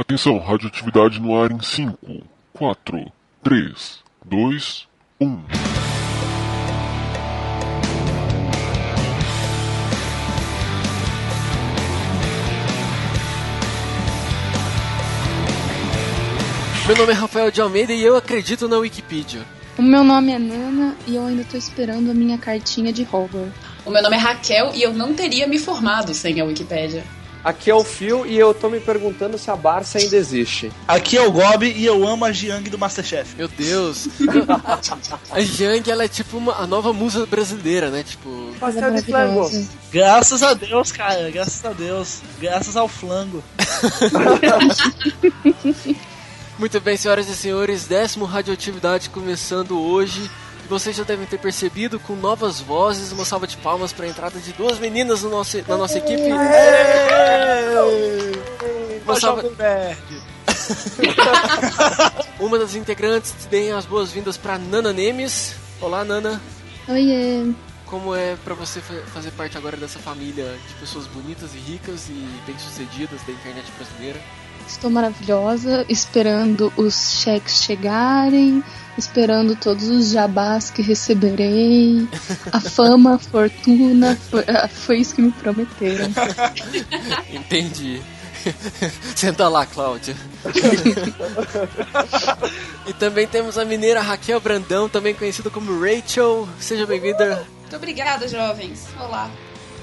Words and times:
Atenção, 0.00 0.38
radioatividade 0.38 1.20
no 1.20 1.38
ar 1.38 1.52
em 1.52 1.60
5, 1.60 2.22
4, 2.54 3.12
3, 3.44 3.98
2, 4.24 4.88
1. 5.20 5.26
Meu 16.86 16.96
nome 16.96 17.12
é 17.12 17.14
Rafael 17.14 17.50
de 17.50 17.60
Almeida 17.60 17.92
e 17.92 18.02
eu 18.02 18.16
acredito 18.16 18.66
na 18.66 18.78
Wikipedia. 18.78 19.42
O 19.76 19.82
meu 19.82 20.02
nome 20.02 20.32
é 20.32 20.38
Nana 20.38 20.96
e 21.06 21.16
eu 21.16 21.26
ainda 21.26 21.44
tô 21.44 21.58
esperando 21.58 22.10
a 22.10 22.14
minha 22.14 22.38
cartinha 22.38 22.90
de 22.90 23.02
Hogwarts. 23.02 23.52
O 23.84 23.90
meu 23.90 24.02
nome 24.02 24.16
é 24.16 24.18
Raquel 24.18 24.72
e 24.74 24.82
eu 24.82 24.94
não 24.94 25.12
teria 25.12 25.46
me 25.46 25.58
formado 25.58 26.14
sem 26.14 26.40
a 26.40 26.44
Wikipédia. 26.46 27.04
Aqui 27.42 27.70
é 27.70 27.74
o 27.74 27.82
Phil 27.82 28.26
e 28.26 28.38
eu 28.38 28.52
tô 28.52 28.68
me 28.68 28.80
perguntando 28.80 29.38
se 29.38 29.50
a 29.50 29.56
Barça 29.56 29.98
ainda 29.98 30.16
existe. 30.16 30.70
Aqui 30.86 31.16
é 31.16 31.26
o 31.26 31.32
Gob 31.32 31.66
e 31.66 31.84
eu 31.84 32.06
amo 32.06 32.26
a 32.26 32.32
Jiang 32.32 32.68
do 32.68 32.78
Masterchef. 32.78 33.34
Meu 33.36 33.48
Deus. 33.48 34.08
a 35.30 35.40
Jiang, 35.40 35.90
ela 35.90 36.04
é 36.04 36.08
tipo 36.08 36.36
uma, 36.36 36.56
a 36.56 36.66
nova 36.66 36.92
musa 36.92 37.24
brasileira, 37.24 37.90
né? 37.90 38.02
Tipo. 38.02 38.54
Pastel 38.60 38.92
de 38.92 39.02
flango. 39.02 39.50
Graças 39.90 40.42
a 40.42 40.52
Deus, 40.52 40.92
cara. 40.92 41.30
Graças 41.30 41.64
a 41.64 41.72
Deus. 41.72 42.20
Graças 42.38 42.76
ao 42.76 42.88
flango. 42.88 43.42
Muito 46.58 46.78
bem, 46.78 46.94
senhoras 46.94 47.26
e 47.26 47.34
senhores, 47.34 47.86
décimo 47.86 48.26
Radioatividade 48.26 49.08
começando 49.08 49.80
hoje. 49.80 50.30
Vocês 50.70 50.94
já 50.94 51.02
devem 51.02 51.26
ter 51.26 51.38
percebido 51.38 51.98
com 51.98 52.14
novas 52.14 52.60
vozes, 52.60 53.10
uma 53.10 53.24
salva 53.24 53.44
de 53.44 53.56
palmas 53.56 53.92
para 53.92 54.06
a 54.06 54.08
entrada 54.08 54.38
de 54.38 54.52
duas 54.52 54.78
meninas 54.78 55.24
no 55.24 55.28
nosso, 55.28 55.60
na 55.66 55.76
nossa 55.76 55.98
equipe. 55.98 56.30
Uma 59.02 59.18
salva... 59.18 59.42
uma 62.38 62.56
das 62.56 62.76
integrantes 62.76 63.34
deem 63.50 63.72
as 63.72 63.84
boas-vindas 63.84 64.36
para 64.36 64.58
Nana 64.58 64.92
Nemes. 64.92 65.56
Olá, 65.80 66.04
Nana. 66.04 66.40
Oiê. 66.86 67.52
Como 67.84 68.14
é 68.14 68.36
para 68.36 68.54
você 68.54 68.80
fazer 68.80 69.32
parte 69.32 69.58
agora 69.58 69.76
dessa 69.76 69.98
família 69.98 70.56
de 70.68 70.74
pessoas 70.74 71.08
bonitas 71.08 71.52
e 71.52 71.58
ricas 71.58 72.08
e 72.08 72.12
bem-sucedidas 72.46 73.20
da 73.26 73.32
internet 73.32 73.72
brasileira? 73.72 74.20
Estou 74.66 74.90
maravilhosa, 74.90 75.84
esperando 75.88 76.72
os 76.76 77.20
cheques 77.20 77.62
chegarem, 77.62 78.62
esperando 78.96 79.56
todos 79.56 79.88
os 79.88 80.10
jabás 80.10 80.70
que 80.70 80.82
receberei, 80.82 82.08
a 82.52 82.60
fama, 82.60 83.14
a 83.14 83.18
fortuna, 83.18 84.16
foi, 84.30 84.44
foi 84.68 84.96
isso 84.98 85.14
que 85.14 85.22
me 85.22 85.32
prometeram. 85.32 86.10
Entendi. 87.32 88.00
Senta 89.14 89.48
lá, 89.48 89.66
Cláudia. 89.66 90.16
e 92.86 92.92
também 92.94 93.26
temos 93.26 93.58
a 93.58 93.64
mineira 93.64 94.00
Raquel 94.00 94.40
Brandão, 94.40 94.88
também 94.88 95.14
conhecida 95.14 95.50
como 95.50 95.78
Rachel. 95.78 96.48
Seja 96.58 96.86
bem-vinda. 96.86 97.46
Muito 97.60 97.76
obrigada, 97.76 98.26
jovens. 98.26 98.86
Olá. 98.98 99.30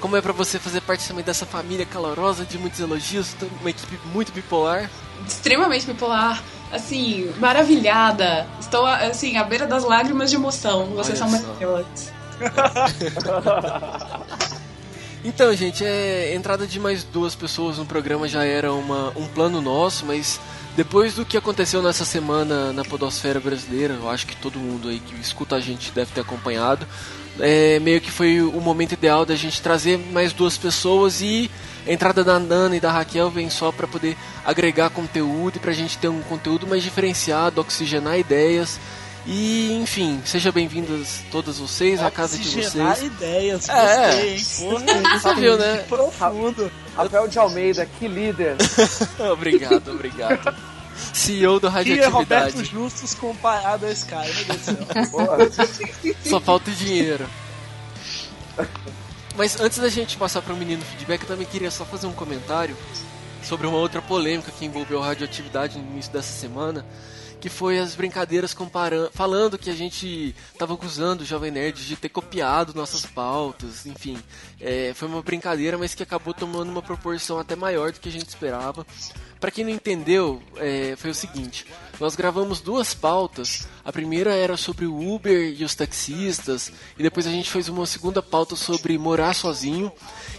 Como 0.00 0.16
é 0.16 0.20
para 0.20 0.32
você 0.32 0.58
fazer 0.58 0.80
parte 0.80 1.06
também 1.08 1.24
dessa 1.24 1.44
família 1.44 1.84
calorosa 1.84 2.44
de 2.44 2.56
muitos 2.56 2.78
elogios, 2.78 3.34
uma 3.60 3.70
equipe 3.70 3.98
muito 4.12 4.32
bipolar? 4.32 4.88
Extremamente 5.26 5.86
bipolar, 5.86 6.42
assim, 6.72 7.32
maravilhada. 7.38 8.46
Estou 8.60 8.86
assim 8.86 9.36
à 9.36 9.44
beira 9.44 9.66
das 9.66 9.84
lágrimas 9.84 10.30
de 10.30 10.36
emoção. 10.36 10.86
Vocês 10.86 11.20
Olha 11.20 11.30
são 11.30 11.40
maravilhosos. 11.40 12.12
então, 15.24 15.52
gente, 15.54 15.84
é, 15.84 16.30
a 16.32 16.34
entrada 16.34 16.66
de 16.66 16.78
mais 16.78 17.02
duas 17.02 17.34
pessoas 17.34 17.78
no 17.78 17.84
programa 17.84 18.28
já 18.28 18.44
era 18.44 18.72
uma, 18.72 19.12
um 19.16 19.26
plano 19.26 19.60
nosso, 19.60 20.06
mas 20.06 20.40
depois 20.76 21.14
do 21.14 21.24
que 21.24 21.36
aconteceu 21.36 21.82
nessa 21.82 22.04
semana 22.04 22.72
na 22.72 22.84
podosfera 22.84 23.40
brasileira, 23.40 23.94
eu 23.94 24.08
acho 24.08 24.28
que 24.28 24.36
todo 24.36 24.60
mundo 24.60 24.88
aí 24.88 25.00
que 25.00 25.20
escuta 25.20 25.56
a 25.56 25.60
gente 25.60 25.90
deve 25.90 26.12
ter 26.12 26.20
acompanhado, 26.20 26.86
é, 27.40 27.78
meio 27.80 28.00
que 28.00 28.10
foi 28.10 28.40
o 28.40 28.60
momento 28.60 28.92
ideal 28.92 29.24
da 29.24 29.36
gente 29.36 29.60
trazer 29.62 29.98
mais 29.98 30.32
duas 30.32 30.56
pessoas 30.56 31.20
e 31.20 31.50
a 31.86 31.92
entrada 31.92 32.22
da 32.22 32.38
Nana 32.38 32.76
e 32.76 32.80
da 32.80 32.92
Raquel 32.92 33.30
vem 33.30 33.48
só 33.48 33.72
para 33.72 33.86
poder 33.86 34.16
agregar 34.44 34.90
conteúdo 34.90 35.56
e 35.56 35.58
para 35.58 35.70
a 35.70 35.74
gente 35.74 35.96
ter 35.98 36.08
um 36.08 36.20
conteúdo 36.22 36.66
mais 36.66 36.82
diferenciado, 36.82 37.60
oxigenar 37.60 38.18
ideias. 38.18 38.78
E, 39.26 39.72
enfim, 39.82 40.20
sejam 40.24 40.52
bem-vindas 40.52 41.22
todas 41.30 41.58
vocês 41.58 42.02
à 42.02 42.10
casa 42.10 42.38
de 42.38 42.48
vocês. 42.48 43.02
ideias, 43.02 43.68
é, 43.68 44.32
gostei, 44.32 44.94
é. 44.94 45.18
Você 45.18 45.34
viu, 45.34 45.58
né? 45.58 45.78
Que 45.78 45.88
profundo. 45.88 46.72
Rafael 46.96 47.28
de 47.28 47.38
Almeida, 47.38 47.86
que 47.98 48.08
líder. 48.08 48.56
obrigado, 49.32 49.90
obrigado. 49.92 50.54
CEO 51.12 51.60
do 51.60 51.68
Radioatividade. 51.68 52.00
Que 52.00 52.04
é 52.04 52.08
Roberto 52.08 52.64
Justus 52.64 53.14
comparado 53.14 53.86
a 53.86 53.92
Sky, 53.92 54.14
meu 54.14 54.44
Deus 54.44 54.58
do 54.58 54.64
céu. 54.64 56.14
Só 56.24 56.40
falta 56.40 56.70
o 56.70 56.74
dinheiro. 56.74 57.28
Mas 59.36 59.60
antes 59.60 59.78
da 59.78 59.88
gente 59.88 60.16
passar 60.16 60.42
para 60.42 60.52
o 60.52 60.56
menino 60.56 60.82
feedback, 60.82 61.22
eu 61.22 61.28
também 61.28 61.46
queria 61.46 61.70
só 61.70 61.84
fazer 61.84 62.08
um 62.08 62.12
comentário 62.12 62.76
sobre 63.42 63.68
uma 63.68 63.78
outra 63.78 64.02
polêmica 64.02 64.50
que 64.50 64.64
envolveu 64.64 65.00
a 65.00 65.06
radioatividade 65.06 65.78
no 65.78 65.84
início 65.92 66.12
dessa 66.12 66.32
semana, 66.32 66.84
que 67.40 67.48
foi 67.48 67.78
as 67.78 67.94
brincadeiras 67.94 68.52
comparando, 68.52 69.10
falando 69.12 69.56
que 69.56 69.70
a 69.70 69.74
gente 69.74 70.34
estava 70.52 70.74
acusando 70.74 71.22
o 71.22 71.26
Jovem 71.26 71.52
Nerd 71.52 71.86
de 71.86 71.94
ter 71.94 72.08
copiado 72.08 72.74
nossas 72.74 73.06
pautas, 73.06 73.86
enfim. 73.86 74.18
É, 74.60 74.92
foi 74.94 75.06
uma 75.06 75.22
brincadeira, 75.22 75.78
mas 75.78 75.94
que 75.94 76.02
acabou 76.02 76.34
tomando 76.34 76.70
uma 76.70 76.82
proporção 76.82 77.38
até 77.38 77.54
maior 77.54 77.92
do 77.92 78.00
que 78.00 78.08
a 78.08 78.12
gente 78.12 78.28
esperava. 78.28 78.84
Para 79.40 79.50
quem 79.50 79.64
não 79.64 79.70
entendeu, 79.70 80.42
é, 80.56 80.94
foi 80.96 81.10
o 81.10 81.14
seguinte: 81.14 81.64
nós 82.00 82.16
gravamos 82.16 82.60
duas 82.60 82.94
pautas. 82.94 83.66
A 83.84 83.92
primeira 83.92 84.34
era 84.34 84.56
sobre 84.56 84.84
o 84.84 85.14
Uber 85.14 85.54
e 85.58 85.64
os 85.64 85.74
taxistas, 85.74 86.70
e 86.98 87.02
depois 87.02 87.26
a 87.26 87.30
gente 87.30 87.50
fez 87.50 87.68
uma 87.68 87.86
segunda 87.86 88.22
pauta 88.22 88.54
sobre 88.54 88.98
morar 88.98 89.34
sozinho. 89.34 89.90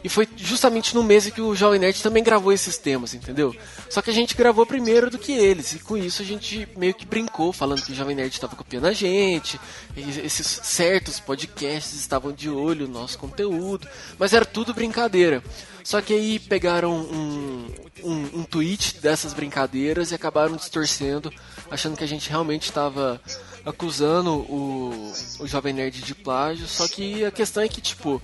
E 0.03 0.07
foi 0.07 0.27
justamente 0.37 0.95
no 0.95 1.03
mês 1.03 1.29
que 1.29 1.41
o 1.41 1.55
Jovem 1.55 1.79
Nerd 1.79 2.01
também 2.01 2.23
gravou 2.23 2.53
esses 2.53 2.77
temas, 2.77 3.13
entendeu? 3.13 3.53
Só 3.89 4.01
que 4.01 4.09
a 4.09 4.13
gente 4.13 4.35
gravou 4.35 4.65
primeiro 4.65 5.09
do 5.09 5.17
que 5.17 5.31
eles, 5.31 5.73
e 5.73 5.79
com 5.79 5.97
isso 5.97 6.21
a 6.21 6.25
gente 6.25 6.67
meio 6.77 6.93
que 6.93 7.05
brincou, 7.05 7.51
falando 7.51 7.81
que 7.81 7.91
o 7.91 7.95
Jovem 7.95 8.15
Nerd 8.15 8.33
estava 8.33 8.55
copiando 8.55 8.85
a 8.85 8.93
gente, 8.93 9.59
esses 9.97 10.47
certos 10.63 11.19
podcasts 11.19 11.99
estavam 11.99 12.31
de 12.31 12.49
olho 12.49 12.87
no 12.87 12.93
nosso 12.93 13.17
conteúdo, 13.17 13.87
mas 14.17 14.33
era 14.33 14.45
tudo 14.45 14.73
brincadeira. 14.73 15.43
Só 15.83 16.01
que 16.01 16.13
aí 16.13 16.39
pegaram 16.39 16.93
um, 16.93 17.67
um, 18.03 18.39
um 18.39 18.43
tweet 18.43 18.99
dessas 19.01 19.33
brincadeiras 19.33 20.11
e 20.11 20.15
acabaram 20.15 20.55
distorcendo, 20.55 21.31
achando 21.69 21.97
que 21.97 22.03
a 22.03 22.07
gente 22.07 22.29
realmente 22.29 22.63
estava 22.63 23.21
acusando 23.65 24.31
o, 24.31 25.13
o 25.39 25.47
Jovem 25.47 25.73
Nerd 25.73 26.01
de 26.01 26.15
plágio. 26.15 26.67
Só 26.67 26.87
que 26.87 27.25
a 27.25 27.31
questão 27.31 27.63
é 27.63 27.67
que, 27.67 27.81
tipo, 27.81 28.21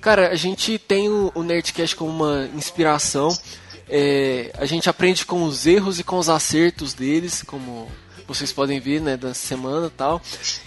cara, 0.00 0.28
a 0.30 0.36
gente 0.36 0.78
tem 0.78 1.08
o, 1.08 1.30
o 1.34 1.42
Nerdcast 1.42 1.96
como 1.96 2.10
uma 2.10 2.48
inspiração. 2.54 3.36
É, 3.88 4.52
a 4.58 4.66
gente 4.66 4.88
aprende 4.88 5.24
com 5.24 5.44
os 5.44 5.66
erros 5.66 5.98
e 5.98 6.04
com 6.04 6.18
os 6.18 6.28
acertos 6.28 6.92
deles, 6.92 7.42
como 7.42 7.90
vocês 8.26 8.52
podem 8.52 8.78
ver, 8.78 9.00
né, 9.00 9.16
da 9.16 9.32
semana 9.32 9.90
tal. 9.94 10.20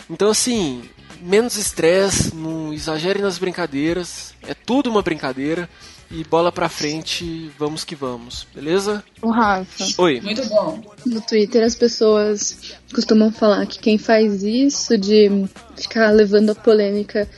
Então, 0.09 0.29
assim, 0.29 0.89
menos 1.21 1.55
estresse, 1.55 2.35
não 2.35 2.73
exagere 2.73 3.21
nas 3.21 3.37
brincadeiras, 3.37 4.33
é 4.41 4.55
tudo 4.55 4.89
uma 4.89 5.03
brincadeira. 5.03 5.69
E 6.13 6.25
bola 6.25 6.51
pra 6.51 6.67
frente, 6.67 7.49
vamos 7.57 7.85
que 7.85 7.95
vamos, 7.95 8.45
beleza? 8.53 9.01
O 9.21 9.31
Rafa. 9.31 9.85
Oi. 9.97 10.19
Muito 10.19 10.45
bom. 10.47 10.81
No 11.05 11.21
Twitter 11.21 11.63
as 11.63 11.73
pessoas 11.73 12.75
costumam 12.93 13.31
falar 13.31 13.65
que 13.65 13.79
quem 13.79 13.97
faz 13.97 14.43
isso 14.43 14.97
de 14.97 15.47
ficar 15.77 16.11
levando 16.11 16.49
a 16.49 16.55
polêmica 16.55 17.29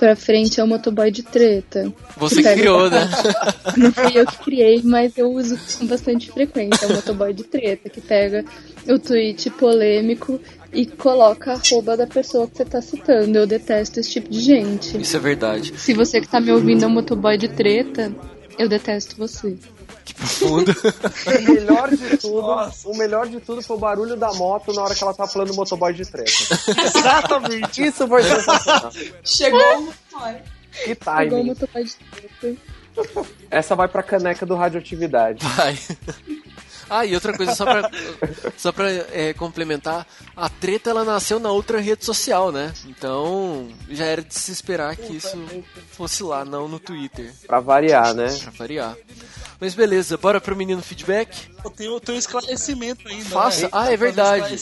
pra 0.00 0.16
frente 0.16 0.58
é 0.58 0.64
o 0.64 0.66
motoboy 0.66 1.10
de 1.10 1.22
treta. 1.22 1.92
Você 2.16 2.42
que 2.42 2.54
criou, 2.54 2.88
né? 2.88 3.06
Não 3.76 3.92
fui 3.92 4.18
eu 4.18 4.24
que 4.24 4.38
criei, 4.38 4.80
mas 4.82 5.18
eu 5.18 5.30
uso 5.30 5.58
com 5.78 5.86
bastante 5.86 6.32
frequência. 6.32 6.86
É 6.86 6.88
o 6.88 6.94
motoboy 6.94 7.34
de 7.34 7.44
treta, 7.44 7.90
que 7.90 8.00
pega 8.00 8.42
o 8.88 8.98
tweet 8.98 9.50
polêmico 9.50 10.40
e 10.72 10.86
coloca 10.86 11.52
a 11.52 11.54
arroba 11.56 11.98
da 11.98 12.06
pessoa 12.06 12.48
que 12.48 12.56
você 12.56 12.64
tá 12.64 12.80
citando. 12.80 13.36
Eu 13.36 13.46
detesto 13.46 14.00
esse 14.00 14.10
tipo 14.10 14.30
de 14.30 14.40
gente. 14.40 14.98
Isso 14.98 15.18
é 15.18 15.20
verdade. 15.20 15.74
Se 15.76 15.92
você 15.92 16.18
que 16.18 16.28
tá 16.28 16.40
me 16.40 16.50
ouvindo 16.50 16.82
é 16.82 16.86
um 16.86 16.90
motoboy 16.90 17.36
de 17.36 17.48
treta, 17.48 18.10
eu 18.58 18.70
detesto 18.70 19.16
você. 19.18 19.54
Que 20.04 20.14
profundo. 20.14 20.72
o 20.72 21.52
melhor 21.52 21.90
de 21.90 22.16
tudo, 22.16 22.72
o 22.84 22.96
melhor 22.96 23.28
de 23.28 23.40
tudo 23.40 23.62
foi 23.62 23.76
o 23.76 23.80
barulho 23.80 24.16
da 24.16 24.32
moto 24.34 24.72
na 24.72 24.82
hora 24.82 24.94
que 24.94 25.02
ela 25.02 25.14
tava 25.14 25.30
falando 25.30 25.54
motoboy 25.54 25.92
de 25.92 26.04
treta. 26.04 26.30
Exatamente. 26.84 27.82
Isso 27.82 28.06
foi 28.08 28.22
sensacional. 28.22 28.90
Chegou 29.24 29.60
o 29.60 29.82
motoboy. 29.82 30.42
Que 30.84 30.94
timing. 30.94 31.22
Chegou 31.22 31.40
o 31.40 31.44
motoboy 31.44 31.84
de 31.84 31.96
treta. 32.38 32.60
Essa 33.50 33.74
vai 33.74 33.88
pra 33.88 34.02
caneca 34.02 34.44
do 34.44 34.54
radioatividade. 34.54 35.44
Vai. 35.46 35.78
Ah, 36.90 37.06
e 37.06 37.14
outra 37.14 37.36
coisa, 37.36 37.54
só 37.54 37.64
pra, 37.64 37.90
só 38.56 38.72
pra 38.72 38.90
é, 38.90 39.32
complementar, 39.32 40.04
a 40.36 40.48
treta 40.48 40.90
ela 40.90 41.04
nasceu 41.04 41.38
na 41.38 41.52
outra 41.52 41.80
rede 41.80 42.04
social, 42.04 42.50
né? 42.50 42.74
Então 42.84 43.68
já 43.88 44.04
era 44.04 44.22
de 44.22 44.34
se 44.34 44.50
esperar 44.50 44.96
que 44.96 45.16
isso 45.16 45.38
fosse 45.92 46.24
lá, 46.24 46.44
não 46.44 46.66
no 46.66 46.80
Twitter. 46.80 47.32
Pra 47.46 47.60
variar, 47.60 48.12
né? 48.12 48.26
Pra 48.42 48.50
variar. 48.50 48.96
Mas 49.60 49.74
beleza, 49.74 50.16
bora 50.16 50.40
pro 50.40 50.56
menino 50.56 50.82
feedback? 50.82 51.48
Eu 51.64 51.70
tenho, 51.70 51.92
eu 51.92 52.00
tenho 52.00 52.16
um 52.16 52.18
esclarecimento 52.18 53.06
ainda. 53.06 53.30
Faça. 53.30 53.62
Né? 53.62 53.68
Ah, 53.72 53.92
é 53.92 53.96
verdade. 53.96 54.56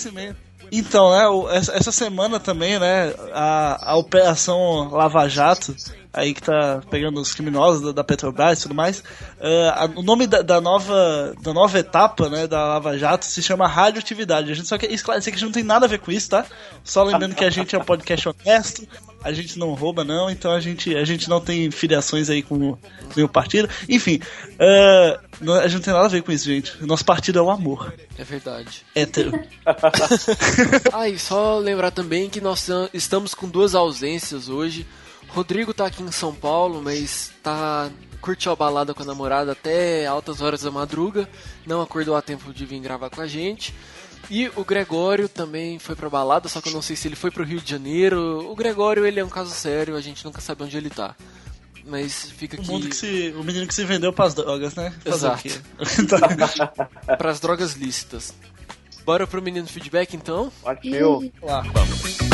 Então, 0.71 1.11
né, 1.11 1.57
essa, 1.57 1.73
essa 1.73 1.93
semana 1.93 2.39
também, 2.39 2.79
né, 2.79 3.15
a, 3.33 3.93
a 3.93 3.97
Operação 3.97 4.91
Lava 4.91 5.27
Jato, 5.29 5.75
aí 6.13 6.35
que 6.35 6.43
tá 6.43 6.81
pegando 6.91 7.21
os 7.21 7.35
criminosos 7.35 7.83
da, 7.83 7.93
da 7.93 8.05
Petrobras 8.05 8.59
e 8.59 8.63
tudo 8.63 8.75
mais, 8.75 9.01
uh, 9.01 9.71
a, 9.75 9.91
o 9.97 10.03
nome 10.03 10.27
da, 10.27 10.43
da, 10.43 10.61
nova, 10.61 11.35
da 11.43 11.53
nova 11.53 11.79
etapa, 11.79 12.29
né, 12.29 12.47
da 12.47 12.65
Lava 12.65 12.99
Jato 12.99 13.27
se 13.27 13.43
chama 13.43 13.67
radioatividade. 13.67 14.51
A 14.51 14.55
gente 14.55 14.69
só 14.69 14.79
quer 14.79 14.91
esclarecer 14.93 15.33
que 15.33 15.37
a 15.37 15.39
gente 15.39 15.47
não 15.47 15.53
tem 15.53 15.65
nada 15.65 15.87
a 15.87 15.89
ver 15.89 15.99
com 15.99 16.11
isso, 16.11 16.31
tá? 16.31 16.45
Só 16.83 17.03
lembrando 17.03 17.35
que 17.35 17.45
a 17.45 17.51
gente 17.51 17.75
é 17.75 17.79
um 17.79 17.85
podcast 17.85 18.29
honesto, 18.29 18.89
a 19.23 19.33
gente 19.33 19.59
não 19.59 19.75
rouba 19.75 20.05
não, 20.05 20.31
então 20.31 20.53
a 20.53 20.61
gente, 20.61 20.95
a 20.95 21.05
gente 21.05 21.29
não 21.29 21.41
tem 21.41 21.71
filiações 21.71 22.31
aí 22.31 22.43
com 22.43 22.79
nenhum 23.15 23.29
partido. 23.29 23.69
Enfim, 23.89 24.21
uh, 24.55 25.53
a 25.55 25.69
gente 25.69 25.75
não 25.75 25.83
tem 25.83 25.93
nada 25.93 26.07
a 26.07 26.11
ver 26.11 26.23
com 26.23 26.33
isso, 26.33 26.47
gente. 26.47 26.85
Nosso 26.85 27.05
partido 27.05 27.39
é 27.39 27.43
o 27.43 27.51
amor. 27.51 27.93
É 28.17 28.25
verdade. 28.25 28.85
Hétero. 28.95 29.33
ah, 30.93 31.09
e 31.09 31.19
só 31.19 31.59
lembrar 31.59 31.91
também 31.91 32.31
que 32.31 32.41
nós 32.41 32.69
estamos 32.95 33.35
com 33.35 33.49
duas 33.49 33.75
ausências 33.75 34.49
hoje. 34.49 34.87
Rodrigo 35.29 35.75
tá 35.75 35.87
aqui 35.87 36.03
em 36.03 36.11
São 36.11 36.35
Paulo, 36.35 36.83
mas 36.83 37.33
tá 37.43 37.91
curtiu 38.21 38.51
a 38.51 38.57
balada 38.57 38.93
com 38.93 39.03
a 39.03 39.07
namorada 39.07 39.53
até 39.53 40.07
altas 40.07 40.41
horas 40.41 40.63
da 40.63 40.71
madruga, 40.71 41.29
não 41.65 41.81
acordou 41.81 42.17
a 42.17 42.23
tempo 42.23 42.53
de 42.53 42.67
vir 42.67 42.81
gravar 42.81 43.11
com 43.11 43.21
a 43.21 43.27
gente. 43.27 43.75
E 44.31 44.51
o 44.57 44.65
Gregório 44.65 45.29
também 45.29 45.79
foi 45.79 45.95
pra 45.95 46.11
balada, 46.11 46.49
só 46.49 46.61
que 46.61 46.69
eu 46.69 46.73
não 46.73 46.83
sei 46.83 46.97
se 46.97 47.09
ele 47.09 47.17
foi 47.17 47.31
pro 47.31 47.45
Rio 47.45 47.61
de 47.61 47.71
Janeiro. 47.71 48.51
O 48.51 48.55
Gregório, 48.55 49.07
ele 49.07 49.21
é 49.21 49.25
um 49.25 49.29
caso 49.29 49.51
sério, 49.51 49.97
a 49.97 50.01
gente 50.01 50.25
nunca 50.25 50.41
sabe 50.41 50.65
onde 50.65 50.77
ele 50.77 50.91
tá. 50.91 51.15
Mas 51.87 52.31
fica 52.31 52.57
aqui. 52.57 52.69
O, 52.69 52.73
mundo 52.73 52.89
que 52.89 52.97
se, 52.97 53.33
o 53.39 53.43
menino 53.43 53.67
que 53.67 53.75
se 53.75 53.85
vendeu 53.85 54.13
pras 54.13 54.35
drogas, 54.35 54.75
né? 54.75 54.93
Fazer 55.03 55.15
Exato. 55.17 55.63
pras 57.17 57.41
drogas 57.41 57.73
lícitas. 57.73 58.35
Bora 59.07 59.27
pro 59.27 59.41
menino 59.41 59.67
feedback 59.67 60.15
então? 60.15 60.53
Partiu. 60.63 61.33
Lá, 61.41 61.63
vamos. 61.63 62.28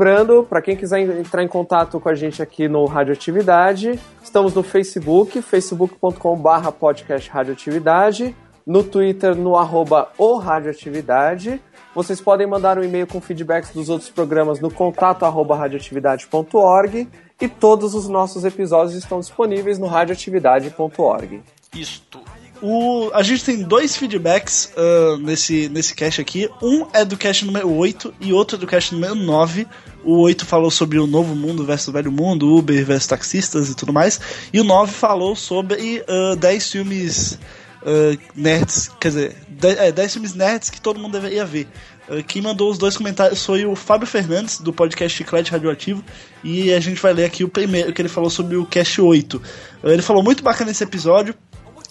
Lembrando, 0.00 0.46
para 0.48 0.62
quem 0.62 0.74
quiser 0.74 1.00
entrar 1.00 1.42
em 1.42 1.46
contato 1.46 2.00
com 2.00 2.08
a 2.08 2.14
gente 2.14 2.40
aqui 2.40 2.66
no 2.66 2.86
Radioatividade, 2.86 4.00
estamos 4.22 4.54
no 4.54 4.62
Facebook, 4.62 5.42
facebook.com.br 5.42 6.72
podcast 6.78 7.28
Radioatividade 7.28 8.34
no 8.66 8.82
Twitter 8.82 9.34
no 9.36 9.56
arroba 9.56 10.08
o 10.16 10.38
Radioatividade. 10.38 11.60
Vocês 11.94 12.18
podem 12.18 12.46
mandar 12.46 12.78
um 12.78 12.82
e-mail 12.82 13.06
com 13.06 13.20
feedbacks 13.20 13.72
dos 13.72 13.90
outros 13.90 14.08
programas 14.08 14.58
no 14.58 14.70
contato 14.70 15.26
arroba 15.26 15.54
radioatividade.org 15.54 17.06
e 17.38 17.48
todos 17.48 17.94
os 17.94 18.08
nossos 18.08 18.42
episódios 18.46 18.94
estão 18.94 19.20
disponíveis 19.20 19.78
no 19.78 19.86
radioatividade.org. 19.86 21.42
Isto. 21.76 22.39
O, 22.62 23.10
a 23.14 23.22
gente 23.22 23.44
tem 23.44 23.62
dois 23.62 23.96
feedbacks 23.96 24.72
uh, 24.76 25.16
nesse, 25.18 25.68
nesse 25.68 25.94
cast 25.94 26.20
aqui. 26.20 26.48
Um 26.62 26.86
é 26.92 27.04
do 27.04 27.16
cast 27.16 27.44
número 27.44 27.70
8 27.70 28.14
e 28.20 28.32
outro 28.32 28.56
é 28.56 28.60
do 28.60 28.66
cast 28.66 28.94
número 28.94 29.14
9. 29.14 29.66
O 30.04 30.18
8 30.20 30.44
falou 30.44 30.70
sobre 30.70 30.98
o 30.98 31.06
novo 31.06 31.34
mundo 31.34 31.64
versus 31.64 31.88
o 31.88 31.92
velho 31.92 32.12
mundo, 32.12 32.54
Uber 32.54 32.84
versus 32.84 33.06
taxistas 33.06 33.70
e 33.70 33.74
tudo 33.74 33.92
mais. 33.92 34.20
E 34.52 34.60
o 34.60 34.64
9 34.64 34.92
falou 34.92 35.34
sobre 35.34 36.04
uh, 36.08 36.36
10 36.36 36.70
filmes 36.70 37.38
uh, 37.82 38.18
nerds, 38.34 38.90
quer 39.00 39.08
dizer, 39.08 39.36
10, 39.48 39.78
é, 39.78 39.92
10 39.92 40.12
filmes 40.12 40.34
nerds 40.34 40.70
que 40.70 40.80
todo 40.80 41.00
mundo 41.00 41.12
deveria 41.12 41.44
ver. 41.44 41.66
Quem 42.26 42.42
mandou 42.42 42.68
os 42.68 42.76
dois 42.76 42.96
comentários 42.96 43.46
foi 43.46 43.64
o 43.64 43.76
Fábio 43.76 44.04
Fernandes, 44.04 44.58
do 44.58 44.72
podcast 44.72 45.16
Chiclete 45.16 45.52
Radioativo, 45.52 46.04
e 46.42 46.72
a 46.72 46.80
gente 46.80 47.00
vai 47.00 47.12
ler 47.12 47.24
aqui 47.24 47.44
o 47.44 47.48
primeiro 47.48 47.92
que 47.92 48.02
ele 48.02 48.08
falou 48.08 48.28
sobre 48.28 48.56
o 48.56 48.66
Cast 48.66 49.00
8. 49.00 49.36
Uh, 49.36 49.90
ele 49.90 50.02
falou 50.02 50.20
muito 50.20 50.42
bacana 50.42 50.72
esse 50.72 50.82
episódio, 50.82 51.36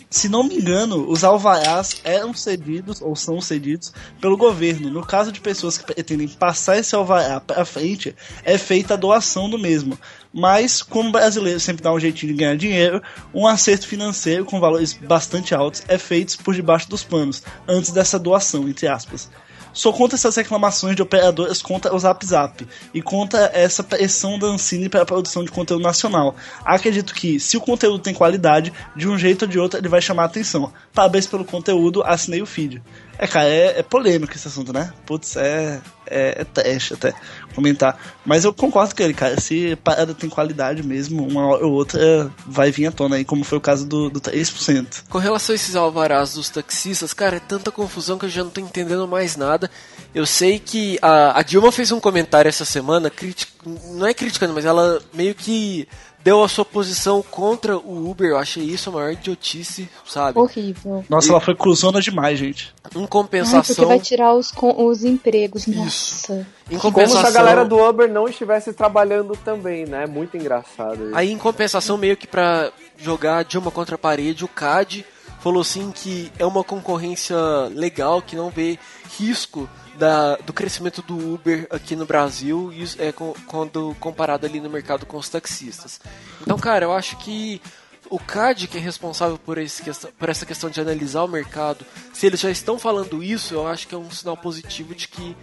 se 0.09 0.27
não 0.27 0.43
me 0.43 0.55
engano, 0.55 1.07
os 1.07 1.23
alvarás 1.23 2.01
eram 2.03 2.33
cedidos 2.33 2.99
ou 2.99 3.15
são 3.15 3.39
cedidos 3.39 3.93
pelo 4.19 4.35
governo. 4.35 4.89
No 4.89 5.05
caso 5.05 5.31
de 5.31 5.39
pessoas 5.39 5.77
que 5.77 5.85
pretendem 5.85 6.27
passar 6.27 6.79
esse 6.79 6.95
alvará 6.95 7.39
para 7.39 7.63
frente, 7.63 8.15
é 8.43 8.57
feita 8.57 8.95
a 8.95 8.97
doação 8.97 9.47
do 9.47 9.59
mesmo. 9.59 9.99
Mas, 10.33 10.81
como 10.81 11.09
o 11.09 11.11
brasileiro 11.11 11.59
sempre 11.59 11.83
dá 11.83 11.93
um 11.93 11.99
jeitinho 11.99 12.33
de 12.33 12.39
ganhar 12.39 12.57
dinheiro, 12.57 13.03
um 13.33 13.47
acerto 13.47 13.87
financeiro 13.87 14.45
com 14.45 14.59
valores 14.59 14.93
bastante 14.93 15.53
altos 15.53 15.83
é 15.87 15.97
feito 15.97 16.39
por 16.43 16.55
debaixo 16.55 16.89
dos 16.89 17.03
panos, 17.03 17.43
antes 17.67 17.91
dessa 17.91 18.17
doação, 18.17 18.67
entre 18.67 18.87
aspas. 18.87 19.29
Sou 19.73 19.93
contra 19.93 20.15
essas 20.15 20.35
reclamações 20.35 20.95
de 20.95 21.01
operadoras 21.01 21.61
contra 21.61 21.93
o 21.93 21.99
Zap 21.99 22.25
Zap 22.25 22.67
e 22.93 23.01
contra 23.01 23.51
essa 23.53 23.83
pressão 23.83 24.39
da 24.39 24.47
Ancine 24.47 24.89
para 24.89 25.01
a 25.01 25.05
produção 25.05 25.43
de 25.43 25.51
conteúdo 25.51 25.83
nacional. 25.83 26.35
Acredito 26.65 27.13
que, 27.13 27.39
se 27.39 27.57
o 27.57 27.61
conteúdo 27.61 27.99
tem 27.99 28.13
qualidade, 28.13 28.73
de 28.95 29.07
um 29.07 29.17
jeito 29.17 29.43
ou 29.43 29.47
de 29.47 29.59
outro 29.59 29.79
ele 29.79 29.87
vai 29.87 30.01
chamar 30.01 30.23
a 30.23 30.25
atenção. 30.25 30.71
Parabéns 30.93 31.27
pelo 31.27 31.45
conteúdo, 31.45 32.03
assinei 32.03 32.41
o 32.41 32.45
feed. 32.45 32.81
É, 33.17 33.27
cara, 33.27 33.49
é, 33.49 33.79
é 33.79 33.83
polêmico 33.83 34.33
esse 34.33 34.47
assunto, 34.47 34.71
né? 34.71 34.93
Putz, 35.05 35.35
é, 35.35 35.81
é, 36.09 36.45
é 36.57 36.77
até 36.93 37.13
comentar. 37.53 37.99
Mas 38.25 38.43
eu 38.45 38.53
concordo 38.53 38.95
com 38.95 39.03
ele, 39.03 39.13
cara. 39.13 39.39
Se 39.39 39.75
parada 39.77 40.13
tem 40.13 40.29
qualidade 40.29 40.83
mesmo, 40.83 41.25
uma 41.25 41.47
hora 41.47 41.65
ou 41.65 41.73
outra 41.73 42.31
vai 42.45 42.71
vir 42.71 42.87
à 42.87 42.91
tona 42.91 43.15
aí, 43.15 43.25
como 43.25 43.43
foi 43.43 43.57
o 43.57 43.61
caso 43.61 43.85
do, 43.85 44.09
do 44.09 44.19
3%. 44.21 45.03
Com 45.09 45.17
relação 45.17 45.53
a 45.53 45.55
esses 45.55 45.75
alvarás 45.75 46.33
dos 46.33 46.49
taxistas, 46.49 47.13
cara, 47.13 47.37
é 47.37 47.39
tanta 47.39 47.71
confusão 47.71 48.17
que 48.17 48.25
eu 48.25 48.29
já 48.29 48.43
não 48.43 48.51
tô 48.51 48.61
entendendo 48.61 49.07
mais 49.07 49.35
nada. 49.35 49.69
Eu 50.13 50.25
sei 50.25 50.59
que 50.59 50.97
a, 51.01 51.39
a 51.39 51.43
Dilma 51.43 51.71
fez 51.71 51.91
um 51.91 51.99
comentário 51.99 52.49
essa 52.49 52.65
semana, 52.65 53.09
critic, 53.09 53.49
não 53.65 54.07
é 54.07 54.13
criticando, 54.13 54.53
mas 54.53 54.65
ela 54.65 54.99
meio 55.13 55.35
que 55.35 55.87
deu 56.23 56.43
a 56.43 56.47
sua 56.47 56.65
posição 56.65 57.21
contra 57.21 57.77
o 57.77 58.09
Uber. 58.09 58.29
Eu 58.29 58.37
achei 58.37 58.63
isso 58.63 58.89
a 58.89 58.93
maior 58.93 59.11
idiotice, 59.11 59.89
sabe? 60.05 60.37
Horrível. 60.37 61.03
Nossa, 61.09 61.27
e... 61.27 61.31
ela 61.31 61.41
foi 61.41 61.55
cruzona 61.55 62.01
demais, 62.01 62.37
gente. 62.37 62.73
Em 62.95 63.05
compensação. 63.05 63.59
Ai, 63.59 63.65
porque 63.65 63.85
vai 63.85 63.99
tirar 63.99 64.33
os, 64.33 64.51
os 64.61 65.03
empregos, 65.03 65.67
nossa. 65.67 65.87
Isso. 65.87 66.45
Em 66.69 66.77
compensação... 66.77 67.21
Como 67.21 67.31
se 67.31 67.37
a 67.37 67.41
galera 67.41 67.65
do 67.65 67.77
Uber 67.77 68.09
não 68.09 68.27
estivesse 68.27 68.73
trabalhando 68.73 69.35
também, 69.43 69.85
né? 69.85 70.05
Muito 70.05 70.37
engraçado. 70.37 71.07
Isso. 71.07 71.15
Aí, 71.15 71.31
em 71.31 71.37
compensação, 71.37 71.97
meio 71.97 72.17
que 72.17 72.27
pra 72.27 72.71
jogar 72.97 73.43
Dilma 73.43 73.71
contra 73.71 73.95
a 73.95 73.97
parede, 73.97 74.43
o 74.43 74.47
CAD 74.47 75.05
falou 75.39 75.61
assim 75.61 75.91
que 75.91 76.31
é 76.37 76.45
uma 76.45 76.63
concorrência 76.63 77.37
legal, 77.73 78.21
que 78.21 78.35
não 78.35 78.49
vê 78.49 78.77
risco 79.17 79.69
da, 79.99 80.37
do 80.37 80.53
crescimento 80.53 81.01
do 81.01 81.33
Uber 81.33 81.67
aqui 81.69 81.95
no 81.95 82.05
Brasil 82.05 82.71
e 82.73 82.83
é, 82.97 83.13
quando 83.45 83.95
comparado 83.99 84.45
ali 84.45 84.59
no 84.59 84.69
mercado 84.69 85.05
com 85.05 85.17
os 85.17 85.27
taxistas. 85.27 85.99
Então, 86.41 86.57
cara, 86.57 86.85
eu 86.85 86.93
acho 86.93 87.17
que 87.17 87.61
o 88.09 88.17
CAD, 88.17 88.67
que 88.67 88.77
é 88.77 88.81
responsável 88.81 89.37
por, 89.37 89.57
esse, 89.57 89.83
por 90.17 90.29
essa 90.29 90.45
questão 90.45 90.69
de 90.69 90.79
analisar 90.79 91.23
o 91.23 91.27
mercado, 91.27 91.85
se 92.13 92.25
eles 92.25 92.39
já 92.39 92.49
estão 92.49 92.79
falando 92.79 93.21
isso, 93.21 93.53
eu 93.53 93.67
acho 93.67 93.87
que 93.87 93.93
é 93.93 93.97
um 93.97 94.09
sinal 94.09 94.37
positivo 94.37 94.95
de 94.95 95.07
que 95.07 95.35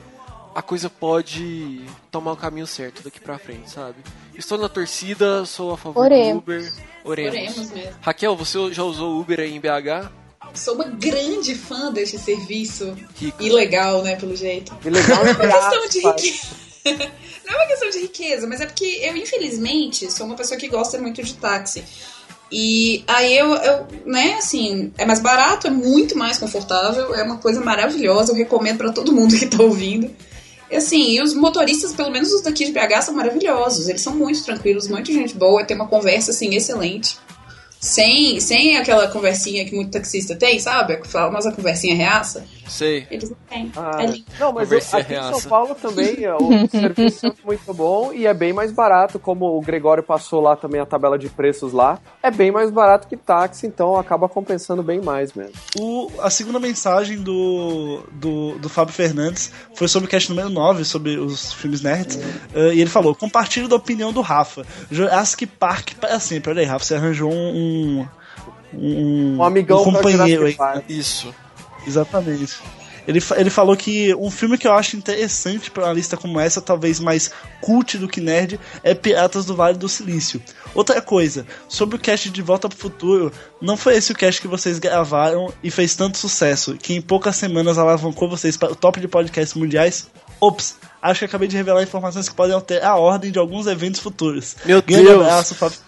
a 0.55 0.63
coisa 0.63 0.89
pode 0.89 1.85
tomar 2.11 2.33
o 2.33 2.37
caminho 2.37 2.67
certo 2.67 3.03
daqui 3.05 3.21
pra 3.21 3.39
frente, 3.39 3.71
sabe? 3.71 3.97
Estou 4.35 4.57
na 4.57 4.71
torcida, 4.71 5.45
sou 5.45 5.75
a 5.75 5.77
favor 5.77 6.03
Oremos. 6.03 6.33
do 6.33 6.39
Uber. 6.39 6.73
Oremos. 7.05 7.35
Oremos 7.35 7.71
mesmo. 7.73 7.95
Raquel, 8.01 8.35
você 8.35 8.73
já 8.73 8.83
usou 8.83 9.21
Uber 9.21 9.39
aí 9.39 9.55
em 9.55 9.61
BH? 9.61 10.26
Sou 10.57 10.75
uma 10.75 10.85
grande 10.85 11.55
fã 11.55 11.93
desse 11.93 12.19
serviço. 12.19 12.97
Rico. 13.15 13.43
Ilegal, 13.43 14.03
né, 14.03 14.17
pelo 14.17 14.35
jeito. 14.35 14.77
Ilegal 14.85 15.25
não 15.25 15.31
é 15.31 15.35
uma 15.35 15.47
questão 15.47 15.89
de 15.89 16.01
riqueza. 16.01 16.47
não 17.47 17.55
é 17.55 17.57
uma 17.57 17.67
questão 17.67 17.91
de 17.91 17.99
riqueza, 17.99 18.47
mas 18.47 18.61
é 18.61 18.67
porque 18.67 19.01
eu, 19.03 19.17
infelizmente, 19.17 20.11
sou 20.11 20.27
uma 20.27 20.37
pessoa 20.37 20.59
que 20.59 20.69
gosta 20.69 20.99
muito 20.99 21.23
de 21.23 21.35
táxi. 21.35 21.85
E 22.51 23.03
aí 23.09 23.37
eu, 23.37 23.55
eu, 23.55 23.87
né, 24.05 24.35
assim, 24.35 24.93
é 24.97 25.05
mais 25.05 25.21
barato, 25.21 25.67
é 25.67 25.71
muito 25.71 26.17
mais 26.17 26.39
confortável, 26.39 27.15
é 27.15 27.23
uma 27.23 27.39
coisa 27.39 27.61
maravilhosa, 27.61 28.33
eu 28.33 28.37
recomendo 28.37 28.79
para 28.79 28.93
todo 28.93 29.13
mundo 29.13 29.35
que 29.39 29.47
tá 29.47 29.63
ouvindo. 29.63 30.11
E 30.71 30.77
assim, 30.77 31.13
e 31.13 31.23
os 31.23 31.33
motoristas, 31.35 31.93
pelo 31.93 32.11
menos 32.11 32.33
os 32.33 32.43
daqui 32.43 32.65
de 32.65 32.73
BH, 32.73 33.03
são 33.03 33.15
maravilhosos, 33.15 33.89
eles 33.89 34.01
são 34.01 34.15
muito 34.15 34.43
tranquilos, 34.45 34.89
muito 34.89 35.13
gente 35.13 35.35
boa, 35.35 35.65
tem 35.65 35.77
uma 35.77 35.87
conversa, 35.87 36.33
assim, 36.33 36.55
excelente. 36.55 37.17
Sem, 37.81 38.41
sem 38.41 38.77
aquela 38.77 39.09
conversinha 39.09 39.65
que 39.65 39.75
muito 39.75 39.91
taxista 39.93 40.35
tem, 40.35 40.59
sabe? 40.59 40.95
A 40.95 41.05
famosa 41.05 41.53
conversinha 41.53 41.95
reaça. 41.95 42.45
Sei. 42.67 43.07
Eles 43.13 43.31
não 43.31 43.37
têm. 43.49 43.71
Ah, 43.77 43.99
É 44.03 44.07
lindo. 44.07 44.25
não, 44.41 44.53
mas 44.53 44.65
Conversinha 44.69 45.03
aqui 45.03 45.13
em 45.13 45.17
São 45.17 45.31
reaça. 45.31 45.49
Paulo 45.49 45.75
também 45.77 46.25
é, 46.25 46.35
o 46.35 46.67
serviço 46.69 47.27
é 47.27 47.33
muito 47.45 47.73
bom 47.73 48.13
e 48.13 48.27
é 48.27 48.35
bem 48.35 48.53
mais 48.53 48.73
barato, 48.73 49.21
como 49.21 49.57
o 49.57 49.61
Gregório 49.61 50.03
passou 50.03 50.41
lá 50.41 50.57
também 50.57 50.81
a 50.81 50.87
tabela 50.87 51.17
de 51.17 51.29
preços 51.29 51.73
lá, 51.73 52.01
é 52.21 52.29
bem 52.31 52.51
mais 52.51 52.69
barato 52.71 53.07
que 53.07 53.17
táxi, 53.17 53.69
então 53.69 53.97
acaba 53.97 54.29
compensando 54.29 54.83
bem 54.83 55.01
mais 55.01 55.33
mesmo. 55.33 55.53
O- 55.79 56.11
a 56.19 56.29
segunda 56.29 56.59
mensagem 56.59 57.19
do, 57.19 58.03
do, 58.11 58.59
do 58.59 58.69
Fábio 58.69 58.93
Fernandes 58.93 59.53
foi 59.77 59.87
sobre 59.87 60.09
o 60.09 60.11
cast 60.11 60.29
número 60.29 60.51
9, 60.51 60.85
sobre 60.85 61.17
os 61.19 61.53
filmes 61.53 61.83
nerds. 61.83 62.19
eh, 62.53 62.75
e 62.75 62.81
ele 62.81 62.91
falou: 62.91 63.15
compartilho 63.15 63.69
da 63.69 63.77
opinião 63.77 64.13
do 64.13 64.21
Rafa. 64.23 64.67
Jurassic 64.91 65.47
Park 65.47 65.95
para 66.01 66.19
sempre. 66.19 66.51
Olha 66.51 66.61
aí, 66.63 66.67
Rafa, 66.67 66.85
você 66.85 66.95
arranjou 66.97 67.33
um. 67.33 67.76
Um, 68.73 69.37
Um 69.39 69.43
amigão 69.43 69.81
um 69.81 69.85
companheiro 69.85 70.47
aí. 70.47 70.55
Park. 70.55 70.85
Isso. 70.89 71.35
Exatamente. 71.87 72.59
Ele, 73.07 73.21
ele 73.37 73.51
falou 73.51 73.77
que 73.77 74.13
um 74.17 74.31
filme 74.31 74.59
que 74.59 74.67
eu 74.67 74.73
acho 74.73 74.97
interessante 74.97 75.71
pra 75.71 75.85
uma 75.85 75.93
lista 75.93 76.17
como 76.17 76.41
essa, 76.41 76.61
talvez 76.61 76.99
mais 76.99 77.31
cult 77.61 77.97
do 77.99 78.09
que 78.09 78.21
nerd, 78.21 78.59
é 78.83 78.95
Piratas 78.95 79.45
do 79.45 79.55
Vale 79.55 79.79
do 79.79 79.89
Silício. 79.89 80.43
Outra 80.75 81.01
coisa, 81.01 81.47
sobre 81.69 81.95
o 81.97 81.99
cast 82.01 82.29
de 82.29 82.43
Volta 82.43 82.69
pro 82.69 82.77
Futuro, 82.77 83.33
não 83.61 83.77
foi 83.77 83.97
esse 83.97 84.11
o 84.11 84.15
cast 84.15 84.41
que 84.41 84.49
vocês 84.49 84.81
gravaram 84.81 85.53
e 85.63 85.71
fez 85.71 85.95
tanto 85.95 86.19
sucesso, 86.19 86.77
que 86.77 86.95
em 86.95 87.01
poucas 87.01 87.37
semanas 87.37 87.79
alavancou 87.79 88.29
vocês 88.29 88.57
para 88.57 88.73
o 88.73 88.77
top 88.77 88.99
de 88.99 89.07
podcasts 89.07 89.55
mundiais? 89.55 90.11
Ops, 90.41 90.77
acho 91.01 91.21
que 91.21 91.25
acabei 91.25 91.49
de 91.49 91.57
revelar 91.57 91.83
informações 91.83 92.29
que 92.29 92.35
podem 92.35 92.55
alterar 92.55 92.93
a 92.93 92.97
ordem 92.97 93.31
de 93.33 93.39
alguns 93.39 93.67
eventos 93.67 94.01
futuros. 94.01 94.57
Meu 94.65 94.83
Grande 94.83 95.05
Deus. 95.05 95.23
abraço, 95.23 95.55
Fábio. 95.55 95.79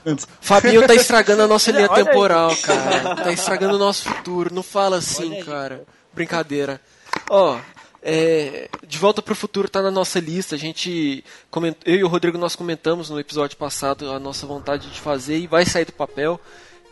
Fabinho 0.40 0.86
tá 0.86 0.94
estragando 0.96 1.42
a 1.42 1.46
nossa 1.46 1.70
linha 1.70 1.88
Olha 1.90 1.98
aí. 2.02 2.04
temporal, 2.06 2.56
cara. 2.56 3.16
Tá 3.24 3.32
estragando 3.32 3.74
o 3.74 3.78
nosso 3.78 4.04
futuro. 4.08 4.54
Não 4.54 4.62
fala 4.62 4.96
assim, 4.98 5.42
cara. 5.44 5.84
Brincadeira. 6.14 6.80
Ó, 7.28 7.58
é, 8.02 8.68
De 8.86 8.96
Volta 8.96 9.20
pro 9.20 9.34
Futuro 9.34 9.68
tá 9.68 9.82
na 9.82 9.90
nossa 9.90 10.18
lista. 10.18 10.54
A 10.54 10.58
gente. 10.58 11.22
coment- 11.50 11.76
Eu 11.84 11.96
e 11.96 12.04
o 12.04 12.08
Rodrigo 12.08 12.38
nós 12.38 12.56
comentamos 12.56 13.10
no 13.10 13.20
episódio 13.20 13.56
passado 13.56 14.10
a 14.10 14.18
nossa 14.18 14.46
vontade 14.46 14.88
de 14.88 14.98
fazer 15.00 15.36
e 15.38 15.46
vai 15.46 15.66
sair 15.66 15.84
do 15.84 15.92
papel. 15.92 16.40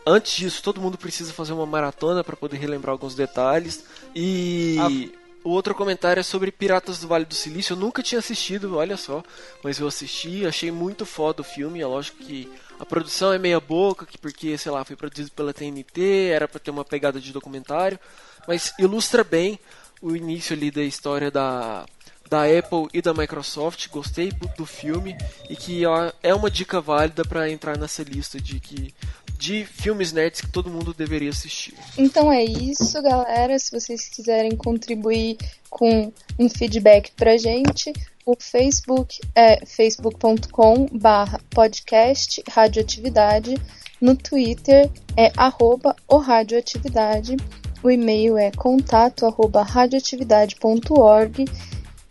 Antes 0.05 0.33
disso, 0.35 0.61
todo 0.63 0.79
mundo 0.79 0.97
precisa 0.97 1.33
fazer 1.33 1.53
uma 1.53 1.65
maratona 1.65 2.23
para 2.23 2.35
poder 2.35 2.57
relembrar 2.57 2.91
alguns 2.93 3.15
detalhes. 3.15 3.83
E. 4.15 5.11
O 5.47 5.51
outro 5.51 5.73
comentário 5.73 6.19
é 6.19 6.23
sobre 6.23 6.51
Piratas 6.51 6.99
do 6.99 7.07
Vale 7.07 7.23
do 7.23 7.33
Silício. 7.33 7.71
Eu 7.71 7.77
nunca 7.77 8.03
tinha 8.03 8.19
assistido, 8.19 8.75
olha 8.75 8.97
só. 8.97 9.23
Mas 9.63 9.79
eu 9.79 9.87
assisti, 9.87 10.45
achei 10.45 10.69
muito 10.71 11.05
foda 11.05 11.39
o 11.39 11.45
filme. 11.45 11.79
É 11.79 11.85
lógico 11.85 12.17
que 12.17 12.51
a 12.77 12.85
produção 12.85 13.31
é 13.31 13.39
meia 13.39 13.57
boca, 13.57 14.05
que 14.05 14.17
porque, 14.17 14.57
sei 14.57 14.73
lá, 14.73 14.83
foi 14.83 14.97
produzido 14.97 15.31
pela 15.31 15.53
TNT, 15.53 16.31
era 16.33 16.49
pra 16.49 16.59
ter 16.59 16.69
uma 16.69 16.83
pegada 16.83 17.17
de 17.21 17.31
documentário. 17.31 17.97
Mas 18.45 18.73
ilustra 18.77 19.23
bem 19.23 19.57
o 20.01 20.17
início 20.17 20.53
ali 20.53 20.69
da 20.69 20.83
história 20.83 21.31
da, 21.31 21.85
da 22.29 22.43
Apple 22.43 22.87
e 22.93 23.01
da 23.01 23.13
Microsoft. 23.13 23.87
Gostei 23.89 24.31
do- 24.31 24.65
filme 24.65 25.15
e 25.49 25.55
que 25.55 25.83
é 26.21 26.33
uma 26.33 26.51
dica 26.51 26.81
válida 26.81 27.23
pra 27.23 27.49
entrar 27.49 27.77
nessa 27.77 28.03
lista 28.03 28.39
de 28.39 28.59
que 28.59 28.93
de 29.37 29.63
filmes 29.65 30.11
nerds 30.11 30.41
que 30.41 30.51
todo 30.51 30.69
mundo 30.69 30.93
deveria 30.93 31.29
assistir. 31.29 31.75
Então 31.97 32.31
é 32.31 32.43
isso, 32.43 32.99
galera. 33.03 33.57
Se 33.59 33.71
vocês 33.71 34.09
quiserem 34.09 34.55
contribuir 34.55 35.37
com 35.69 36.11
um 36.39 36.49
feedback 36.49 37.11
pra 37.11 37.37
gente, 37.37 37.93
o 38.25 38.35
Facebook 38.39 39.19
é 39.35 39.63
facebook.com 39.65 40.87
barra 40.91 41.39
podcast 41.51 42.43
radioatividade. 42.49 43.55
No 44.01 44.15
Twitter 44.15 44.89
é 45.15 45.31
arroba 45.37 45.95
o 46.07 46.17
radioatividade. 46.17 47.37
O 47.83 47.91
e-mail 47.91 48.37
é 48.37 48.51
contato 48.51 49.25
arroba 49.25 49.61
radioatividade.org. 49.61 51.45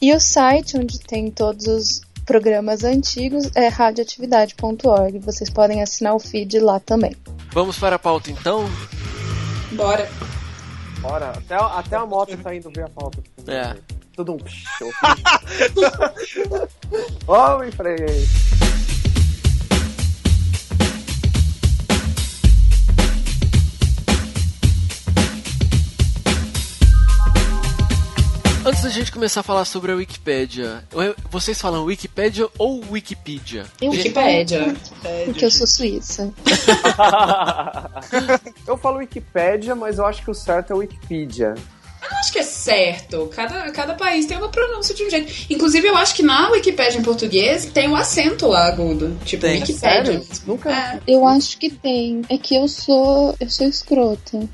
E 0.00 0.14
o 0.14 0.20
site 0.20 0.76
onde 0.76 1.00
tem 1.00 1.30
todos 1.30 1.66
os 1.66 2.00
programas 2.26 2.84
antigos 2.84 3.50
é 3.54 3.68
radioatividade.org. 3.68 5.18
Vocês 5.20 5.48
podem 5.48 5.82
assinar 5.82 6.14
o 6.14 6.18
feed 6.18 6.58
lá 6.58 6.78
também. 6.80 7.16
Vamos 7.52 7.78
para 7.78 7.96
a 7.96 7.98
pauta 7.98 8.30
então? 8.30 8.68
Bora. 9.72 10.08
Bora, 11.00 11.30
até, 11.30 11.54
até 11.54 11.96
a 11.96 12.04
moto 12.04 12.36
tá 12.38 12.54
indo 12.54 12.70
ver 12.70 12.84
a 12.84 12.88
pauta. 12.88 13.22
É. 13.46 13.76
Tudo 14.14 14.34
um 14.34 14.38
show. 14.46 14.90
Vamos 17.26 17.74
Antes 28.66 28.82
da 28.82 28.88
gente 28.88 29.12
começar 29.12 29.40
a 29.40 29.42
falar 29.44 29.64
sobre 29.64 29.92
a 29.92 29.94
Wikipédia, 29.94 30.82
eu- 30.90 31.14
vocês 31.30 31.60
falam 31.60 31.84
Wikipédia 31.84 32.48
ou 32.58 32.82
Wikipedia? 32.90 33.64
Eu 33.80 33.92
Wikipédia. 33.92 34.74
Porque 35.24 35.44
eu 35.44 35.50
sou 35.52 35.68
suíça. 35.68 36.32
eu 38.66 38.76
falo 38.76 38.96
Wikipédia, 38.98 39.76
mas 39.76 39.98
eu 39.98 40.06
acho 40.06 40.24
que 40.24 40.30
o 40.32 40.34
certo 40.34 40.72
é 40.72 40.76
Wikipedia. 40.76 41.54
Eu 42.06 42.12
não 42.12 42.18
acho 42.20 42.32
que 42.32 42.38
é 42.38 42.44
certo. 42.44 43.28
Cada, 43.34 43.70
cada 43.72 43.94
país 43.94 44.26
tem 44.26 44.36
uma 44.36 44.48
pronúncia 44.48 44.94
de 44.94 45.02
um 45.02 45.10
jeito. 45.10 45.32
Inclusive, 45.50 45.88
eu 45.88 45.96
acho 45.96 46.14
que 46.14 46.22
na 46.22 46.50
Wikipédia 46.50 46.98
em 46.98 47.02
português 47.02 47.66
tem 47.66 47.88
um 47.88 47.96
acento 47.96 48.46
lá 48.46 48.66
agudo. 48.66 49.18
Tipo, 49.24 49.42
Tem. 49.42 49.60
Wikipédia. 49.60 50.12
Sério? 50.12 50.26
Nunca. 50.46 50.70
É. 50.70 51.00
Eu 51.06 51.26
acho 51.26 51.58
que 51.58 51.70
tem. 51.70 52.22
É 52.28 52.38
que 52.38 52.54
eu 52.54 52.68
sou. 52.68 53.34
Eu 53.40 53.50
sou 53.50 53.66
escrota. 53.66 54.38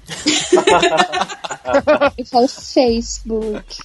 eu 2.16 2.26
falo 2.26 2.48
Facebook. 2.48 3.76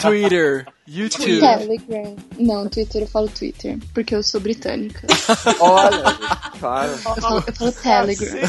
Twitter, 0.00 0.66
YouTube. 0.92 1.38
Telegram. 1.38 2.16
Não, 2.36 2.68
Twitter 2.68 3.02
eu 3.02 3.06
falo 3.06 3.28
Twitter. 3.28 3.78
Porque 3.94 4.12
eu 4.12 4.24
sou 4.24 4.40
britânica. 4.40 5.06
Olha, 5.60 6.02
claro. 6.58 6.90
Eu 6.90 6.98
falo, 6.98 7.44
eu 7.46 7.54
falo 7.54 7.72
Telegram. 7.72 8.40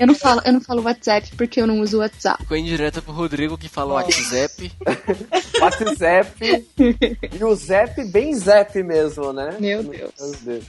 Eu 0.00 0.06
não 0.08 0.14
falo, 0.16 0.42
eu 0.44 0.52
não 0.52 0.60
falo 0.60 0.82
WhatsApp 0.82 1.30
porque 1.36 1.60
eu 1.60 1.66
não 1.66 1.80
uso 1.80 1.98
WhatsApp. 1.98 2.42
Ficou 2.42 2.56
indireta 2.56 3.00
pro 3.00 3.12
Rodrigo 3.12 3.56
que 3.56 3.68
fala 3.68 3.94
WhatsApp. 3.94 4.72
WhatsApp. 5.62 6.66
e 7.32 7.44
o 7.44 7.54
Zap 7.54 8.04
bem 8.06 8.34
Zap 8.34 8.82
mesmo, 8.82 9.32
né? 9.32 9.56
Meu 9.60 9.84
Deus. 9.84 10.12
Meu 10.18 10.34
Deus. 10.42 10.64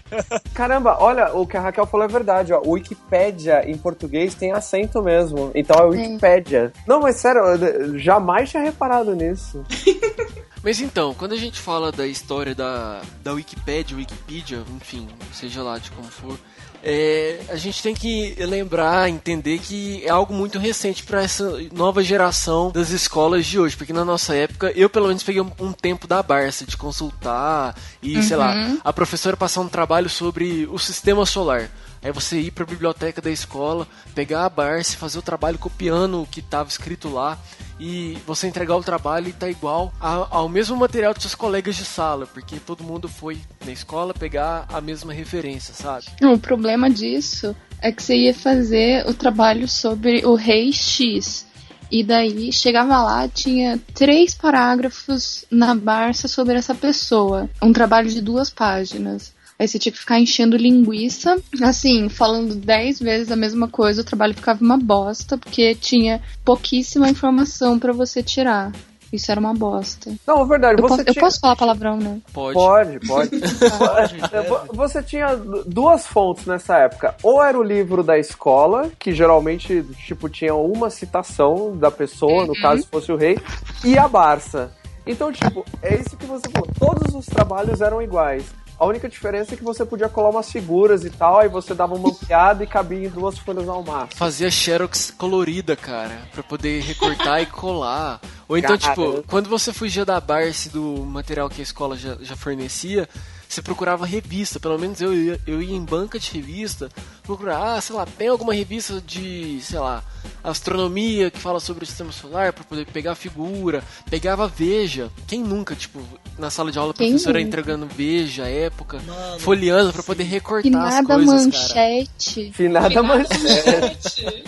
Caramba, 0.54 0.98
olha, 1.00 1.34
o 1.34 1.48
que 1.48 1.58
a 1.58 1.62
Raquel 1.62 1.88
falou 1.88 2.06
é 2.06 2.10
verdade, 2.10 2.54
ó. 2.54 2.62
O 2.62 2.74
Wikipédia 2.74 3.68
em 3.68 3.76
português 3.76 4.36
tem 4.36 4.52
acento 4.52 5.02
mesmo. 5.02 5.52
Então 5.56 5.80
é 5.80 5.86
Wikipédia. 5.86 6.72
Não, 6.86 7.00
mas 7.00 7.16
sério, 7.16 7.42
eu 7.42 7.98
jamais 7.98 8.52
tinha 8.52 8.62
reparado 8.62 9.16
nisso. 9.16 9.64
Mas 10.68 10.82
então, 10.82 11.14
quando 11.14 11.32
a 11.32 11.38
gente 11.38 11.62
fala 11.62 11.94
da 11.94 12.06
história 12.06 12.54
da, 12.54 13.02
da 13.24 13.32
Wikipédia, 13.32 13.96
Wikipedia, 13.96 14.64
enfim, 14.76 15.08
seja 15.32 15.64
lá 15.64 15.78
de 15.78 15.90
como 15.92 16.10
for, 16.10 16.38
é, 16.84 17.40
a 17.48 17.56
gente 17.56 17.82
tem 17.82 17.96
que 17.96 18.36
lembrar, 18.38 19.08
entender 19.08 19.60
que 19.60 20.04
é 20.06 20.10
algo 20.10 20.34
muito 20.34 20.60
recente 20.60 21.04
para 21.04 21.24
essa 21.24 21.58
nova 21.72 22.04
geração 22.04 22.70
das 22.70 22.90
escolas 22.90 23.46
de 23.46 23.58
hoje, 23.58 23.78
porque 23.78 23.94
na 23.94 24.04
nossa 24.04 24.36
época 24.36 24.70
eu 24.76 24.90
pelo 24.90 25.08
menos 25.08 25.24
peguei 25.24 25.42
um, 25.42 25.50
um 25.58 25.72
tempo 25.72 26.06
da 26.06 26.22
Barça 26.22 26.66
de 26.66 26.76
consultar 26.76 27.74
e 28.04 28.22
sei 28.22 28.36
lá, 28.36 28.54
a 28.84 28.92
professora 28.92 29.38
passar 29.38 29.62
um 29.62 29.70
trabalho 29.70 30.10
sobre 30.10 30.68
o 30.70 30.78
sistema 30.78 31.26
solar. 31.26 31.72
Aí 32.04 32.12
você 32.12 32.40
ir 32.40 32.52
para 32.52 32.64
a 32.64 32.68
biblioteca 32.68 33.22
da 33.22 33.30
escola, 33.30 33.88
pegar 34.14 34.46
a 34.46 34.50
Barça, 34.50 34.98
fazer 34.98 35.20
o 35.20 35.22
trabalho 35.22 35.58
copiando 35.58 36.22
o 36.22 36.28
que 36.28 36.40
estava 36.40 36.70
escrito 36.70 37.10
lá 37.10 37.38
e 37.80 38.18
você 38.26 38.48
entregar 38.48 38.76
o 38.76 38.84
trabalho 38.84 39.30
e 39.30 39.34
tá 39.34 39.50
igual 39.50 39.94
ao 40.00 40.50
mesmo 40.50 40.76
material 40.76 41.14
dos 41.14 41.24
seus 41.24 41.36
colegas 41.36 41.76
de 41.76 41.86
sala, 41.86 42.26
porque 42.28 42.60
todo 42.60 42.84
mundo 42.84 43.08
foi 43.08 43.40
na 43.66 43.72
escola 43.72 44.14
pegar 44.14 44.66
a 44.70 44.82
mesma 44.82 45.14
referência, 45.14 45.74
sabe? 45.74 46.06
Não, 46.22 46.34
o 46.34 46.40
problema 46.40 46.90
disso 46.90 47.56
é 47.82 47.92
que 47.92 48.02
você 48.02 48.16
ia 48.16 48.34
fazer 48.34 49.08
o 49.08 49.14
trabalho 49.14 49.68
sobre 49.68 50.26
o 50.26 50.36
rei 50.36 50.74
X. 50.74 51.46
E 51.90 52.04
daí 52.04 52.52
chegava 52.52 53.02
lá, 53.02 53.30
tinha 53.30 53.80
três 53.94 54.36
parágrafos 54.36 55.46
na 55.50 55.74
Barça 55.74 56.28
sobre 56.28 56.56
essa 56.56 56.76
pessoa. 56.76 57.50
Um 57.62 57.72
trabalho 57.72 58.10
de 58.10 58.20
duas 58.20 58.50
páginas. 58.50 59.34
Aí 59.60 59.68
você 59.68 59.80
tinha 59.80 59.92
que 59.92 59.98
ficar 60.00 60.20
enchendo 60.20 60.56
linguiça, 60.56 61.38
assim, 61.64 62.10
falando 62.10 62.54
dez 62.56 63.00
vezes 63.00 63.32
a 63.32 63.36
mesma 63.36 63.68
coisa, 63.68 64.02
o 64.02 64.06
trabalho 64.06 64.36
ficava 64.36 64.64
uma 64.64 64.78
bosta, 64.78 65.38
porque 65.38 65.74
tinha 65.74 66.22
pouquíssima 66.46 67.10
informação 67.10 67.80
pra 67.80 67.92
você 67.92 68.22
tirar. 68.22 68.72
Isso 69.12 69.32
era 69.32 69.40
uma 69.40 69.54
bosta. 69.54 70.14
Não, 70.28 70.42
é 70.44 70.46
verdade, 70.46 70.82
Eu, 70.82 70.88
você 70.88 70.98
posso, 70.98 71.02
eu 71.10 71.14
tinha... 71.14 71.24
posso 71.24 71.40
falar 71.40 71.56
palavrão, 71.56 71.98
né? 71.98 72.20
Pode. 72.34 72.54
Pode, 72.54 73.00
pode. 73.08 73.30
Pode, 73.40 74.48
vo- 74.50 74.74
Você 74.74 75.02
tinha 75.02 75.34
du- 75.34 75.64
duas 75.66 76.06
fontes 76.06 76.46
nessa 76.46 76.78
época. 76.80 77.16
Ou 77.24 77.42
era 77.42 77.58
o 77.58 77.64
livro 77.64 78.04
da 78.04 78.20
escola, 78.20 78.92
que 79.00 79.14
geralmente, 79.14 79.82
tipo, 80.06 80.28
tinha 80.28 80.54
uma 80.54 80.90
citação 80.90 81.76
da 81.78 81.90
pessoa, 81.90 82.46
no 82.46 82.54
caso 82.62 82.82
se 82.84 82.88
fosse 82.90 83.10
o 83.10 83.16
rei, 83.16 83.40
e 83.86 83.98
a 83.98 84.10
Barça. 84.10 84.72
Então, 85.06 85.32
tipo, 85.32 85.66
é 85.82 85.96
isso 85.96 86.18
que 86.18 86.26
você 86.26 86.44
falou. 86.52 86.68
Todos 86.78 87.16
os 87.16 87.26
trabalhos 87.26 87.80
eram 87.80 88.02
iguais. 88.02 88.44
A 88.80 88.86
única 88.86 89.10
diferença 89.10 89.56
é 89.56 89.58
que 89.58 89.64
você 89.64 89.84
podia 89.84 90.08
colar 90.08 90.30
umas 90.30 90.52
figuras 90.52 91.04
e 91.04 91.10
tal, 91.10 91.40
aí 91.40 91.50
você 91.50 91.74
dava 91.74 91.96
uma 91.96 92.10
ampliada 92.10 92.64
e 92.64 92.68
cabia 92.68 93.08
em 93.08 93.10
duas 93.10 93.38
folhas 93.38 93.68
ao 93.68 93.84
máximo. 93.84 94.16
Fazia 94.16 94.52
xerox 94.52 95.12
colorida, 95.18 95.76
cara, 95.76 96.30
pra 96.32 96.44
poder 96.44 96.84
recortar 96.84 97.42
e 97.42 97.48
colar. 97.48 98.22
Ou 98.48 98.56
então, 98.56 98.78
Caramba. 98.78 99.18
tipo, 99.18 99.28
quando 99.28 99.50
você 99.50 99.74
fugia 99.74 100.06
da 100.06 100.22
Barce 100.22 100.70
do 100.70 101.04
material 101.04 101.50
que 101.50 101.60
a 101.60 101.64
escola 101.64 101.98
já, 101.98 102.18
já 102.22 102.36
fornecia, 102.36 103.10
você 103.50 103.62
procurava 103.64 104.06
revista. 104.06 104.60
Pelo 104.60 104.78
menos 104.78 105.02
eu 105.02 105.14
ia, 105.14 105.42
eu 105.48 105.62
ia 105.62 105.76
em 105.76 105.84
banca 105.84 106.20
de 106.20 106.32
revista 106.32 106.90
procurar, 107.24 107.78
ah, 107.78 107.82
sei 107.82 107.96
lá, 107.96 108.06
tem 108.06 108.28
alguma 108.28 108.54
revista 108.54 109.02
de, 109.02 109.60
sei 109.62 109.80
lá, 109.80 110.04
astronomia 110.44 111.32
que 111.32 111.40
fala 111.40 111.60
sobre 111.60 111.84
o 111.84 111.88
sistema 111.88 112.12
solar 112.12 112.54
pra 112.54 112.64
poder 112.64 112.86
pegar 112.86 113.14
a 113.14 113.16
figura. 113.16 113.84
Pegava 114.10 114.48
Veja. 114.48 115.10
Quem 115.28 115.42
nunca, 115.42 115.76
tipo, 115.76 116.00
na 116.38 116.50
sala 116.50 116.72
de 116.72 116.78
aula 116.80 116.92
a 116.92 116.94
professora 116.94 117.40
nunca? 117.40 117.48
entregando 117.48 117.88
Veja, 117.88 118.48
época, 118.48 119.00
Mano, 119.06 119.40
folheando 119.40 119.92
pra 119.94 120.04
poder 120.04 120.24
recortar 120.24 121.00
as 121.00 121.06
coisas, 121.06 121.26
cara. 121.26 121.44
manchete. 121.44 122.52
Finada 122.54 123.02
manchete. 123.04 124.44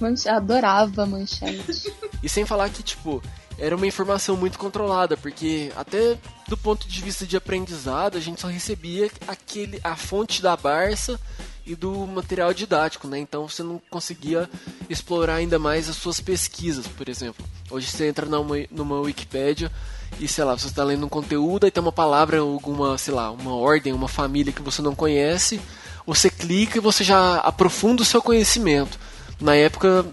Manche- 0.00 0.28
Adorava 0.28 1.06
manchete. 1.06 1.92
E 2.22 2.28
sem 2.28 2.44
falar 2.44 2.68
que, 2.70 2.82
tipo, 2.82 3.22
era 3.58 3.76
uma 3.76 3.86
informação 3.86 4.36
muito 4.36 4.58
controlada, 4.58 5.16
porque 5.16 5.70
até 5.76 6.16
do 6.48 6.56
ponto 6.56 6.88
de 6.88 7.00
vista 7.00 7.24
de 7.26 7.36
aprendizado, 7.36 8.16
a 8.18 8.20
gente 8.20 8.40
só 8.40 8.48
recebia 8.48 9.10
aquele 9.28 9.80
a 9.84 9.94
fonte 9.96 10.42
da 10.42 10.56
Barça 10.56 11.18
e 11.64 11.76
do 11.76 11.92
material 12.08 12.52
didático, 12.52 13.06
né? 13.06 13.18
Então 13.20 13.48
você 13.48 13.62
não 13.62 13.80
conseguia 13.88 14.50
explorar 14.90 15.36
ainda 15.36 15.58
mais 15.60 15.88
as 15.88 15.94
suas 15.96 16.20
pesquisas, 16.20 16.86
por 16.88 17.08
exemplo. 17.08 17.46
Hoje 17.70 17.86
você 17.86 18.08
entra 18.08 18.26
numa, 18.26 18.56
numa 18.70 19.00
Wikipédia 19.00 19.70
e, 20.18 20.28
sei 20.28 20.44
lá, 20.44 20.56
você 20.56 20.66
está 20.66 20.84
lendo 20.84 21.06
um 21.06 21.08
conteúdo, 21.08 21.64
aí 21.64 21.70
tem 21.70 21.82
uma 21.82 21.92
palavra, 21.92 22.38
alguma, 22.38 22.96
sei 22.98 23.12
lá, 23.12 23.30
uma 23.30 23.54
ordem, 23.54 23.92
uma 23.92 24.08
família 24.08 24.52
que 24.52 24.62
você 24.62 24.80
não 24.82 24.94
conhece, 24.94 25.60
você 26.06 26.30
clica 26.30 26.78
e 26.78 26.80
você 26.80 27.04
já 27.04 27.36
aprofunda 27.36 28.02
o 28.02 28.04
seu 28.04 28.22
conhecimento. 28.22 28.98
Na 29.40 29.54
época 29.54 30.06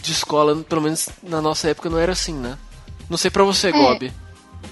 de 0.00 0.12
escola, 0.12 0.56
pelo 0.56 0.82
menos 0.82 1.08
na 1.22 1.40
nossa 1.40 1.68
época, 1.68 1.90
não 1.90 1.98
era 1.98 2.12
assim, 2.12 2.34
né? 2.34 2.58
Não 3.08 3.16
sei 3.16 3.30
pra 3.30 3.44
você, 3.44 3.70
Gobi. 3.70 4.12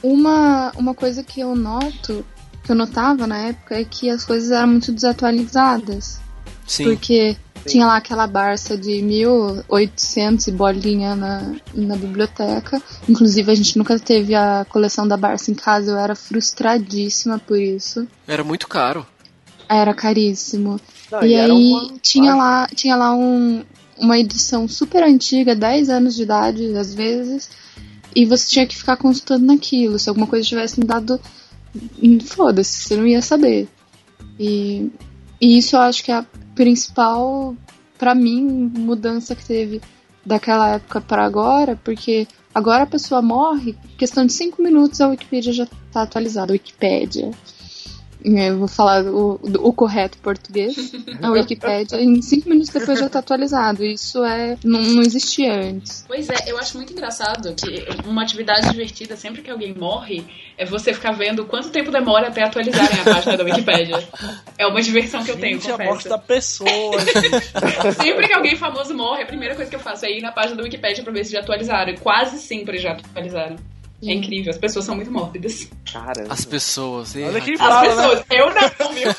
Uma, 0.02 0.72
uma 0.76 0.94
coisa 0.94 1.22
que 1.22 1.40
eu 1.40 1.54
noto, 1.54 2.24
que 2.64 2.72
eu 2.72 2.76
notava 2.76 3.26
na 3.26 3.38
época, 3.38 3.78
é 3.78 3.84
que 3.84 4.08
as 4.08 4.24
coisas 4.24 4.50
eram 4.50 4.68
muito 4.68 4.92
desatualizadas. 4.92 6.20
Sim. 6.66 6.84
Porque 6.84 7.36
tinha 7.66 7.86
lá 7.86 7.96
aquela 7.96 8.26
Barça 8.26 8.76
de 8.76 9.00
1800 9.02 10.46
e 10.46 10.52
bolinha 10.52 11.14
na, 11.14 11.54
na 11.74 11.96
biblioteca. 11.96 12.80
Inclusive, 13.08 13.50
a 13.50 13.54
gente 13.54 13.76
nunca 13.78 13.98
teve 13.98 14.34
a 14.34 14.66
coleção 14.68 15.06
da 15.06 15.16
Barça 15.16 15.50
em 15.50 15.54
casa, 15.54 15.90
eu 15.92 15.98
era 15.98 16.14
frustradíssima 16.14 17.38
por 17.38 17.58
isso. 17.58 18.06
Era 18.26 18.42
muito 18.44 18.68
caro. 18.68 19.06
Era 19.68 19.94
caríssimo. 19.94 20.80
Não, 21.10 21.24
e 21.24 21.34
era 21.34 21.52
aí 21.52 21.70
uma- 21.72 21.94
tinha 22.02 22.34
lá, 22.34 22.66
tinha 22.74 22.96
lá 22.96 23.14
um, 23.14 23.64
uma 23.98 24.18
edição 24.18 24.66
super 24.68 25.02
antiga, 25.02 25.54
10 25.54 25.88
anos 25.88 26.14
de 26.14 26.22
idade, 26.22 26.76
às 26.76 26.94
vezes, 26.94 27.50
e 28.14 28.24
você 28.26 28.48
tinha 28.48 28.66
que 28.66 28.76
ficar 28.76 28.96
consultando 28.96 29.46
naquilo. 29.46 29.98
Se 29.98 30.08
alguma 30.08 30.26
coisa 30.26 30.46
tivesse 30.46 30.78
mudado, 30.80 31.20
hum, 32.02 32.18
foda-se, 32.20 32.82
você 32.82 32.96
não 32.96 33.06
ia 33.06 33.22
saber. 33.22 33.68
E, 34.38 34.90
e 35.40 35.58
isso 35.58 35.76
eu 35.76 35.80
acho 35.80 36.02
que 36.02 36.10
é 36.10 36.16
a 36.16 36.26
principal, 36.54 37.56
pra 37.98 38.14
mim, 38.14 38.42
mudança 38.76 39.34
que 39.34 39.44
teve 39.44 39.80
daquela 40.24 40.74
época 40.74 41.00
pra 41.00 41.24
agora, 41.24 41.78
porque 41.82 42.26
agora 42.54 42.84
a 42.84 42.86
pessoa 42.86 43.20
morre, 43.22 43.76
questão 43.98 44.24
de 44.24 44.32
5 44.32 44.62
minutos 44.62 45.00
a 45.00 45.08
Wikipedia 45.08 45.52
já 45.52 45.66
tá 45.92 46.02
atualizada. 46.02 46.52
Wikipédia. 46.52 47.30
Eu 48.24 48.58
vou 48.58 48.68
falar 48.68 49.04
o, 49.04 49.40
o 49.42 49.72
correto 49.72 50.18
português. 50.18 50.92
A 51.20 51.30
Wikipédia, 51.30 52.00
em 52.00 52.20
cinco 52.22 52.48
minutos 52.48 52.70
depois 52.70 52.98
já 52.98 53.08
tá 53.08 53.18
atualizado. 53.18 53.84
Isso 53.84 54.22
é 54.24 54.56
não, 54.64 54.80
não 54.80 55.02
existia 55.02 55.54
antes. 55.54 56.04
Pois 56.06 56.28
é, 56.28 56.34
eu 56.46 56.58
acho 56.58 56.76
muito 56.76 56.92
engraçado 56.92 57.54
que 57.54 57.86
uma 58.06 58.22
atividade 58.22 58.70
divertida 58.70 59.16
sempre 59.16 59.42
que 59.42 59.50
alguém 59.50 59.74
morre 59.74 60.24
é 60.56 60.64
você 60.64 60.92
ficar 60.92 61.12
vendo 61.12 61.44
quanto 61.44 61.70
tempo 61.70 61.90
demora 61.90 62.28
até 62.28 62.44
atualizarem 62.44 63.00
a 63.00 63.04
página 63.04 63.36
da 63.36 63.44
Wikipédia. 63.44 64.08
É 64.58 64.66
uma 64.66 64.80
diversão 64.80 65.24
que 65.24 65.30
eu 65.30 65.38
tenho, 65.38 65.60
Gente, 65.60 65.72
a 65.72 65.78
morte 65.78 66.08
da 66.08 66.18
pessoa. 66.18 66.68
Sempre 68.00 68.28
que 68.28 68.32
alguém 68.32 68.56
famoso 68.56 68.94
morre, 68.94 69.22
a 69.22 69.26
primeira 69.26 69.54
coisa 69.54 69.68
que 69.68 69.76
eu 69.76 69.80
faço 69.80 70.06
é 70.06 70.10
ir 70.10 70.20
na 70.20 70.32
página 70.32 70.56
da 70.56 70.62
Wikipédia 70.62 71.02
pra 71.02 71.12
ver 71.12 71.24
se 71.24 71.32
já 71.32 71.40
atualizaram. 71.40 71.92
E 71.92 71.96
quase 71.98 72.38
sempre 72.38 72.78
já 72.78 72.92
atualizaram. 72.92 73.56
É 74.02 74.12
incrível, 74.12 74.50
as 74.50 74.58
pessoas 74.58 74.84
são 74.84 74.96
muito 74.96 75.12
mórbidas. 75.12 75.68
Caramba. 75.92 76.32
As 76.32 76.44
pessoas. 76.44 77.14
Olha 77.14 77.38
eh, 77.38 77.40
quem 77.40 77.54
As 77.54 77.60
fala, 77.60 77.82
né? 77.82 77.88
pessoas, 77.88 78.24
eu 78.30 78.46
não, 78.46 78.92
viu? 78.94 79.12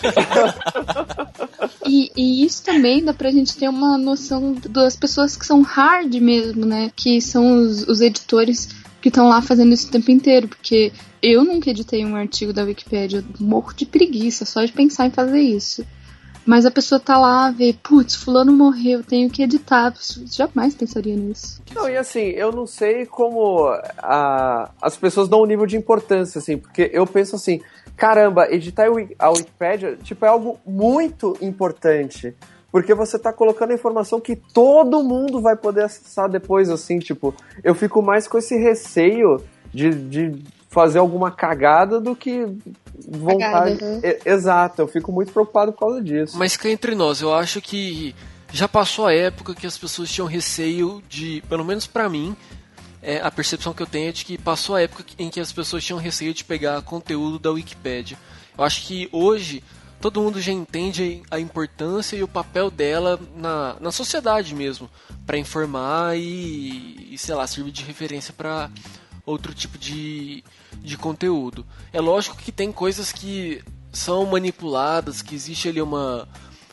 E, 1.86 2.12
e 2.16 2.46
isso 2.46 2.64
também 2.64 3.04
dá 3.04 3.14
pra 3.14 3.30
gente 3.30 3.56
ter 3.58 3.68
uma 3.68 3.98
noção 3.98 4.56
das 4.70 4.96
pessoas 4.96 5.36
que 5.36 5.46
são 5.46 5.62
hard 5.62 6.14
mesmo, 6.16 6.66
né? 6.66 6.90
Que 6.96 7.20
são 7.22 7.62
os, 7.62 7.88
os 7.88 8.02
editores 8.02 8.70
que 9.02 9.10
estão 9.10 9.28
lá 9.28 9.42
fazendo 9.42 9.74
isso 9.74 9.90
o 9.90 9.92
tempo 9.92 10.10
inteiro. 10.10 10.48
Porque 10.48 10.94
eu 11.22 11.44
nunca 11.44 11.70
editei 11.70 12.06
um 12.06 12.16
artigo 12.16 12.54
da 12.54 12.64
Wikipédia, 12.64 13.18
eu 13.18 13.46
morro 13.46 13.74
de 13.74 13.86
preguiça 13.86 14.46
só 14.46 14.64
de 14.64 14.72
pensar 14.72 15.08
em 15.08 15.12
fazer 15.12 15.42
isso. 15.42 15.86
Mas 16.46 16.66
a 16.66 16.72
pessoa 16.72 17.00
tá 17.00 17.18
lá, 17.18 17.50
vê, 17.52 17.74
putz, 17.82 18.16
fulano 18.16 18.52
morreu, 18.52 19.02
tenho 19.04 19.30
que 19.30 19.44
editar. 19.44 19.94
Jamais 20.30 20.76
pensaria 20.76 21.16
nisso. 21.16 21.62
Não, 21.74 21.90
e 21.90 21.96
assim, 21.98 22.20
eu 22.22 22.52
não 22.52 22.68
sei 22.68 23.06
como 23.06 23.68
a- 23.98 24.70
as 24.82 24.98
pessoas 24.98 25.28
dão 25.30 25.42
um 25.42 25.46
nível 25.46 25.66
de 25.66 25.78
importância, 25.78 26.40
assim, 26.40 26.58
porque 26.58 26.90
eu 26.94 27.08
penso 27.08 27.36
assim, 27.36 27.62
caramba, 27.96 28.52
editar 28.54 28.88
a 28.88 28.92
Wiki- 28.92 29.16
a 29.18 29.30
Wikipédia, 29.30 29.98
tipo, 30.04 30.26
é 30.26 30.28
algo 30.28 30.60
muito 30.66 31.38
importante. 31.42 32.36
Porque 32.72 32.94
você 32.96 33.20
tá 33.20 33.32
colocando 33.32 33.72
informação 33.72 34.20
que 34.20 34.36
todo 34.36 35.04
mundo 35.04 35.40
vai 35.40 35.56
poder 35.56 35.84
acessar 35.84 36.28
depois, 36.28 36.70
assim, 36.72 36.98
tipo, 37.00 37.34
eu 37.64 37.76
fico 37.76 38.02
mais 38.02 38.28
com 38.28 38.38
esse 38.38 38.58
receio 38.58 39.40
de, 39.72 39.92
de 39.92 40.44
fazer 40.74 40.98
alguma 40.98 41.30
cagada 41.30 42.02
do 42.02 42.16
que 42.16 42.46
vontade. 43.08 43.78
Cagada, 43.78 43.86
uhum. 43.86 44.02
E- 44.04 44.20
Exato, 44.26 44.82
eu 44.82 44.88
fico 44.88 45.12
muito 45.12 45.32
preocupado 45.32 45.72
por 45.72 45.80
causa 45.80 46.02
disso. 46.02 46.38
Mas 46.38 46.58
cá 46.58 46.68
entre 46.68 46.96
nós, 46.96 47.22
eu 47.22 47.34
acho 47.34 47.62
que 47.62 48.16
já 48.52 48.68
passou 48.68 49.06
a 49.06 49.14
época 49.14 49.54
que 49.54 49.68
as 49.68 49.78
pessoas 49.78 50.12
tinham 50.12 50.28
receio 50.28 51.02
de, 51.08 51.44
pelo 51.48 51.64
menos 51.64 51.86
pra 51.86 52.10
mim, 52.10 52.36
é, 53.02 53.22
a 53.22 53.30
percepção 53.30 53.74
que 53.74 53.84
eu 53.84 53.88
tenho 53.88 54.10
é 54.10 54.12
de 54.12 54.26
que 54.26 54.38
passou 54.38 54.76
a 54.76 54.82
época 54.82 55.04
em 55.20 55.30
que 55.30 55.40
as 55.40 55.52
pessoas 55.52 55.84
tinham 55.84 56.00
receio 56.00 56.34
de 56.34 56.44
pegar 56.44 56.82
conteúdo 56.82 57.38
da 57.38 57.52
Wikipédia. 57.52 58.18
Eu 58.58 58.64
acho 58.64 58.86
que 58.86 59.08
hoje 59.12 59.64
todo 60.02 60.22
mundo 60.22 60.42
já 60.42 60.52
entende 60.52 61.22
a 61.30 61.40
importância 61.40 62.16
e 62.16 62.24
o 62.24 62.28
papel 62.28 62.70
dela 62.70 63.20
na, 63.36 63.76
na 63.80 63.92
sociedade 63.92 64.54
mesmo, 64.54 64.90
para 65.26 65.38
informar 65.38 66.18
e, 66.18 67.14
e, 67.14 67.18
sei 67.18 67.36
lá, 67.36 67.46
servir 67.48 67.72
de 67.72 67.84
referência 67.84 68.34
para 68.36 68.70
outro 69.26 69.54
tipo 69.54 69.78
de, 69.78 70.44
de 70.80 70.98
conteúdo. 70.98 71.66
É 71.92 72.02
lógico 72.02 72.36
que 72.36 72.52
tem 72.52 72.72
coisas 72.72 73.12
que 73.12 73.64
são 73.92 74.26
manipuladas, 74.26 75.22
que 75.22 75.36
existe 75.36 75.70
ali 75.70 75.82
uma, 75.82 76.28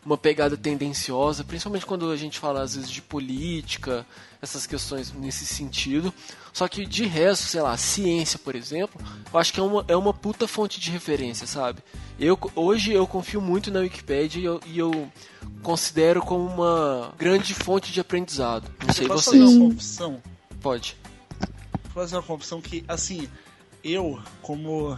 uma 0.04 0.16
pegada 0.16 0.56
tendenciosa, 0.56 1.44
principalmente 1.44 1.86
quando 1.86 2.10
a 2.10 2.16
gente 2.16 2.38
fala 2.38 2.62
às 2.62 2.74
vezes 2.74 2.90
de 2.90 3.02
política, 3.02 4.06
essas 4.40 4.66
questões 4.66 5.12
nesse 5.12 5.44
sentido. 5.44 6.12
Só 6.52 6.66
que 6.66 6.84
de 6.86 7.04
resto, 7.04 7.44
sei 7.46 7.60
lá, 7.60 7.76
ciência, 7.76 8.38
por 8.38 8.54
exemplo, 8.56 9.00
eu 9.32 9.38
acho 9.38 9.52
que 9.52 9.60
é 9.60 9.62
uma, 9.62 9.84
é 9.86 9.96
uma 9.96 10.12
puta 10.12 10.48
fonte 10.48 10.80
de 10.80 10.90
referência, 10.90 11.46
sabe? 11.46 11.80
Eu, 12.18 12.38
hoje 12.56 12.92
eu 12.92 13.06
confio 13.06 13.40
muito 13.40 13.70
na 13.70 13.80
Wikipédia 13.80 14.40
e 14.40 14.44
eu, 14.44 14.60
e 14.66 14.78
eu 14.78 15.10
considero 15.62 16.20
como 16.22 16.46
uma 16.46 17.12
grande 17.16 17.54
fonte 17.54 17.92
de 17.92 18.00
aprendizado. 18.00 18.70
Não 18.84 18.92
sei 18.92 19.06
posso 19.06 19.30
vocês. 19.30 19.42
fazer 19.42 20.04
uma? 20.04 20.20
Pode. 20.60 20.99
Vou 21.94 22.02
fazer 22.02 22.16
uma 22.16 22.22
confissão 22.22 22.60
que, 22.60 22.84
assim, 22.88 23.28
eu, 23.82 24.18
como 24.42 24.96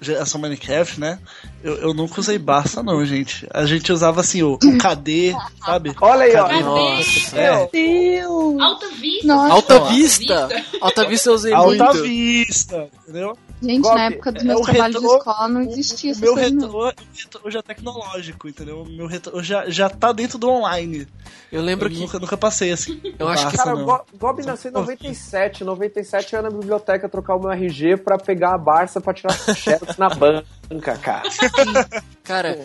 geração 0.00 0.40
Minecraft, 0.40 0.98
né? 0.98 1.18
Eu, 1.62 1.76
eu 1.76 1.94
nunca 1.94 2.20
usei 2.20 2.38
Barça, 2.38 2.82
não, 2.82 3.04
gente. 3.04 3.46
A 3.52 3.66
gente 3.66 3.92
usava, 3.92 4.20
assim, 4.20 4.42
o, 4.42 4.54
o 4.54 4.58
KD, 4.58 5.34
sabe? 5.64 5.94
Olha 6.00 6.24
aí, 6.24 6.36
ó. 6.36 6.62
Nossa. 6.62 7.38
É, 7.38 7.68
Deus! 7.70 8.60
Alta 8.60 8.88
Vista. 8.88 9.26
Nossa. 9.26 9.52
Alta 9.52 9.74
Alta 9.74 9.92
Vista! 9.92 10.48
Alta 10.80 11.04
Vista 11.06 11.28
eu 11.28 11.34
usei 11.34 11.52
Alta 11.52 11.84
muito. 11.84 12.02
Vista, 12.02 12.88
entendeu? 13.02 13.36
Gente, 13.62 13.84
na 13.86 14.04
época 14.04 14.32
dos 14.32 14.42
é 14.42 14.46
meus 14.46 14.60
o 14.60 14.64
trabalhos 14.64 14.94
retrô- 14.96 15.10
de 15.12 15.16
escola 15.18 15.48
não 15.48 15.60
existia 15.62 16.10
o 16.10 16.12
essa 16.12 16.20
meu 16.20 16.34
não. 16.34 16.42
retrô, 16.88 17.50
já 17.50 17.58
é 17.58 17.62
tecnológico, 17.62 18.48
entendeu? 18.48 18.82
O 18.82 18.88
meu 18.88 19.06
retrô 19.06 19.42
já, 19.42 19.68
já 19.68 19.88
tá 19.90 20.12
dentro 20.12 20.38
do 20.38 20.48
online. 20.48 21.06
Eu 21.52 21.60
lembro 21.60 21.86
eu 21.86 21.90
que 21.92 21.98
nunca, 21.98 22.18
nunca 22.18 22.36
passei 22.36 22.72
assim. 22.72 23.00
Eu 23.18 23.28
acho 23.28 23.50
que- 23.50 23.56
Cara, 23.56 23.74
não. 23.74 24.04
Gob 24.18 24.42
nasceu 24.46 24.70
em 24.70 24.74
97. 24.74 25.62
97 25.64 26.32
eu 26.34 26.38
ia 26.38 26.42
na 26.42 26.50
biblioteca 26.50 27.08
trocar 27.08 27.36
o 27.36 27.40
meu 27.40 27.50
RG 27.50 27.96
pra 27.98 28.16
pegar 28.16 28.54
a 28.54 28.58
Barça 28.58 29.00
pra 29.00 29.12
tirar 29.12 29.32
xerox 29.54 29.96
na 29.98 30.08
banca, 30.08 30.96
cara. 31.02 31.28
Cara, 32.24 32.58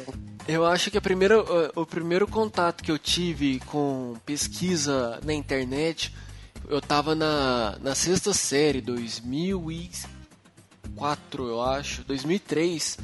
eu 0.47 0.65
acho 0.65 0.91
que 0.91 0.97
a 0.97 1.01
primeira, 1.01 1.39
o 1.75 1.85
primeiro 1.85 2.27
contato 2.27 2.83
que 2.83 2.91
eu 2.91 2.99
tive 2.99 3.59
com 3.65 4.13
pesquisa 4.25 5.19
na 5.25 5.33
internet, 5.33 6.13
eu 6.69 6.79
tava 6.79 7.15
na, 7.15 7.77
na 7.81 7.95
sexta 7.95 8.33
série, 8.33 8.81
2004, 10.85 11.47
eu 11.47 11.61
acho, 11.61 12.03
2003. 12.03 12.97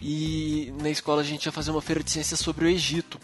e 0.00 0.72
na 0.80 0.90
escola 0.90 1.22
a 1.22 1.24
gente 1.24 1.46
ia 1.46 1.52
fazer 1.52 1.70
uma 1.70 1.82
feira 1.82 2.02
de 2.02 2.10
ciências 2.10 2.40
sobre 2.40 2.64
o 2.64 2.68
Egito. 2.68 3.18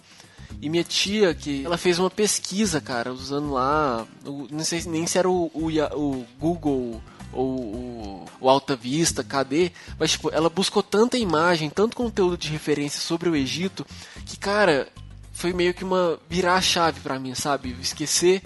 E 0.60 0.68
minha 0.68 0.84
tia, 0.84 1.34
que 1.34 1.64
ela 1.64 1.76
fez 1.76 1.98
uma 1.98 2.10
pesquisa, 2.10 2.80
cara, 2.80 3.12
usando 3.12 3.52
lá, 3.52 4.06
não 4.24 4.64
sei 4.64 4.82
nem 4.86 5.06
se 5.06 5.18
era 5.18 5.28
o, 5.28 5.50
o, 5.54 5.68
o 5.94 6.26
Google 6.38 7.00
ou 7.32 8.26
o, 8.40 8.48
Alta 8.48 8.74
Vista, 8.74 9.22
cadê? 9.22 9.70
Mas, 9.98 10.12
tipo, 10.12 10.30
ela 10.30 10.48
buscou 10.48 10.82
tanta 10.82 11.18
imagem, 11.18 11.70
tanto 11.70 11.96
conteúdo 11.96 12.36
de 12.36 12.48
referência 12.48 13.00
sobre 13.00 13.28
o 13.28 13.36
Egito, 13.36 13.86
que, 14.24 14.36
cara, 14.36 14.88
foi 15.32 15.52
meio 15.52 15.74
que 15.74 15.84
uma 15.84 16.18
virar 16.28 16.56
a 16.56 16.62
chave 16.62 17.00
pra 17.00 17.18
mim, 17.18 17.34
sabe? 17.34 17.76
Esquecer 17.80 18.42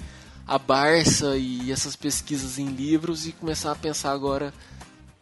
a 0.47 0.59
Barça 0.59 1.37
e 1.37 1.71
essas 1.71 1.97
pesquisas 1.97 2.59
em 2.59 2.67
livros 2.67 3.27
e 3.27 3.33
começar 3.33 3.73
a 3.73 3.77
pensar 3.77 4.13
agora 4.13 4.53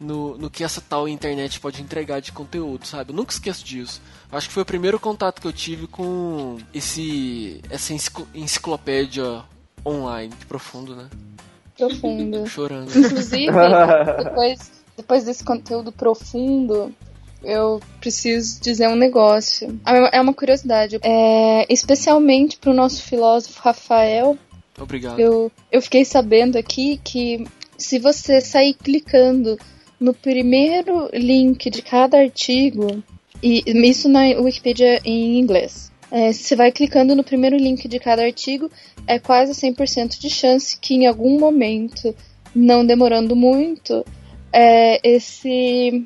no, 0.01 0.35
no 0.37 0.49
que 0.49 0.63
essa 0.63 0.81
tal 0.81 1.07
internet 1.07 1.59
pode 1.59 1.81
entregar 1.81 2.19
de 2.19 2.31
conteúdo, 2.31 2.85
sabe? 2.87 3.11
Eu 3.11 3.15
nunca 3.15 3.31
esqueço 3.31 3.63
disso. 3.63 4.01
Acho 4.31 4.47
que 4.47 4.53
foi 4.53 4.63
o 4.63 4.65
primeiro 4.65 4.99
contato 4.99 5.39
que 5.39 5.47
eu 5.47 5.53
tive 5.53 5.85
com 5.87 6.57
esse 6.73 7.61
essa 7.69 7.93
enciclo- 7.93 8.27
enciclopédia 8.33 9.43
online, 9.85 10.33
que 10.37 10.45
profundo, 10.45 10.95
né? 10.95 11.07
Profundo. 11.77 12.47
Chorando. 12.47 12.89
Inclusive, 12.97 13.51
depois, 14.23 14.71
depois 14.97 15.23
desse 15.23 15.43
conteúdo 15.43 15.91
profundo, 15.91 16.93
eu 17.43 17.79
preciso 17.99 18.59
dizer 18.61 18.87
um 18.87 18.95
negócio. 18.95 19.79
É 20.11 20.19
uma 20.19 20.33
curiosidade. 20.33 20.99
É, 21.03 21.71
especialmente 21.71 22.57
para 22.57 22.71
o 22.71 22.73
nosso 22.73 23.03
filósofo 23.03 23.61
Rafael, 23.61 24.37
Obrigado. 24.79 25.19
eu, 25.19 25.51
eu 25.71 25.81
fiquei 25.81 26.05
sabendo 26.05 26.57
aqui 26.57 26.99
que 27.03 27.45
se 27.77 27.97
você 27.99 28.41
sair 28.41 28.73
clicando 28.75 29.57
no 30.01 30.15
primeiro 30.15 31.09
link 31.13 31.69
de 31.69 31.83
cada 31.83 32.17
artigo, 32.17 33.03
e 33.41 33.63
isso 33.87 34.09
na 34.09 34.21
Wikipedia 34.39 34.99
em 35.05 35.37
inglês, 35.37 35.91
é, 36.09 36.33
você 36.33 36.55
vai 36.55 36.71
clicando 36.71 37.15
no 37.15 37.23
primeiro 37.23 37.55
link 37.55 37.87
de 37.87 37.99
cada 37.99 38.23
artigo, 38.23 38.69
é 39.05 39.19
quase 39.19 39.53
100% 39.53 40.19
de 40.19 40.29
chance 40.29 40.77
que 40.79 40.95
em 40.95 41.05
algum 41.05 41.39
momento, 41.39 42.15
não 42.53 42.83
demorando 42.83 43.35
muito, 43.35 44.03
é, 44.51 44.99
esse 45.07 46.03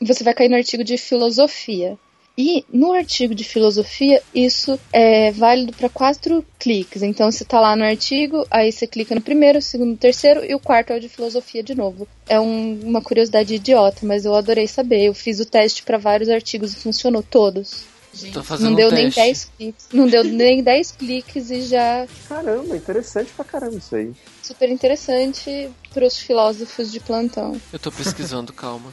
você 0.00 0.24
vai 0.24 0.34
cair 0.34 0.48
no 0.48 0.56
artigo 0.56 0.84
de 0.84 0.96
filosofia. 0.96 1.98
E 2.36 2.64
no 2.72 2.92
artigo 2.92 3.34
de 3.34 3.44
filosofia, 3.44 4.22
isso 4.34 4.78
é 4.92 5.30
válido 5.32 5.72
para 5.74 5.88
quatro 5.88 6.42
cliques. 6.58 7.02
Então, 7.02 7.30
você 7.30 7.44
tá 7.44 7.60
lá 7.60 7.76
no 7.76 7.84
artigo, 7.84 8.46
aí 8.50 8.72
você 8.72 8.86
clica 8.86 9.14
no 9.14 9.20
primeiro, 9.20 9.60
segundo, 9.60 9.96
terceiro 9.98 10.42
e 10.44 10.54
o 10.54 10.58
quarto 10.58 10.92
é 10.92 10.96
o 10.96 11.00
de 11.00 11.08
filosofia 11.10 11.62
de 11.62 11.74
novo. 11.74 12.08
É 12.26 12.40
um- 12.40 12.80
uma 12.84 13.02
curiosidade 13.02 13.54
idiota, 13.54 14.00
mas 14.06 14.24
eu 14.24 14.34
adorei 14.34 14.66
saber. 14.66 15.04
Eu 15.04 15.14
fiz 15.14 15.40
o 15.40 15.44
teste 15.44 15.82
para 15.82 15.98
vários 15.98 16.30
artigos 16.30 16.72
e 16.72 16.76
funcionou 16.76 17.22
todos. 17.22 17.84
Gente, 18.14 18.34
Tô 18.34 18.42
fazendo 18.42 18.70
Não 18.70 18.76
deu 18.76 18.88
um 18.88 18.92
nem 18.92 19.04
teste. 19.04 19.20
10 19.20 19.44
cliques. 19.56 19.88
Não 19.92 20.06
deu 20.06 20.24
nem 20.24 20.62
10 20.64 20.92
cliques 20.92 21.50
e 21.50 21.62
já 21.62 22.06
Caramba, 22.28 22.76
interessante 22.76 23.30
pra 23.34 23.44
caramba 23.44 23.76
isso 23.76 23.94
aí. 23.94 24.10
super 24.42 24.70
interessante 24.70 25.70
para 25.94 26.06
os 26.06 26.18
filósofos 26.18 26.90
de 26.92 27.00
plantão. 27.00 27.58
Eu 27.72 27.78
tô 27.78 27.90
pesquisando, 27.92 28.52
calma. 28.54 28.92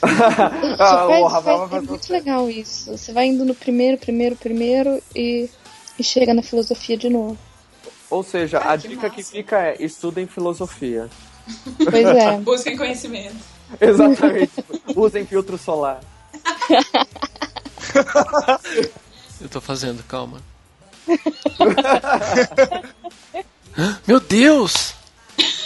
Você 0.00 0.06
Ah, 0.78 1.06
faz- 1.06 1.32
Rafael 1.32 1.58
faz- 1.58 1.70
vai 1.70 1.78
é 1.78 1.82
muito 1.82 2.12
legal 2.12 2.48
isso. 2.50 2.96
Você 2.96 3.12
vai 3.12 3.26
indo 3.26 3.44
no 3.44 3.54
primeiro, 3.54 3.98
primeiro, 3.98 4.34
primeiro 4.36 5.02
e, 5.14 5.48
e 5.98 6.02
chega 6.04 6.32
na 6.34 6.42
filosofia 6.42 6.96
de 6.96 7.08
novo. 7.10 7.36
Ou 8.08 8.22
seja, 8.22 8.58
Ai, 8.64 8.74
a 8.74 8.78
que 8.78 8.88
dica 8.88 9.10
que 9.10 9.18
massa. 9.18 9.30
fica 9.32 9.58
é 9.58 9.76
estudem 9.80 10.26
filosofia. 10.26 11.08
Pois 11.90 12.06
é. 12.06 12.36
Busquem 12.42 12.76
conhecimento. 12.76 13.36
Exatamente. 13.80 14.52
Usem 14.96 15.24
filtro 15.26 15.56
solar. 15.58 16.00
Eu 19.40 19.48
tô 19.48 19.60
fazendo, 19.60 20.02
calma. 20.04 20.40
Meu 24.06 24.18
Deus! 24.20 24.94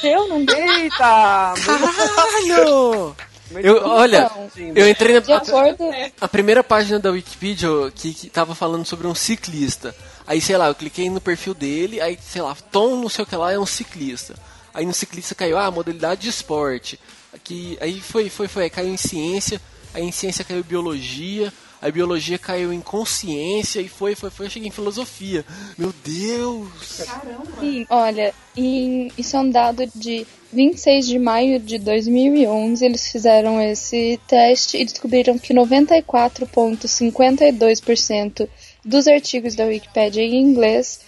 Eu 0.02 0.28
não 0.28 0.38
Eita! 0.40 1.54
Caralho! 1.64 3.16
Eu, 3.62 3.84
olha, 3.84 4.30
eu 4.74 4.88
entrei 4.88 5.20
na 5.20 5.36
acordo. 5.36 5.84
a 6.20 6.28
primeira 6.28 6.64
página 6.64 6.98
da 6.98 7.10
Wikipedia 7.10 7.68
que, 7.94 8.14
que 8.14 8.30
tava 8.30 8.54
falando 8.54 8.84
sobre 8.84 9.06
um 9.06 9.14
ciclista. 9.14 9.94
Aí, 10.26 10.40
sei 10.40 10.56
lá, 10.56 10.68
eu 10.68 10.74
cliquei 10.74 11.10
no 11.10 11.20
perfil 11.20 11.54
dele, 11.54 12.00
aí, 12.00 12.18
sei 12.20 12.42
lá, 12.42 12.56
Tom 12.72 12.96
não 12.96 13.08
sei 13.08 13.24
o 13.24 13.26
que 13.26 13.36
lá 13.36 13.52
é 13.52 13.58
um 13.58 13.66
ciclista. 13.66 14.34
Aí 14.72 14.84
no 14.84 14.92
ciclista 14.92 15.34
caiu, 15.34 15.56
ah, 15.56 15.70
modalidade 15.70 16.22
de 16.22 16.28
esporte. 16.28 16.98
Aqui, 17.32 17.78
aí 17.80 18.00
foi, 18.00 18.28
foi, 18.28 18.48
foi, 18.48 18.64
aí 18.64 18.70
caiu 18.70 18.92
em 18.92 18.96
ciência, 18.96 19.60
aí 19.92 20.02
em 20.02 20.12
ciência 20.12 20.44
caiu 20.44 20.64
biologia, 20.64 21.52
aí 21.84 21.92
biologia 21.92 22.38
caiu 22.38 22.72
em 22.72 22.80
consciência, 22.80 23.80
e 23.80 23.88
foi, 23.88 24.14
foi, 24.14 24.30
foi, 24.30 24.46
eu 24.46 24.50
cheguei 24.50 24.68
em 24.68 24.72
filosofia. 24.72 25.44
Meu 25.76 25.92
Deus! 26.02 27.02
Caramba. 27.04 27.44
Sim, 27.60 27.84
olha, 27.90 28.32
em, 28.56 29.12
isso 29.18 29.36
é 29.36 29.40
um 29.40 29.50
dado 29.50 29.84
de 29.94 30.26
26 30.50 31.06
de 31.06 31.18
maio 31.18 31.60
de 31.60 31.78
2011. 31.78 32.82
Eles 32.82 33.08
fizeram 33.08 33.60
esse 33.60 34.18
teste 34.26 34.78
e 34.78 34.84
descobriram 34.86 35.38
que 35.38 35.52
94,52% 35.52 38.48
dos 38.82 39.06
artigos 39.06 39.54
da 39.54 39.66
Wikipédia 39.66 40.22
em 40.22 40.40
inglês, 40.40 41.00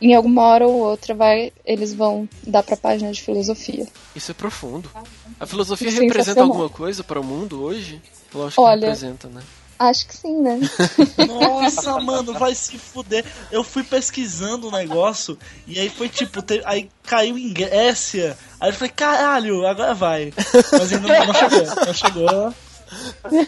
em 0.00 0.16
alguma 0.16 0.42
hora 0.42 0.66
ou 0.66 0.80
outra, 0.80 1.14
vai, 1.14 1.52
eles 1.64 1.94
vão 1.94 2.28
dar 2.44 2.64
para 2.64 2.74
a 2.74 2.78
página 2.78 3.12
de 3.12 3.22
filosofia. 3.22 3.86
Isso 4.16 4.32
é 4.32 4.34
profundo. 4.34 4.90
A 5.38 5.46
filosofia 5.46 5.90
Sensacional. 5.90 6.08
representa 6.08 6.42
alguma 6.42 6.68
coisa 6.68 7.04
para 7.04 7.20
o 7.20 7.24
mundo 7.24 7.62
hoje? 7.62 8.02
Lógico 8.34 8.60
que 8.60 8.68
Olha, 8.68 8.88
representa, 8.88 9.28
né? 9.28 9.40
Acho 9.78 10.06
que 10.06 10.16
sim, 10.16 10.40
né? 10.40 10.60
Nossa, 11.26 11.98
mano, 12.00 12.32
vai 12.34 12.54
se 12.54 12.78
fuder. 12.78 13.24
Eu 13.50 13.64
fui 13.64 13.82
pesquisando 13.82 14.68
o 14.68 14.70
negócio 14.70 15.38
e 15.66 15.78
aí 15.80 15.88
foi 15.88 16.08
tipo, 16.08 16.40
te- 16.42 16.62
aí 16.64 16.88
caiu 17.04 17.36
em 17.36 17.52
Grécia. 17.52 18.36
Aí 18.60 18.70
eu 18.70 18.74
falei, 18.74 18.92
caralho, 18.94 19.66
agora 19.66 19.94
vai. 19.94 20.32
Mas 20.72 20.92
ainda 20.92 21.08
não, 21.08 21.26
não 21.26 21.34
chegou, 21.34 21.86
não 21.86 21.94
chegou. 21.94 22.54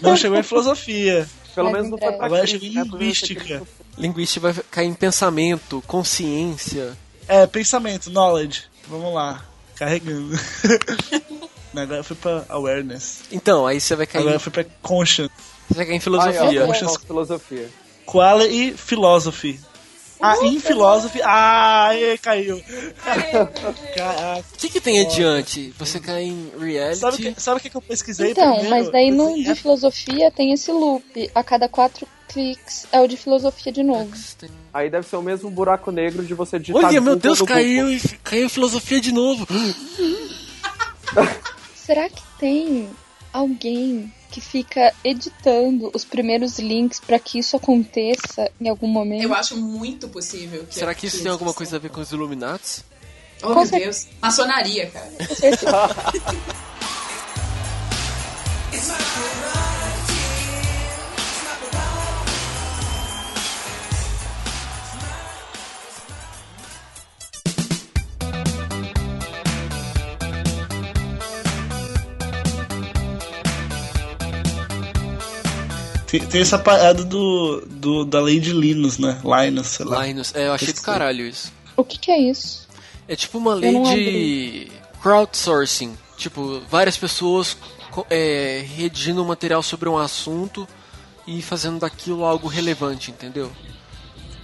Não 0.02 0.16
chegou 0.16 0.38
em 0.38 0.42
filosofia. 0.42 1.28
Pelo 1.54 1.70
menos 1.70 1.90
não 1.90 1.98
foi 1.98 2.12
pra 2.12 2.26
Agora 2.26 2.42
crise, 2.42 2.58
chegou 2.58 2.68
em 2.68 2.74
né? 2.74 2.82
Pelo 2.84 2.98
menos 2.98 3.20
linguística. 3.22 3.62
Linguística 3.96 4.52
vai 4.52 4.64
cair 4.70 4.86
em 4.88 4.94
pensamento, 4.94 5.82
consciência. 5.86 6.92
É, 7.28 7.46
pensamento, 7.46 8.10
knowledge. 8.10 8.64
Vamos 8.88 9.14
lá, 9.14 9.44
carregando. 9.74 10.36
Agora 11.74 11.98
eu 12.00 12.04
fui 12.04 12.16
pra 12.16 12.44
awareness. 12.48 13.20
Então, 13.30 13.66
aí 13.66 13.80
você 13.80 13.94
vai 13.94 14.06
cair, 14.06 14.20
Agora 14.22 14.36
eu 14.36 14.40
fui 14.40 14.50
pra 14.52 14.64
conscience. 14.82 15.30
Você 15.68 15.74
vai 15.74 15.86
cair 15.86 15.96
em 15.96 15.96
Aí, 15.96 15.98
ó, 15.98 16.02
filosofia. 16.02 16.62
É. 16.62 16.66
Poxa, 16.66 17.00
filosofia. 17.06 17.70
Philosophy. 18.76 19.60
Ah, 20.18 20.34
in 20.46 20.58
philosophy. 20.60 21.20
Ah, 21.22 21.90
caiu. 22.22 22.58
Caraca. 23.94 24.44
O 24.54 24.58
que, 24.58 24.68
que 24.70 24.80
tem 24.80 25.00
adiante? 25.00 25.74
Você 25.78 26.00
cai 26.00 26.24
em 26.24 26.50
reality. 26.58 27.00
Sabe 27.00 27.16
o 27.16 27.18
que, 27.34 27.40
sabe 27.40 27.60
que 27.60 27.76
eu 27.76 27.82
pesquisei 27.82 28.30
Então, 28.30 28.44
primeiro? 28.54 28.70
mas 28.70 28.90
daí 28.90 29.10
no 29.10 29.34
de 29.34 29.54
filosofia 29.54 30.30
tem 30.30 30.52
esse 30.52 30.72
loop. 30.72 31.30
A 31.34 31.44
cada 31.44 31.68
quatro 31.68 32.06
cliques 32.28 32.86
é 32.92 33.00
o 33.00 33.06
de 33.06 33.16
filosofia 33.16 33.70
de 33.70 33.82
novo. 33.82 34.10
Aí 34.72 34.88
deve 34.88 35.06
ser 35.06 35.16
o 35.16 35.22
mesmo 35.22 35.50
buraco 35.50 35.90
negro 35.90 36.24
de 36.24 36.32
você 36.32 36.58
digitar 36.58 36.84
Olha, 36.84 37.00
meu 37.00 37.16
Deus, 37.16 37.42
caiu, 37.42 37.90
em- 37.92 38.00
caiu 38.24 38.46
em 38.46 38.48
filosofia 38.48 39.00
de 39.00 39.12
novo. 39.12 39.46
Será 41.74 42.08
que 42.08 42.22
tem 42.38 42.88
alguém 43.32 44.12
que 44.30 44.40
fica 44.40 44.92
editando 45.04 45.90
os 45.94 46.04
primeiros 46.04 46.58
links 46.58 47.00
pra 47.00 47.18
que 47.18 47.38
isso 47.38 47.56
aconteça 47.56 48.50
em 48.60 48.68
algum 48.68 48.86
momento? 48.86 49.22
Eu 49.22 49.34
acho 49.34 49.56
muito 49.56 50.08
possível. 50.08 50.64
Que 50.66 50.74
Será 50.74 50.94
que 50.94 51.06
isso 51.06 51.22
tem 51.22 51.30
alguma 51.30 51.54
coisa 51.54 51.76
a 51.76 51.78
ver 51.78 51.90
com 51.90 52.00
os 52.00 52.12
Illuminati? 52.12 52.84
Oh, 53.42 53.54
meu 53.54 53.68
Deus. 53.68 54.06
Maçonaria, 54.20 54.90
cara. 54.90 55.10
Com 55.26 55.34
certeza. 55.34 55.66
Tem, 76.18 76.28
tem 76.28 76.40
essa 76.40 76.58
parada 76.58 77.04
do, 77.04 77.60
do, 77.66 78.04
da 78.04 78.20
lei 78.20 78.40
de 78.40 78.52
Linus, 78.52 78.98
né? 78.98 79.20
Linus, 79.22 79.66
sei 79.68 79.86
lá. 79.86 80.06
Linus. 80.06 80.34
É, 80.34 80.48
eu 80.48 80.52
achei 80.52 80.72
do 80.72 80.80
caralho 80.80 81.26
isso. 81.26 81.52
o 81.76 81.84
que, 81.84 81.98
que 81.98 82.10
é 82.10 82.18
isso? 82.18 82.66
É 83.08 83.14
tipo 83.14 83.38
uma 83.38 83.54
lei 83.54 83.72
de 83.82 84.68
crowdsourcing. 85.02 85.96
Tipo, 86.16 86.60
várias 86.68 86.96
pessoas 86.96 87.56
é, 88.10 88.64
redigindo 88.76 89.22
um 89.22 89.26
material 89.26 89.62
sobre 89.62 89.88
um 89.88 89.98
assunto 89.98 90.66
e 91.26 91.42
fazendo 91.42 91.80
daquilo 91.80 92.24
algo 92.24 92.48
relevante, 92.48 93.10
entendeu? 93.10 93.50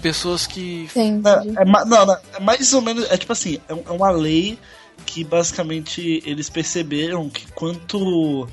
Pessoas 0.00 0.46
que. 0.46 0.88
Entendi. 0.90 1.22
Não, 1.22 1.60
é, 1.60 1.64
ma- 1.64 1.84
não, 1.84 2.06
não, 2.06 2.16
é 2.34 2.40
mais 2.40 2.72
ou 2.74 2.82
menos. 2.82 3.10
É 3.10 3.16
tipo 3.16 3.32
assim, 3.32 3.58
é, 3.68 3.72
é 3.72 3.90
uma 3.90 4.10
lei 4.10 4.58
que 5.06 5.24
basicamente 5.24 6.22
eles 6.26 6.50
perceberam 6.50 7.28
que 7.28 7.50
quanto 7.52 8.48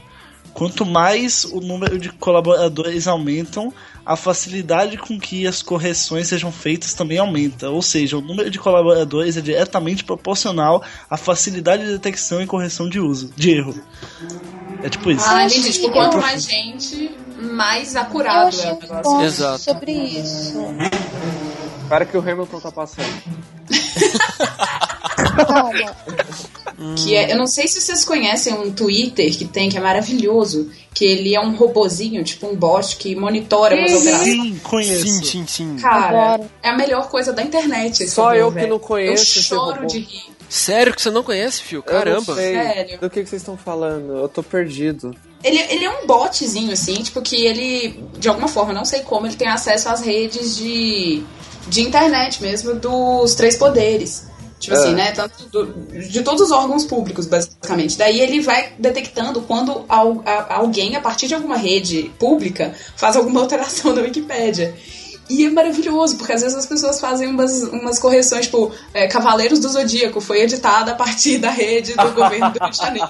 quanto 0.60 0.86
mais 0.86 1.46
o 1.46 1.62
número 1.62 1.98
de 1.98 2.10
colaboradores 2.10 3.08
aumentam, 3.08 3.74
a 4.06 4.18
facilidade 4.18 4.98
com 4.98 5.18
que 5.18 5.48
as 5.48 5.62
correções 5.62 6.28
sejam 6.28 6.52
feitas 6.52 6.94
também 6.94 7.18
aumenta. 7.18 7.70
Ou 7.70 7.82
seja, 7.82 8.18
o 8.18 8.22
número 8.22 8.50
de 8.52 8.60
colaboradores 8.60 9.38
é 9.38 9.42
diretamente 9.42 10.04
proporcional 10.04 10.84
à 11.10 11.16
facilidade 11.16 11.86
de 11.86 11.94
detecção 11.94 12.42
e 12.42 12.46
correção 12.46 12.90
de 12.90 13.00
uso, 13.00 13.32
de 13.38 13.52
erro. 13.52 13.74
É 14.84 14.90
tipo 14.90 15.10
isso. 15.12 15.24
Ah, 15.26 15.46
entendi. 15.46 15.72
Tipo, 15.72 15.86
que 15.88 15.94
quanto 15.94 16.18
eu- 16.18 16.22
mais 16.22 16.44
gente, 16.44 17.10
mais 17.42 17.96
Eu 17.96 18.02
acurado 18.02 18.48
achei 18.50 18.70
é 18.70 18.74
o 18.74 18.80
negócio. 18.82 19.22
Exato. 19.22 19.60
sobre 19.60 19.94
isso. 19.94 20.76
Para 21.88 22.04
que 22.06 22.18
o 22.18 22.20
Hamilton 22.20 22.60
tá 22.60 22.70
passando. 22.72 23.08
Calma. 25.48 25.96
Que 26.96 27.16
é, 27.16 27.34
eu 27.34 27.38
não 27.38 27.46
sei 27.46 27.68
se 27.68 27.82
vocês 27.82 28.06
conhecem 28.06 28.54
um 28.54 28.72
Twitter 28.72 29.36
que 29.38 29.44
tem, 29.46 29.70
que 29.70 29.78
é 29.78 29.82
maravilhoso. 29.82 30.70
Que 30.94 31.06
ele 31.06 31.36
é 31.36 31.40
um 31.42 31.56
robozinho, 31.56 32.24
tipo 32.24 32.48
um 32.48 32.56
bot 32.56 32.96
que 32.96 33.16
monitora 33.16 33.76
umas 33.76 33.92
operações. 33.94 34.24
Sim, 34.24 34.60
conheço. 34.64 35.06
Sim, 35.06 35.24
sim, 35.24 35.46
sim. 35.48 35.76
Cara, 35.78 36.34
Adoro. 36.36 36.50
é 36.64 36.70
a 36.70 36.78
melhor 36.78 37.10
coisa 37.10 37.34
da 37.34 37.42
internet. 37.44 38.02
esse 38.04 38.16
Só 38.16 38.30
robô, 38.30 38.36
eu 38.36 38.52
que 38.52 38.66
não 38.68 38.80
conheço 38.80 39.40
Eu 39.40 39.44
choro 39.44 39.76
robô. 39.76 39.88
de 39.88 40.00
rir. 40.00 40.24
Sério 40.48 40.96
que 40.96 41.02
você 41.02 41.12
não 41.12 41.22
conhece, 41.22 41.62
Fio? 41.62 41.84
Eu 41.86 41.94
não 41.94 42.00
Caramba. 42.00 42.36
sei 42.36 42.54
Sério. 42.56 43.00
do 43.00 43.10
que, 43.10 43.24
que 43.24 43.30
vocês 43.30 43.42
estão 43.42 43.56
falando. 43.58 44.14
Eu 44.18 44.28
tô 44.30 44.42
perdido. 44.42 45.14
Ele, 45.44 45.60
ele 45.70 45.86
é 45.86 45.90
um 45.90 46.08
botzinho, 46.08 46.72
assim, 46.74 46.96
tipo, 46.96 47.22
que 47.22 47.46
ele, 47.46 48.04
de 48.18 48.28
alguma 48.28 48.48
forma, 48.48 48.74
não 48.74 48.84
sei 48.84 49.02
como, 49.02 49.28
ele 49.28 49.36
tem 49.36 49.48
acesso 49.48 49.88
às 49.90 50.02
redes 50.02 50.58
de, 50.58 51.24
de 51.68 51.82
internet 51.82 52.42
mesmo 52.42 52.74
dos 52.76 53.36
três 53.36 53.56
poderes. 53.58 54.29
Tipo 54.60 54.76
Ah. 54.76 54.80
assim, 54.80 54.94
né? 54.94 55.12
Tanto 55.14 55.46
do- 55.50 55.66
de 56.08 56.22
todos 56.22 56.42
os 56.42 56.52
órgãos 56.52 56.84
públicos, 56.86 57.26
basicamente. 57.26 57.98
Daí 57.98 58.20
ele 58.20 58.42
vai 58.42 58.74
detectando 58.78 59.42
quando 59.42 59.86
al- 59.88 60.22
a- 60.26 60.56
alguém, 60.56 60.96
a 60.96 61.02
partir 61.02 61.28
de 61.28 61.34
alguma 61.36 61.56
rede 61.58 62.12
pública, 62.20 62.74
faz 62.98 63.16
alguma 63.16 63.40
alteração 63.42 63.94
da 63.94 64.02
Wikipédia. 64.02 64.76
E 65.30 65.46
é 65.46 65.50
maravilhoso, 65.52 66.18
porque 66.18 66.34
às 66.34 66.42
vezes 66.42 66.58
as 66.58 66.66
pessoas 66.66 67.00
fazem 67.00 67.28
umas, 67.28 67.62
umas 67.66 68.00
correções, 68.00 68.46
tipo, 68.48 68.72
é, 68.96 69.06
Cavaleiros 69.08 69.60
do 69.60 69.70
Zodíaco 69.70 70.20
foi 70.20 70.42
editada 70.42 70.94
a 70.94 70.96
partir 70.96 71.38
da 71.38 71.52
rede 71.52 71.94
do 71.94 72.12
governo 72.14 72.50
do 72.52 72.60
Rio 72.60 72.72
de 72.72 72.78
Janeiro. 72.78 73.10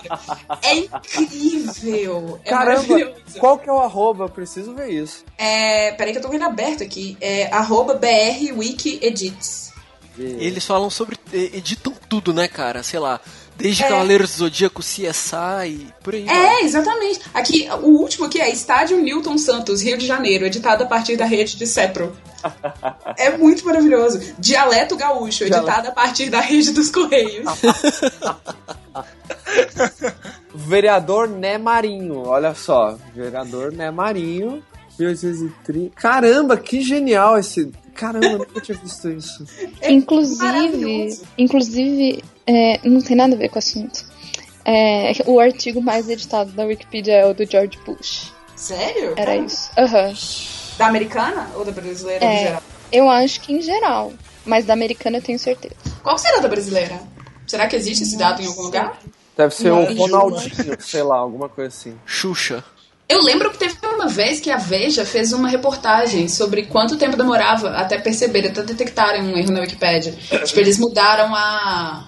É 0.61 0.75
incrível! 0.75 2.37
É 2.43 2.49
Caramba, 2.49 2.81
maravilhoso. 2.87 3.15
qual 3.39 3.57
que 3.57 3.69
é 3.69 3.71
o 3.73 3.79
arroba? 3.79 4.25
Eu 4.25 4.29
preciso 4.29 4.73
ver 4.75 4.89
isso. 4.89 5.23
É, 5.37 5.93
peraí 5.93 6.11
que 6.11 6.17
eu 6.19 6.21
tô 6.21 6.27
vendo 6.29 6.43
aberto 6.43 6.83
aqui. 6.83 7.15
É 7.21 7.47
arroba 7.53 7.93
BRWikiEdits. 7.93 9.69
Eles 10.23 10.65
falam 10.65 10.89
sobre. 10.89 11.17
e- 11.33 11.57
editam 11.57 11.93
tudo, 12.09 12.33
né, 12.33 12.47
cara? 12.47 12.83
Sei 12.83 12.99
lá. 12.99 13.19
Desde 13.55 13.83
É. 13.83 13.89
Cavaleiros 13.89 14.31
do 14.31 14.37
Zodíaco, 14.37 14.81
CSI 14.81 15.67
e 15.67 15.87
por 16.01 16.13
aí. 16.15 16.23
vai. 16.23 16.35
É, 16.61 16.63
exatamente. 16.63 17.19
Aqui, 17.33 17.67
o 17.83 17.87
último 17.99 18.25
aqui 18.25 18.39
é 18.39 18.49
Estádio 18.49 19.01
Newton 19.01 19.37
Santos, 19.37 19.81
Rio 19.81 19.97
de 19.97 20.07
Janeiro, 20.07 20.45
editado 20.45 20.83
a 20.85 20.87
partir 20.87 21.17
da 21.17 21.25
rede 21.25 21.57
de 21.57 21.67
Cepro. 21.67 22.15
É 23.17 23.37
muito 23.37 23.65
maravilhoso. 23.65 24.21
Dialeto 24.39 24.95
Gaúcho, 24.95 25.43
editado 25.43 25.89
a 25.89 25.91
partir 25.91 26.29
da 26.29 26.39
rede 26.39 26.71
dos 26.71 26.89
Correios. 26.89 27.43
Vereador 30.53 31.27
Né 31.27 31.57
Marinho, 31.57 32.23
olha 32.25 32.53
só. 32.53 32.97
Vereador 33.13 33.71
Né 33.73 33.91
Marinho. 33.91 34.63
1830. 34.99 35.95
Caramba, 35.95 36.57
que 36.57 36.81
genial 36.81 37.37
esse. 37.37 37.71
Caramba, 37.95 38.25
eu 38.27 38.37
nunca 38.39 38.61
tinha 38.61 38.77
visto 38.77 39.09
isso. 39.09 39.45
Inclusive, 39.87 40.43
maravilhoso. 40.43 41.23
inclusive 41.37 42.23
é, 42.47 42.79
não 42.87 43.01
tem 43.01 43.15
nada 43.17 43.35
a 43.35 43.37
ver 43.37 43.49
com 43.49 43.55
o 43.55 43.59
assunto. 43.59 44.05
É, 44.65 45.11
o 45.25 45.39
artigo 45.39 45.81
mais 45.81 46.07
editado 46.09 46.51
da 46.51 46.63
Wikipedia 46.63 47.13
é 47.13 47.25
o 47.25 47.33
do 47.33 47.45
George 47.49 47.77
Bush. 47.85 48.31
Sério? 48.55 49.13
Era 49.17 49.35
isso. 49.35 49.71
Aham. 49.77 50.13
Da 50.77 50.87
americana 50.87 51.49
ou 51.55 51.65
da 51.65 51.71
brasileira 51.71 52.23
É. 52.23 52.33
no 52.33 52.39
geral? 52.47 52.63
Eu 52.91 53.09
acho 53.09 53.41
que 53.41 53.53
em 53.53 53.61
geral. 53.61 54.13
Mas 54.45 54.65
da 54.65 54.73
americana 54.73 55.17
eu 55.17 55.21
tenho 55.21 55.37
certeza. 55.39 55.75
Qual 56.01 56.15
que 56.15 56.21
será 56.21 56.39
da 56.39 56.47
brasileira? 56.47 56.99
Será 57.45 57.67
que 57.67 57.75
existe 57.75 58.03
esse 58.03 58.17
dado 58.17 58.41
em 58.41 58.45
algum 58.45 58.61
lugar? 58.63 58.99
Deve 59.35 59.53
ser 59.53 59.69
Não, 59.69 59.83
o 59.83 59.93
Ronaldinho, 59.95 60.77
sei 60.79 61.03
lá, 61.03 61.17
alguma 61.17 61.47
coisa 61.49 61.67
assim. 61.69 61.95
Xuxa. 62.05 62.63
Eu 63.09 63.23
lembro 63.23 63.49
que 63.49 63.57
teve 63.57 63.75
uma 63.83 64.07
vez 64.07 64.39
que 64.39 64.51
a 64.51 64.57
Veja 64.57 65.03
fez 65.03 65.33
uma 65.33 65.49
reportagem 65.49 66.27
sobre 66.27 66.67
quanto 66.67 66.95
tempo 66.95 67.17
demorava 67.17 67.71
até 67.71 67.97
perceber, 67.97 68.45
até 68.45 68.61
detectarem 68.61 69.23
um 69.23 69.35
erro 69.35 69.51
na 69.51 69.61
Wikipédia. 69.61 70.13
tipo, 70.45 70.59
eles 70.59 70.77
mudaram 70.77 71.33
a, 71.33 72.07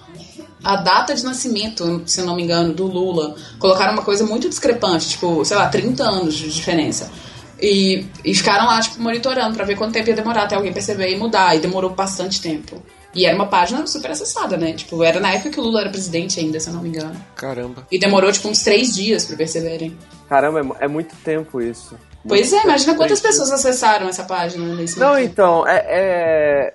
a 0.62 0.76
data 0.76 1.12
de 1.12 1.24
nascimento, 1.24 2.02
se 2.06 2.22
não 2.22 2.36
me 2.36 2.44
engano, 2.44 2.72
do 2.72 2.86
Lula. 2.86 3.34
Colocaram 3.58 3.94
uma 3.94 4.04
coisa 4.04 4.24
muito 4.24 4.48
discrepante, 4.48 5.08
tipo, 5.08 5.44
sei 5.44 5.56
lá, 5.56 5.68
30 5.68 6.04
anos 6.04 6.34
de 6.34 6.48
diferença. 6.48 7.10
E, 7.60 8.06
e 8.24 8.32
ficaram 8.32 8.66
lá, 8.66 8.80
tipo, 8.80 9.02
monitorando 9.02 9.56
pra 9.56 9.64
ver 9.64 9.74
quanto 9.76 9.92
tempo 9.92 10.08
ia 10.08 10.14
demorar 10.14 10.44
até 10.44 10.54
alguém 10.54 10.72
perceber 10.72 11.10
e 11.10 11.18
mudar. 11.18 11.56
E 11.56 11.58
demorou 11.58 11.90
bastante 11.90 12.40
tempo. 12.40 12.80
E 13.14 13.26
era 13.26 13.36
uma 13.36 13.46
página 13.46 13.86
super 13.86 14.10
acessada, 14.10 14.56
né? 14.56 14.72
Tipo, 14.72 15.02
era 15.02 15.20
na 15.20 15.32
época 15.32 15.50
que 15.50 15.60
o 15.60 15.62
Lula 15.62 15.82
era 15.82 15.90
presidente 15.90 16.40
ainda, 16.40 16.58
se 16.58 16.68
eu 16.68 16.74
não 16.74 16.82
me 16.82 16.88
engano. 16.88 17.14
Caramba. 17.34 17.86
E 17.90 17.98
demorou, 17.98 18.32
tipo, 18.32 18.48
uns 18.48 18.62
três 18.62 18.94
dias 18.94 19.24
pra 19.24 19.36
perceberem. 19.36 19.96
Caramba, 20.28 20.76
é 20.80 20.84
é, 20.84 20.88
muito 20.88 21.14
tempo 21.16 21.60
isso. 21.60 21.94
Pois 22.26 22.52
é, 22.52 22.62
imagina 22.62 22.94
quantas 22.94 23.20
pessoas 23.20 23.50
acessaram 23.50 24.08
essa 24.08 24.22
página 24.22 24.74
nesse 24.76 24.98
Não, 24.98 25.08
momento. 25.08 25.24
então, 25.24 25.66
é, 25.66 25.84
é- 25.88 26.72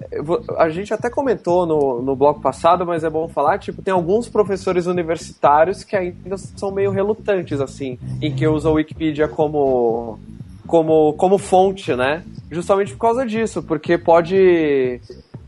a 0.57 0.69
gente 0.69 0.93
até 0.93 1.09
comentou 1.09 1.65
no, 1.65 2.01
no 2.01 2.15
bloco 2.15 2.41
passado, 2.41 2.85
mas 2.85 3.03
é 3.03 3.09
bom 3.09 3.29
falar, 3.29 3.57
tipo, 3.57 3.81
tem 3.81 3.93
alguns 3.93 4.27
professores 4.27 4.87
universitários 4.87 5.83
que 5.85 5.95
ainda 5.95 6.37
são 6.37 6.69
meio 6.69 6.91
relutantes, 6.91 7.61
assim, 7.61 7.97
em 8.21 8.35
que 8.35 8.45
usam 8.45 8.73
a 8.73 8.75
Wikipedia 8.75 9.27
como, 9.29 10.19
como, 10.67 11.13
como 11.13 11.37
fonte, 11.37 11.95
né? 11.95 12.23
Justamente 12.51 12.91
por 12.91 12.99
causa 12.99 13.25
disso, 13.25 13.63
porque 13.63 13.97
pode... 13.97 14.99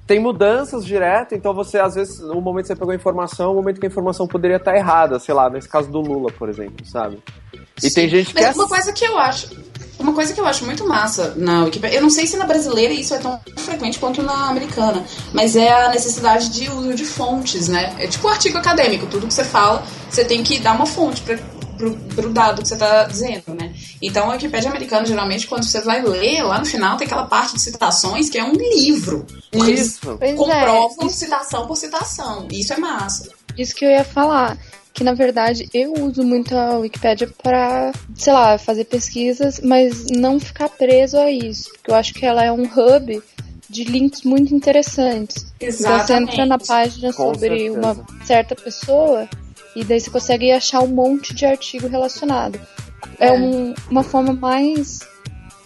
Tem 0.09 0.19
mudanças 0.19 0.83
direto, 0.83 1.35
então 1.35 1.53
você, 1.53 1.77
às 1.77 1.93
vezes, 1.93 2.19
no 2.19 2.41
momento 2.41 2.63
que 2.63 2.69
você 2.69 2.75
pegou 2.75 2.91
a 2.91 2.95
informação, 2.95 3.51
o 3.51 3.55
momento 3.57 3.79
que 3.79 3.85
a 3.85 3.89
informação 3.89 4.25
poderia 4.27 4.57
estar 4.57 4.75
errada, 4.75 5.19
sei 5.19 5.35
lá, 5.35 5.47
nesse 5.51 5.69
caso 5.69 5.87
do 5.91 6.01
Lula, 6.01 6.31
por 6.31 6.49
exemplo, 6.49 6.83
sabe? 6.83 7.19
E 7.83 7.91
tem 7.91 8.09
gente 8.09 8.33
que 8.33 8.41
Mas 8.41 8.57
é 8.57 8.59
uma 8.59 8.67
coisa 8.67 8.91
que 8.91 9.05
eu 9.05 9.19
acho. 9.19 9.55
Uma 9.99 10.11
coisa 10.11 10.33
que 10.33 10.41
eu 10.41 10.47
acho 10.47 10.65
muito 10.65 10.83
massa 10.87 11.35
na 11.37 11.65
Wikipedia, 11.65 11.99
eu 11.99 12.01
não 12.01 12.09
sei 12.09 12.25
se 12.25 12.37
na 12.37 12.47
brasileira 12.47 12.91
isso 12.91 13.13
é 13.13 13.19
tão 13.19 13.39
frequente 13.57 13.99
quanto 13.99 14.23
na 14.23 14.49
americana, 14.49 15.05
mas 15.31 15.55
é 15.55 15.71
a 15.71 15.89
necessidade 15.89 16.49
de 16.49 16.71
uso 16.71 16.95
de 16.95 17.05
fontes, 17.05 17.67
né? 17.67 17.95
É 17.99 18.07
tipo 18.07 18.27
um 18.27 18.31
artigo 18.31 18.57
acadêmico, 18.57 19.05
tudo 19.05 19.27
que 19.27 19.33
você 19.35 19.43
fala, 19.43 19.83
você 20.09 20.25
tem 20.25 20.41
que 20.41 20.57
dar 20.57 20.73
uma 20.73 20.87
fonte 20.87 21.21
para 21.21 21.37
pro, 21.79 21.95
pro 21.95 22.29
dado 22.29 22.61
que 22.61 22.67
você 22.67 22.75
tá 22.75 23.03
dizendo, 23.05 23.53
né? 23.53 23.68
Então 24.01 24.29
a 24.29 24.33
Wikipédia 24.33 24.69
americana, 24.69 25.05
geralmente, 25.05 25.47
quando 25.47 25.63
você 25.63 25.81
vai 25.81 26.01
ler, 26.01 26.43
lá 26.43 26.59
no 26.59 26.65
final 26.65 26.97
tem 26.97 27.05
aquela 27.05 27.25
parte 27.25 27.55
de 27.55 27.61
citações 27.61 28.29
que 28.29 28.37
é 28.37 28.43
um 28.43 28.53
livro. 28.53 29.25
Eles 29.51 29.81
Isso. 29.81 30.17
Pois 30.17 30.35
comprovam 30.35 31.07
é, 31.07 31.09
citação 31.09 31.67
por 31.67 31.75
citação. 31.75 32.47
Isso 32.51 32.73
é 32.73 32.77
massa. 32.77 33.29
isso 33.57 33.75
que 33.75 33.85
eu 33.85 33.89
ia 33.89 34.03
falar. 34.03 34.57
Que 34.93 35.03
na 35.03 35.13
verdade 35.13 35.69
eu 35.73 35.93
uso 35.93 36.23
muito 36.23 36.55
a 36.55 36.77
Wikipédia 36.77 37.29
para, 37.41 37.91
sei 38.15 38.33
lá, 38.33 38.57
fazer 38.57 38.85
pesquisas, 38.85 39.59
mas 39.63 40.07
não 40.07 40.39
ficar 40.39 40.69
preso 40.69 41.17
a 41.17 41.31
isso. 41.31 41.69
Porque 41.73 41.91
eu 41.91 41.95
acho 41.95 42.13
que 42.13 42.25
ela 42.25 42.43
é 42.43 42.51
um 42.51 42.63
hub 42.63 43.21
de 43.69 43.83
links 43.83 44.23
muito 44.23 44.53
interessantes. 44.53 45.53
Então 45.61 45.99
você 45.99 46.13
entra 46.13 46.45
na 46.45 46.57
página 46.57 47.13
Com 47.13 47.33
sobre 47.33 47.49
certeza. 47.49 47.77
uma 47.79 48.25
certa 48.25 48.55
pessoa 48.55 49.29
e 49.75 49.83
daí 49.83 49.99
você 49.99 50.09
consegue 50.09 50.51
achar 50.51 50.81
um 50.81 50.87
monte 50.87 51.33
de 51.33 51.45
artigo 51.45 51.87
relacionado. 51.87 52.59
É, 53.19 53.27
É. 53.27 53.31
um- 53.33 53.73
uma 53.89 54.03
forma 54.03 54.33
mais. 54.33 54.99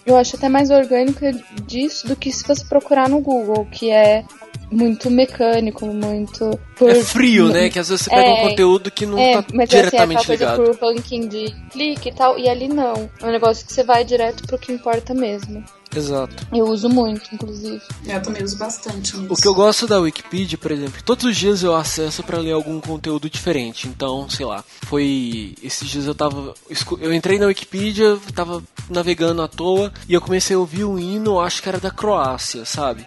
Eu 0.05 0.17
acho 0.17 0.35
até 0.35 0.49
mais 0.49 0.69
orgânica 0.69 1.31
disso 1.65 2.07
do 2.07 2.15
que 2.15 2.31
se 2.31 2.45
você 2.45 2.63
procurar 2.65 3.07
no 3.07 3.21
Google, 3.21 3.65
que 3.71 3.89
é 3.89 4.25
muito 4.73 5.09
mecânico, 5.11 5.85
muito. 5.87 6.59
por- 6.77 6.89
É 6.89 6.95
frio, 7.03 7.49
né? 7.49 7.69
Que 7.69 7.79
às 7.79 7.89
vezes 7.89 8.05
você 8.05 8.09
pega 8.09 8.27
É. 8.27 8.33
um 8.45 8.49
conteúdo 8.49 8.91
que 8.91 9.05
não 9.05 9.17
É, 9.17 9.41
tá 9.41 9.45
mas 9.53 9.59
é 9.59 9.63
assim, 9.63 9.85
diretamente 9.85 10.21
aquela 10.21 10.37
coisa 10.37 10.55
ligado. 10.55 10.77
por 10.79 10.87
ranking 10.95 11.27
de 11.27 11.55
clique 11.71 12.09
e 12.09 12.13
tal, 12.13 12.37
e 12.39 12.49
ali 12.49 12.67
não. 12.67 13.09
É 13.21 13.25
um 13.25 13.31
negócio 13.31 13.65
que 13.65 13.71
você 13.71 13.83
vai 13.83 14.03
direto 14.03 14.43
pro 14.47 14.57
que 14.57 14.71
importa 14.71 15.13
mesmo. 15.13 15.63
Exato. 15.95 16.47
Eu 16.51 16.65
uso 16.65 16.89
muito, 16.89 17.29
inclusive. 17.31 17.79
Eu 18.07 18.19
também 18.19 18.43
uso 18.43 18.57
bastante. 18.57 19.15
O 19.29 19.35
que 19.35 19.47
eu 19.47 19.53
gosto 19.53 19.85
da 19.85 19.99
Wikipedia, 19.99 20.57
por 20.57 20.71
exemplo, 20.71 20.99
todos 21.05 21.23
os 21.23 21.37
dias 21.37 21.61
eu 21.61 21.75
acesso 21.75 22.23
pra 22.23 22.39
ler 22.39 22.53
algum 22.53 22.79
conteúdo 22.81 23.29
diferente. 23.29 23.87
Então, 23.87 24.27
sei 24.27 24.43
lá, 24.43 24.63
foi 24.87 25.53
esses 25.61 25.87
dias 25.87 26.07
eu 26.07 26.15
tava 26.15 26.55
eu 26.99 27.13
entrei 27.13 27.37
na 27.37 27.45
Wikipedia, 27.45 28.17
tava 28.33 28.63
navegando 28.89 29.43
à 29.43 29.47
toa 29.47 29.93
e 30.09 30.15
eu 30.15 30.21
comecei 30.21 30.55
a 30.55 30.59
ouvir 30.59 30.83
um 30.83 30.97
hino, 30.97 31.39
acho 31.39 31.61
que 31.61 31.69
era 31.69 31.79
da 31.79 31.91
Croácia, 31.91 32.65
sabe? 32.65 33.05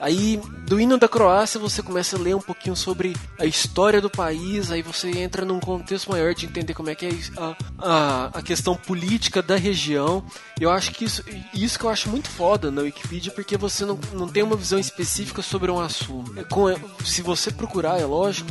Aí, 0.00 0.40
do 0.66 0.80
hino 0.80 0.96
da 0.96 1.08
Croácia, 1.08 1.58
você 1.58 1.82
começa 1.82 2.16
a 2.16 2.20
ler 2.20 2.34
um 2.36 2.40
pouquinho 2.40 2.76
sobre 2.76 3.16
a 3.38 3.44
história 3.44 4.00
do 4.00 4.08
país, 4.08 4.70
aí 4.70 4.80
você 4.82 5.10
entra 5.10 5.44
num 5.44 5.58
contexto 5.60 6.10
maior 6.10 6.34
de 6.34 6.46
entender 6.46 6.74
como 6.74 6.88
é 6.90 6.94
que 6.94 7.06
é 7.06 7.10
a, 7.36 7.56
a, 7.78 8.24
a 8.38 8.42
questão 8.42 8.76
política 8.76 9.42
da 9.42 9.56
região. 9.56 10.24
Eu 10.60 10.70
acho 10.70 10.92
que 10.92 11.04
isso, 11.04 11.24
isso 11.52 11.78
que 11.78 11.84
eu 11.84 11.90
acho 11.90 12.08
muito 12.08 12.28
foda 12.28 12.70
na 12.70 12.82
Wikipedia, 12.82 13.32
porque 13.32 13.56
você 13.56 13.84
não, 13.84 13.98
não 14.12 14.28
tem 14.28 14.42
uma 14.42 14.56
visão 14.56 14.78
específica 14.78 15.42
sobre 15.42 15.70
um 15.70 15.80
assunto. 15.80 16.38
É, 16.38 16.44
com- 16.44 16.68
se 17.04 17.22
você 17.22 17.50
procurar, 17.50 18.00
é 18.00 18.04
lógico, 18.04 18.50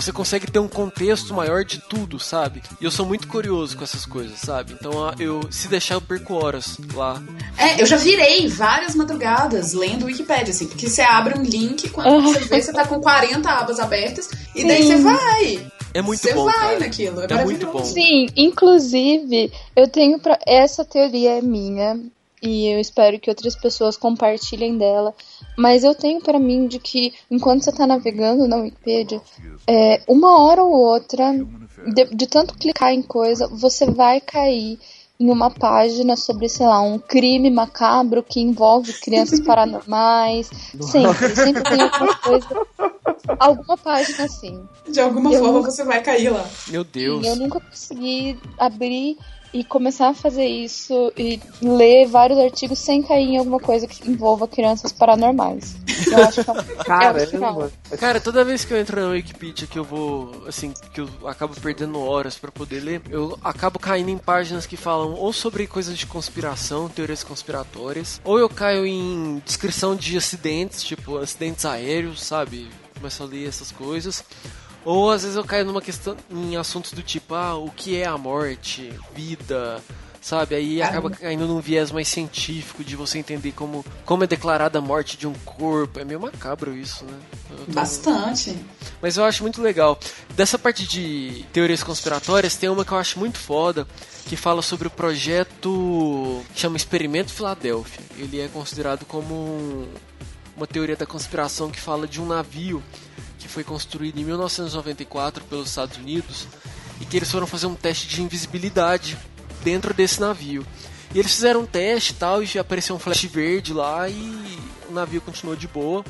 você 0.00 0.12
consegue 0.12 0.50
ter 0.50 0.58
um 0.58 0.68
contexto 0.68 1.34
maior 1.34 1.64
de 1.64 1.78
tudo, 1.78 2.18
sabe? 2.18 2.62
E 2.80 2.84
eu 2.84 2.90
sou 2.90 3.04
muito 3.06 3.26
curioso 3.28 3.76
com 3.76 3.84
essas 3.84 4.04
coisas, 4.06 4.38
sabe? 4.38 4.74
Então 4.78 5.04
ah, 5.04 5.14
eu, 5.18 5.40
se 5.50 5.68
deixar, 5.68 5.94
eu 5.94 6.00
perco 6.00 6.34
horas 6.34 6.76
lá. 6.94 7.22
É, 7.56 7.80
eu 7.80 7.86
já 7.86 7.96
virei 7.96 8.46
várias 8.48 8.94
madrugadas 8.94 9.72
lendo 9.72 10.02
o 10.04 10.06
Wikipedia, 10.06 10.50
assim, 10.50 10.66
porque 10.66 10.88
você 10.88 11.02
abre 11.02 11.38
um 11.38 11.42
link, 11.42 11.88
quando 11.90 12.08
Uhum. 12.08 12.32
você 12.32 12.40
vê, 12.40 12.62
você 12.62 12.72
tá 12.72 12.86
com 12.86 13.00
40 13.00 13.48
abas 13.50 13.78
abertas, 13.80 14.28
e 14.54 14.66
daí 14.66 14.82
Sim. 14.82 14.96
você 14.96 15.02
vai. 15.02 15.72
É 15.94 16.02
muito 16.02 16.20
Você 16.20 16.34
bom, 16.34 16.44
vai 16.44 16.54
cara. 16.54 16.78
naquilo, 16.80 17.20
é 17.22 17.26
É 17.30 17.44
muito 17.44 17.66
bom. 17.66 17.82
Sim, 17.82 18.26
inclusive, 18.36 19.50
eu 19.74 19.88
tenho 19.88 20.18
pra... 20.18 20.38
essa 20.46 20.84
teoria 20.84 21.38
é 21.38 21.42
minha 21.42 21.98
e 22.42 22.66
eu 22.68 22.78
espero 22.80 23.18
que 23.18 23.30
outras 23.30 23.56
pessoas 23.56 23.96
compartilhem 23.96 24.76
dela, 24.78 25.14
mas 25.56 25.82
eu 25.84 25.94
tenho 25.94 26.20
pra 26.20 26.38
mim 26.38 26.66
de 26.66 26.78
que 26.78 27.12
enquanto 27.30 27.62
você 27.64 27.72
tá 27.72 27.86
navegando 27.86 28.46
na 28.46 28.56
Wikipedia, 28.56 29.20
é, 29.66 30.00
uma 30.08 30.42
hora 30.44 30.62
ou 30.62 30.72
outra, 30.72 31.32
de, 31.94 32.04
de 32.14 32.26
tanto 32.26 32.54
clicar 32.54 32.92
em 32.92 33.02
coisa, 33.02 33.48
você 33.48 33.90
vai 33.90 34.20
cair 34.20 34.78
em 35.20 35.30
uma 35.32 35.50
página 35.50 36.14
sobre, 36.16 36.48
sei 36.48 36.64
lá, 36.64 36.80
um 36.80 36.96
crime 36.96 37.50
macabro 37.50 38.22
que 38.22 38.40
envolve 38.40 38.92
crianças 38.92 39.40
paranormais. 39.40 40.48
Sempre, 40.80 41.34
sempre 41.34 41.62
tem 41.64 41.80
alguma 41.80 42.14
coisa, 42.18 42.46
alguma 43.38 43.76
página 43.76 44.24
assim. 44.24 44.62
De 44.88 45.00
alguma 45.00 45.32
Eu 45.32 45.40
forma 45.40 45.58
nunca- 45.58 45.70
você 45.72 45.82
vai 45.82 46.00
cair 46.02 46.30
lá. 46.30 46.48
Meu 46.68 46.84
Deus. 46.84 47.24
E 47.24 47.28
eu 47.28 47.34
nunca 47.34 47.58
consegui 47.58 48.38
abrir 48.56 49.18
e 49.52 49.64
começar 49.64 50.08
a 50.08 50.14
fazer 50.14 50.46
isso 50.46 51.12
e 51.16 51.40
ler 51.62 52.06
vários 52.06 52.38
artigos 52.38 52.78
sem 52.78 53.02
cair 53.02 53.28
em 53.28 53.38
alguma 53.38 53.58
coisa 53.58 53.86
que 53.86 54.08
envolva 54.10 54.46
crianças 54.46 54.92
paranormais. 54.92 55.76
Eu 56.06 56.24
acho 56.24 56.44
que 56.44 56.50
é 56.50 57.26
final. 57.26 57.56
Caramba. 57.56 57.72
Cara, 57.98 58.20
toda 58.20 58.44
vez 58.44 58.64
que 58.64 58.72
eu 58.72 58.78
entro 58.78 59.00
na 59.00 59.08
Wikipedia 59.08 59.66
que 59.66 59.78
eu 59.78 59.84
vou, 59.84 60.44
assim, 60.46 60.72
que 60.92 61.00
eu 61.00 61.08
acabo 61.26 61.54
perdendo 61.60 62.00
horas 62.00 62.38
pra 62.38 62.52
poder 62.52 62.80
ler, 62.80 63.02
eu 63.10 63.38
acabo 63.42 63.78
caindo 63.78 64.10
em 64.10 64.18
páginas 64.18 64.66
que 64.66 64.76
falam 64.76 65.14
ou 65.14 65.32
sobre 65.32 65.66
coisas 65.66 65.96
de 65.96 66.06
conspiração, 66.06 66.88
teorias 66.88 67.24
conspiratórias, 67.24 68.20
ou 68.24 68.38
eu 68.38 68.48
caio 68.48 68.86
em 68.86 69.42
descrição 69.44 69.96
de 69.96 70.16
acidentes, 70.16 70.82
tipo 70.82 71.18
acidentes 71.18 71.64
aéreos, 71.64 72.22
sabe? 72.22 72.68
Começo 72.94 73.22
a 73.22 73.26
ler 73.26 73.48
essas 73.48 73.72
coisas. 73.72 74.24
Ou 74.84 75.10
às 75.10 75.22
vezes 75.22 75.36
eu 75.36 75.44
caio 75.44 75.64
numa 75.64 75.82
questão 75.82 76.16
em 76.30 76.56
assuntos 76.56 76.92
do 76.92 77.02
tipo, 77.02 77.34
ah, 77.34 77.56
o 77.56 77.70
que 77.70 77.96
é 77.96 78.06
a 78.06 78.16
morte, 78.16 78.92
vida, 79.14 79.82
sabe? 80.20 80.54
Aí 80.54 80.80
acaba 80.80 81.10
caindo 81.10 81.46
num 81.46 81.60
viés 81.60 81.90
mais 81.90 82.08
científico 82.08 82.82
de 82.82 82.96
você 82.96 83.18
entender 83.18 83.52
como, 83.52 83.84
como 84.06 84.24
é 84.24 84.26
declarada 84.26 84.78
a 84.78 84.82
morte 84.82 85.16
de 85.18 85.26
um 85.26 85.34
corpo. 85.44 85.98
É 86.00 86.04
meio 86.04 86.20
macabro 86.20 86.74
isso, 86.76 87.04
né? 87.04 87.18
Tô- 87.66 87.72
Bastante. 87.72 88.56
Mas 89.02 89.16
eu 89.16 89.24
acho 89.24 89.42
muito 89.42 89.60
legal. 89.60 89.98
Dessa 90.34 90.58
parte 90.58 90.86
de 90.86 91.44
teorias 91.52 91.82
conspiratórias, 91.82 92.56
tem 92.56 92.68
uma 92.70 92.84
que 92.84 92.92
eu 92.92 92.98
acho 92.98 93.18
muito 93.18 93.38
foda, 93.38 93.86
que 94.26 94.36
fala 94.36 94.62
sobre 94.62 94.88
o 94.88 94.90
projeto 94.90 96.42
que 96.54 96.60
chama 96.60 96.76
Experimento 96.76 97.32
Filadélfia. 97.32 98.00
Ele 98.16 98.40
é 98.40 98.48
considerado 98.48 99.04
como 99.04 99.34
um- 99.34 99.88
uma 100.56 100.66
teoria 100.66 100.96
da 100.96 101.06
conspiração 101.06 101.70
que 101.70 101.80
fala 101.80 102.06
de 102.08 102.20
um 102.20 102.26
navio 102.26 102.82
que 103.48 103.54
foi 103.54 103.64
construído 103.64 104.20
em 104.20 104.24
1994 104.24 105.42
pelos 105.46 105.70
Estados 105.70 105.96
Unidos 105.96 106.46
e 107.00 107.06
que 107.06 107.16
eles 107.16 107.30
foram 107.30 107.46
fazer 107.46 107.66
um 107.66 107.74
teste 107.74 108.06
de 108.06 108.22
invisibilidade 108.22 109.16
dentro 109.64 109.94
desse 109.94 110.20
navio. 110.20 110.64
E 111.14 111.18
eles 111.18 111.32
fizeram 111.32 111.62
um 111.62 111.66
teste 111.66 112.12
e 112.12 112.16
tal, 112.16 112.42
e 112.42 112.58
apareceu 112.58 112.94
um 112.94 112.98
flash 112.98 113.24
verde 113.24 113.72
lá 113.72 114.08
e 114.08 114.58
o 114.88 114.92
navio 114.92 115.22
continuou 115.22 115.56
de 115.56 115.66
boa. 115.66 116.04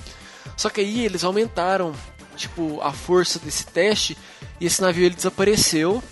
Só 0.57 0.69
que 0.69 0.81
aí 0.81 1.05
eles 1.05 1.23
aumentaram, 1.23 1.95
tipo, 2.37 2.81
a 2.83 2.93
força 2.93 3.39
desse 3.39 3.65
teste 3.65 4.19
e 4.61 4.67
esse 4.67 4.83
navio 4.83 5.05
ele 5.05 5.15
desapareceu. 5.15 6.03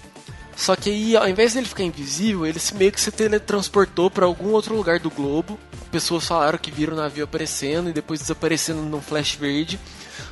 Só 0.54 0.76
que 0.76 0.88
aí, 0.88 1.16
ao 1.16 1.28
invés 1.28 1.54
dele 1.54 1.66
ficar 1.66 1.82
invisível, 1.82 2.46
ele 2.46 2.60
meio 2.74 2.92
que 2.92 3.00
se 3.00 3.10
teletransportou 3.10 4.10
para 4.10 4.24
algum 4.24 4.52
outro 4.52 4.74
lugar 4.74 5.00
do 5.00 5.10
globo. 5.10 5.58
Pessoas 5.90 6.24
falaram 6.24 6.56
que 6.56 6.70
viram 6.70 6.94
o 6.94 6.96
navio 6.96 7.24
aparecendo 7.24 7.90
e 7.90 7.92
depois 7.92 8.20
desaparecendo 8.20 8.80
num 8.82 9.00
flash 9.00 9.34
verde. 9.34 9.78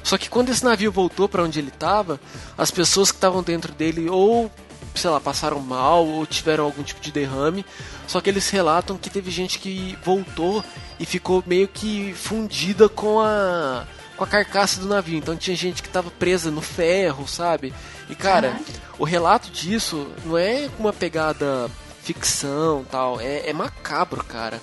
Só 0.05 0.19
que 0.19 0.29
quando 0.29 0.51
esse 0.51 0.63
navio 0.63 0.93
voltou 0.93 1.29
para 1.29 1.43
onde 1.43 1.59
ele 1.59 1.71
estava, 1.71 2.21
as 2.57 2.71
pessoas 2.71 3.11
que 3.11 3.17
estavam 3.17 3.43
dentro 3.43 3.73
dele 3.73 4.09
ou, 4.11 4.53
sei 4.95 5.09
lá, 5.09 5.19
passaram 5.19 5.59
mal 5.61 6.07
ou 6.07 6.27
tiveram 6.27 6.65
algum 6.65 6.83
tipo 6.83 7.01
de 7.01 7.11
derrame. 7.11 7.65
Só 8.07 8.21
que 8.21 8.29
eles 8.29 8.51
relatam 8.51 8.99
que 8.99 9.09
teve 9.09 9.31
gente 9.31 9.59
que 9.59 9.99
voltou 10.05 10.63
e 11.01 11.07
ficou 11.07 11.43
meio 11.47 11.67
que 11.67 12.13
fundida 12.13 12.89
com 12.89 13.21
a 13.21 13.87
com 14.15 14.23
a 14.23 14.29
carcaça 14.29 14.79
do 14.79 14.87
navio. 14.87 15.19
Então 15.19 15.37
tinha 15.37 15.57
gente 15.57 15.83
que 15.83 15.89
tava 15.89 16.11
presa 16.11 16.51
no 16.51 16.61
ferro, 16.61 17.27
sabe? 17.27 17.75
E 18.09 18.15
cara, 18.15 18.57
o 18.99 19.05
relato 19.05 19.51
disso 19.51 20.07
não 20.25 20.39
é 20.39 20.69
uma 20.79 20.93
pegada 20.93 21.69
ficção 22.03 22.85
tal, 22.91 23.19
é, 23.19 23.49
é 23.49 23.53
macabro, 23.53 24.23
cara. 24.23 24.61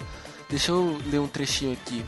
Deixa 0.48 0.72
eu 0.72 1.02
ler 1.10 1.20
um 1.20 1.28
trechinho 1.28 1.74
aqui. 1.74 2.06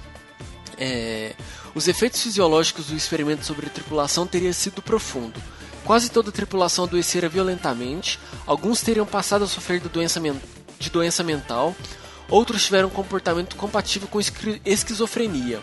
É, 0.86 1.34
os 1.74 1.88
efeitos 1.88 2.22
fisiológicos 2.22 2.88
do 2.88 2.96
experimento 2.96 3.46
sobre 3.46 3.68
a 3.68 3.70
tripulação 3.70 4.28
teriam 4.28 4.52
sido 4.52 4.82
profundo. 4.82 5.42
Quase 5.86 6.12
toda 6.12 6.28
a 6.28 6.34
tripulação 6.34 6.84
adoecera 6.84 7.30
violentamente, 7.30 8.20
alguns 8.46 8.82
teriam 8.82 9.06
passado 9.06 9.46
a 9.46 9.48
sofrer 9.48 9.80
de 9.80 9.88
doença, 9.88 10.22
de 10.78 10.90
doença 10.90 11.24
mental, 11.24 11.74
outros 12.30 12.66
tiveram 12.66 12.90
um 12.90 12.92
comportamento 12.92 13.56
compatível 13.56 14.10
com 14.10 14.20
esqui- 14.20 14.62
esquizofrenia. 14.66 15.62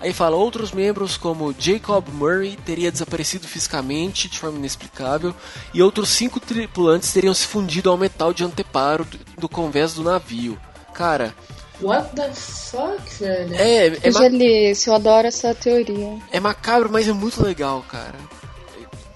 Aí 0.00 0.12
fala, 0.12 0.36
outros 0.36 0.70
membros 0.70 1.16
como 1.16 1.54
Jacob 1.58 2.06
Murray 2.12 2.56
teria 2.66 2.92
desaparecido 2.92 3.48
fisicamente 3.48 4.28
de 4.28 4.38
forma 4.38 4.58
inexplicável 4.58 5.34
e 5.72 5.82
outros 5.82 6.10
cinco 6.10 6.38
tripulantes 6.38 7.10
teriam 7.10 7.32
se 7.32 7.46
fundido 7.46 7.88
ao 7.90 7.96
metal 7.96 8.34
de 8.34 8.44
anteparo 8.44 9.06
do 9.38 9.48
convés 9.48 9.94
do 9.94 10.04
navio. 10.04 10.60
Cara, 10.92 11.34
What 11.80 12.14
the 12.16 12.30
fuck, 12.32 13.02
velho? 13.20 13.54
é, 13.54 13.86
é, 13.88 13.98
Eu 14.02 14.12
ma- 14.12 14.20
já 14.20 14.28
li 14.28 14.70
isso, 14.70 14.90
eu 14.90 14.94
adoro 14.94 15.26
essa 15.28 15.54
teoria. 15.54 16.18
é 16.32 16.40
macabro, 16.40 16.88
mas 16.90 17.06
é 17.08 17.12
muito 17.12 17.42
legal, 17.42 17.84
cara. 17.88 18.14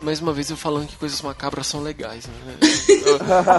Mais 0.00 0.20
uma 0.20 0.32
vez 0.32 0.50
eu 0.50 0.56
falando 0.56 0.88
que 0.88 0.96
coisas 0.96 1.20
macabras 1.22 1.66
são 1.68 1.80
legais, 1.80 2.26
né? 2.26 2.32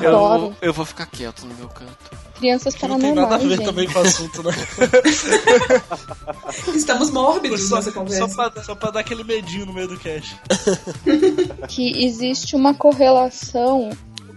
Eu, 0.04 0.12
eu, 0.12 0.56
eu 0.62 0.74
vou 0.74 0.86
ficar 0.86 1.06
quieto 1.06 1.46
no 1.46 1.54
meu 1.56 1.70
canto. 1.70 1.96
Crianças 2.38 2.76
Que 2.76 2.86
não 2.86 3.00
tem 3.00 3.13
nada 3.13 3.36
a 3.36 3.39
paranormais, 3.39 3.50
ver 3.50 3.58
gente. 3.58 3.66
também 3.66 3.88
com 3.89 4.00
o 4.00 4.02
assunto, 4.02 4.44
né? 4.44 4.52
Estamos 6.76 7.12
mórbidos 7.12 7.70
Só, 7.70 7.78
nessa 7.78 7.92
conversa. 7.92 8.28
só, 8.28 8.50
pra, 8.50 8.63
só 8.63 8.76
pra 8.76 8.92
dar 8.92 9.00
aquele 9.00 9.24
medinho 9.24 9.66
no 9.68 9.74
meio 9.74 9.88
do 9.88 9.98
cast. 9.98 10.36
que 11.70 12.04
existe 12.06 12.56
uma 12.56 12.74
correlação 12.74 13.89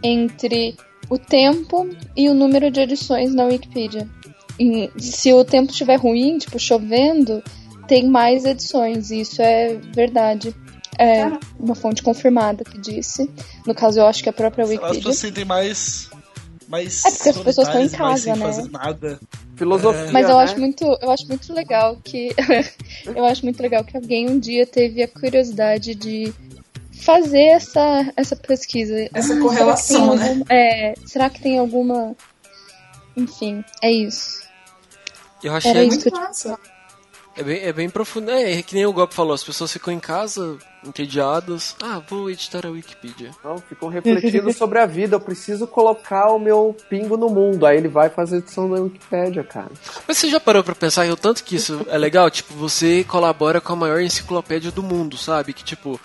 entre 0.03 0.77
o 1.11 1.19
tempo 1.19 1.89
e 2.17 2.29
o 2.29 2.35
número 2.35 2.71
de 2.71 2.81
edições 2.81 3.35
na 3.35 3.45
Wikipedia. 3.45 4.09
Em- 4.59 4.91
se 4.99 5.33
o 5.33 5.45
tempo 5.45 5.71
estiver 5.71 5.97
ruim, 5.97 6.39
tipo 6.39 6.59
chovendo, 6.59 7.43
tem 7.87 8.07
mais 8.09 8.45
edições. 8.45 9.11
E 9.11 9.21
isso 9.21 9.41
é 9.43 9.75
verdade. 9.95 10.55
É 10.99 11.21
Caramba. 11.25 11.41
uma 11.61 11.75
fonte 11.75 12.03
confirmada 12.03 12.65
que 12.65 12.79
disse. 12.81 13.31
No 13.67 13.75
caso, 13.75 13.99
eu 14.01 14.07
acho 14.07 14.23
que 14.23 14.29
é 14.29 14.31
a 14.31 14.33
própria 14.33 14.65
As 14.65 14.71
Wikipedia. 14.71 14.97
pessoas 14.99 15.19
sentem 15.19 15.45
mais. 15.45 16.09
mais 16.69 17.05
É 17.05 17.11
porque 17.11 17.29
as 17.29 17.39
pessoas 17.39 17.69
estão 17.69 17.83
em 17.83 17.89
casa, 17.91 18.35
né? 18.35 18.47
fazer 18.47 18.71
nada. 18.71 19.21
Filosofia, 19.57 20.11
Mas 20.13 20.29
eu 20.29 20.37
né? 20.37 20.43
acho 20.45 20.59
muito, 20.59 20.85
eu 21.01 21.11
acho 21.11 21.27
muito 21.29 21.53
legal 21.53 21.97
que 22.03 22.29
eu 23.15 23.25
acho 23.27 23.43
muito 23.45 23.61
legal 23.63 23.85
que 23.85 23.97
alguém 23.97 24.29
um 24.29 24.39
dia 24.39 24.67
teve 24.67 25.03
a 25.03 25.09
curiosidade 25.09 25.95
de 25.95 26.33
fazer 26.93 27.45
essa, 27.49 28.11
essa 28.17 28.35
pesquisa. 28.37 29.09
Essa 29.15 29.35
Ah, 29.35 29.41
correlação, 29.41 30.13
será 30.13 30.25
né? 30.25 30.29
algum- 30.31 30.45
é, 30.51 30.95
será 31.07 31.29
que 31.31 31.41
tem 31.43 31.59
alguma 31.59 32.15
enfim, 33.17 33.65
é 33.83 33.91
isso. 33.91 34.46
Eu 35.47 35.55
achei 35.55 35.71
Era 35.71 35.85
isso. 35.85 36.01
Muito 36.01 36.13
massa. 36.13 36.59
É 37.37 37.43
bem, 37.43 37.63
é 37.63 37.73
bem 37.73 37.89
profundo. 37.89 38.31
É, 38.31 38.59
é 38.59 38.63
que 38.63 38.75
nem 38.75 38.85
o 38.85 38.93
Gob 38.93 39.15
falou, 39.15 39.33
as 39.35 39.45
pessoas 39.45 39.73
ficam 39.73 39.93
em 39.93 40.01
casa, 40.01 40.59
entediadas. 40.85 41.77
Ah, 41.81 42.03
vou 42.09 42.31
editar 42.31 42.67
a 42.67 42.71
Wikipedia. 42.71 43.31
Não, 43.45 43.59
ficam 43.59 43.89
refletindo 43.89 44.51
sobre 44.55 44.81
a 44.81 44.87
vida. 44.87 45.17
Eu 45.17 45.21
preciso 45.21 45.67
colocar 45.67 46.33
o 46.33 46.39
meu 46.39 46.75
pingo 46.89 47.17
no 47.17 47.29
mundo. 47.29 47.65
Aí 47.65 47.77
ele 47.77 47.89
vai 47.89 48.09
fazer 48.09 48.39
edição 48.39 48.69
da 48.69 48.81
Wikipédia, 48.81 49.45
cara. 49.45 49.71
Mas 50.09 50.19
você 50.19 50.29
já 50.29 50.41
parou 50.41 50.65
pra 50.65 50.75
pensar 50.75 51.09
o 51.09 51.17
tanto 51.17 51.45
que 51.45 51.57
isso 51.57 51.87
é 51.89 51.99
legal? 51.99 52.29
Tipo, 52.29 52.55
você 52.55 53.05
colabora 53.05 53.61
com 53.61 53.75
a 53.75 53.77
maior 53.77 54.01
enciclopédia 54.01 54.73
do 54.73 54.83
mundo, 54.83 55.17
sabe? 55.17 55.53
Que 55.53 55.63
tipo, 55.63 56.01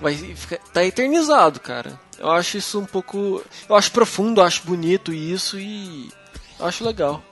vai 0.00 0.14
ficar, 0.14 0.58
tá 0.72 0.84
eternizado, 0.84 1.58
cara. 1.58 1.98
Eu 2.16 2.30
acho 2.30 2.58
isso 2.58 2.78
um 2.78 2.86
pouco. 2.86 3.42
Eu 3.68 3.74
acho 3.74 3.90
profundo, 3.90 4.40
eu 4.40 4.44
acho 4.44 4.62
bonito 4.64 5.12
isso 5.12 5.58
e. 5.58 6.12
Eu 6.60 6.66
acho 6.66 6.84
legal. 6.84 7.22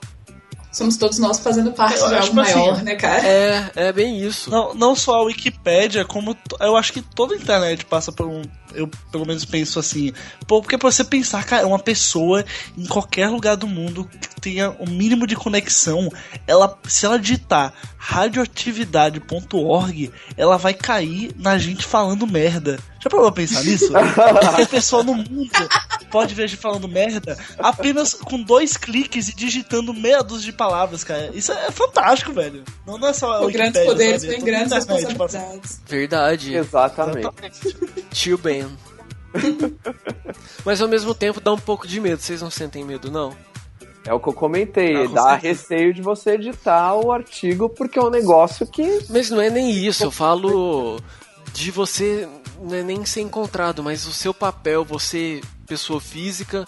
Somos 0.73 0.97
todos 0.97 1.19
nós 1.19 1.39
fazendo 1.39 1.71
parte 1.71 1.99
Eu 1.99 2.09
de 2.09 2.15
algo 2.15 2.41
assim, 2.41 2.55
maior, 2.55 2.83
né, 2.83 2.95
cara? 2.95 3.25
É, 3.25 3.71
é 3.75 3.93
bem 3.93 4.19
isso. 4.19 4.49
Não, 4.49 4.73
não 4.73 4.95
só 4.95 5.19
a 5.19 5.21
Wikipédia, 5.23 6.03
como 6.03 6.35
eu 6.59 6.75
acho 6.75 6.91
que 6.91 7.01
toda 7.01 7.35
a 7.35 7.37
internet 7.37 7.85
passa 7.85 8.11
por 8.11 8.25
um. 8.25 8.41
Eu 8.73 8.89
pelo 9.11 9.25
menos 9.25 9.45
penso 9.45 9.79
assim. 9.79 10.11
Pô, 10.47 10.61
porque 10.61 10.77
pra 10.77 10.91
você 10.91 11.03
pensar, 11.03 11.43
cara, 11.45 11.67
uma 11.67 11.79
pessoa 11.79 12.43
em 12.77 12.85
qualquer 12.85 13.29
lugar 13.29 13.55
do 13.55 13.67
mundo 13.67 14.05
que 14.05 14.41
tenha 14.41 14.71
o 14.71 14.89
mínimo 14.89 15.25
de 15.27 15.35
conexão, 15.35 16.09
ela, 16.47 16.77
se 16.87 17.05
ela 17.05 17.19
digitar 17.19 17.73
radioatividade.org, 17.97 20.11
ela 20.35 20.57
vai 20.57 20.73
cair 20.73 21.31
na 21.37 21.57
gente 21.57 21.85
falando 21.85 22.27
merda. 22.27 22.77
Já 23.01 23.09
parou 23.09 23.31
pra 23.31 23.41
pensar 23.43 23.63
nisso? 23.63 23.89
Qualquer 23.91 24.67
pessoa 24.67 25.03
no 25.03 25.13
mundo 25.15 25.49
pode 26.09 26.33
ver 26.33 26.43
a 26.43 26.47
gente 26.47 26.59
falando 26.61 26.87
merda 26.87 27.37
apenas 27.59 28.13
com 28.13 28.41
dois 28.41 28.77
cliques 28.77 29.27
e 29.27 29.35
digitando 29.35 29.93
meia 29.93 30.23
dúzia 30.23 30.45
de 30.51 30.57
palavras, 30.57 31.03
cara. 31.03 31.29
Isso 31.33 31.51
é 31.51 31.69
fantástico, 31.69 32.31
velho. 32.31 32.63
Não, 32.87 32.97
não 32.97 33.09
é 33.09 33.13
só 33.13 33.39
Com 33.39 33.51
grandes 33.51 33.83
poderes? 33.83 34.23
É 34.23 34.35
a 34.35 34.39
grandes 34.39 34.69
passa- 34.73 34.93
responsabilidades. 34.93 35.81
Verdade. 35.85 36.55
Exatamente. 36.55 37.27
Tio 38.11 38.37
Ben. 38.37 38.62
Mas 40.65 40.81
ao 40.81 40.87
mesmo 40.87 41.13
tempo 41.13 41.41
dá 41.41 41.51
um 41.51 41.59
pouco 41.59 41.87
de 41.87 41.99
medo. 41.99 42.21
Vocês 42.21 42.41
não 42.41 42.49
sentem 42.49 42.83
medo, 42.83 43.11
não? 43.11 43.35
É 44.05 44.13
o 44.13 44.19
que 44.19 44.29
eu 44.29 44.33
comentei. 44.33 45.07
Com 45.07 45.13
dá 45.13 45.31
certeza. 45.31 45.47
receio 45.47 45.93
de 45.93 46.01
você 46.01 46.31
editar 46.31 46.95
o 46.95 47.11
artigo 47.11 47.69
porque 47.69 47.97
é 47.97 48.01
um 48.01 48.09
negócio 48.09 48.67
que. 48.67 49.05
Mas 49.09 49.29
não 49.29 49.41
é 49.41 49.49
nem 49.49 49.71
isso. 49.71 50.03
Eu 50.03 50.11
falo 50.11 50.99
de 51.53 51.71
você 51.71 52.27
não 52.61 52.75
é 52.75 52.83
nem 52.83 53.05
ser 53.05 53.21
encontrado, 53.21 53.83
mas 53.83 54.05
o 54.05 54.13
seu 54.13 54.33
papel, 54.33 54.83
você, 54.83 55.41
pessoa 55.67 55.99
física, 55.99 56.65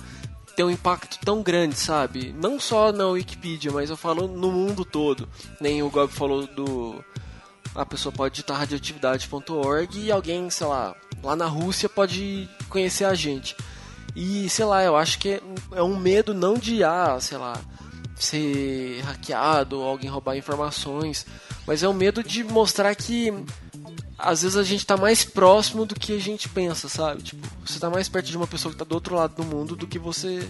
tem 0.56 0.66
um 0.66 0.70
impacto 0.70 1.20
tão 1.24 1.42
grande, 1.42 1.76
sabe? 1.76 2.34
Não 2.40 2.60
só 2.60 2.92
na 2.92 3.08
Wikipedia, 3.08 3.72
mas 3.72 3.90
eu 3.90 3.98
falo 3.98 4.28
no 4.28 4.52
mundo 4.52 4.86
todo. 4.86 5.28
Nem 5.60 5.84
o 5.84 5.90
Gob 5.90 6.12
falou 6.12 6.48
do. 6.48 7.04
A 7.74 7.86
pessoa 7.86 8.14
pode 8.14 8.36
digitar 8.36 8.58
radioatividade.org 8.60 10.00
e 10.00 10.12
alguém, 10.12 10.50
sei 10.50 10.68
lá, 10.68 10.96
lá 11.24 11.36
na 11.36 11.46
Rússia 11.46 11.90
pode 11.90 12.50
conhecer 12.70 13.06
a 13.06 13.14
gente. 13.14 13.56
E, 14.16 14.50
sei 14.50 14.66
lá, 14.66 14.84
eu 14.84 14.96
acho 14.96 15.20
que 15.20 15.30
é, 15.30 15.42
é 15.74 15.84
um 15.84 15.98
medo 15.98 16.34
não 16.34 16.56
de, 16.56 16.84
ah, 16.84 17.18
sei 17.20 17.38
lá, 17.38 17.60
ser 18.16 19.02
hackeado 19.02 19.82
alguém 19.82 20.10
roubar 20.10 20.38
informações, 20.38 21.26
mas 21.68 21.84
é 21.84 21.90
um 21.90 21.94
medo 21.94 22.24
de 22.24 22.44
mostrar 22.44 22.96
que 22.96 23.34
às 24.18 24.42
vezes 24.42 24.58
a 24.58 24.64
gente 24.64 24.86
tá 24.86 24.96
mais 24.96 25.26
próximo 25.26 25.86
do 25.86 25.96
que 25.96 26.14
a 26.14 26.20
gente 26.20 26.48
pensa, 26.48 26.88
sabe? 26.88 27.22
Tipo, 27.22 27.46
você 27.66 27.80
tá 27.80 27.90
mais 27.90 28.08
perto 28.08 28.28
de 28.28 28.38
uma 28.38 28.48
pessoa 28.48 28.72
que 28.72 28.78
tá 28.78 28.86
do 28.86 28.96
outro 28.96 29.16
lado 29.16 29.36
do 29.36 29.44
mundo 29.44 29.76
do 29.76 29.86
que 29.86 30.00
você 30.00 30.48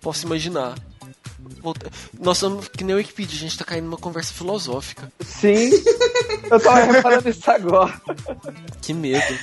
possa 0.00 0.24
imaginar. 0.24 0.76
Nós 2.20 2.38
somos 2.38 2.68
que 2.68 2.84
nem 2.84 2.94
o 2.94 2.98
Wikipedia, 2.98 3.36
a 3.36 3.40
gente 3.40 3.58
tá 3.58 3.64
caindo 3.64 3.84
numa 3.84 3.96
conversa 3.96 4.32
filosófica. 4.32 5.12
Sim. 5.20 5.70
eu 6.50 6.60
tava 6.60 6.92
reparando 6.92 7.28
isso 7.28 7.50
agora. 7.50 8.00
Que 8.80 8.92
medo. 8.92 9.38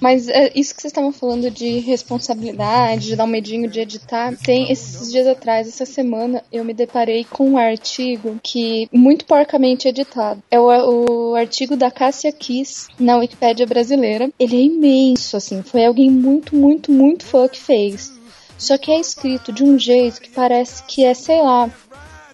Mas 0.00 0.28
é, 0.28 0.52
isso 0.54 0.74
que 0.74 0.80
vocês 0.80 0.92
estavam 0.92 1.12
falando 1.12 1.50
de 1.50 1.78
responsabilidade, 1.80 3.08
de 3.08 3.16
dar 3.16 3.24
um 3.24 3.28
medinho 3.28 3.68
de 3.68 3.80
editar, 3.80 4.36
tem 4.36 4.70
esses 4.70 5.10
dias 5.10 5.26
atrás, 5.26 5.66
essa 5.66 5.84
semana, 5.84 6.42
eu 6.52 6.64
me 6.64 6.72
deparei 6.72 7.24
com 7.24 7.50
um 7.50 7.58
artigo 7.58 8.38
que 8.42 8.88
muito 8.92 9.24
porcamente 9.24 9.88
editado. 9.88 10.42
É 10.50 10.58
o, 10.58 11.30
o 11.30 11.34
artigo 11.34 11.76
da 11.76 11.90
Cássia 11.90 12.32
Kiss 12.32 12.88
na 12.98 13.16
Wikipédia 13.16 13.66
brasileira. 13.66 14.30
Ele 14.38 14.56
é 14.56 14.62
imenso, 14.62 15.36
assim, 15.36 15.62
foi 15.62 15.84
alguém 15.84 16.10
muito, 16.10 16.54
muito, 16.54 16.92
muito 16.92 17.24
fã 17.26 17.48
que 17.48 17.60
fez. 17.60 18.17
Só 18.58 18.76
que 18.76 18.90
é 18.90 19.00
escrito 19.00 19.52
de 19.52 19.62
um 19.62 19.78
jeito 19.78 20.20
que 20.20 20.30
parece 20.30 20.82
que 20.82 21.04
é, 21.04 21.14
sei 21.14 21.40
lá, 21.40 21.70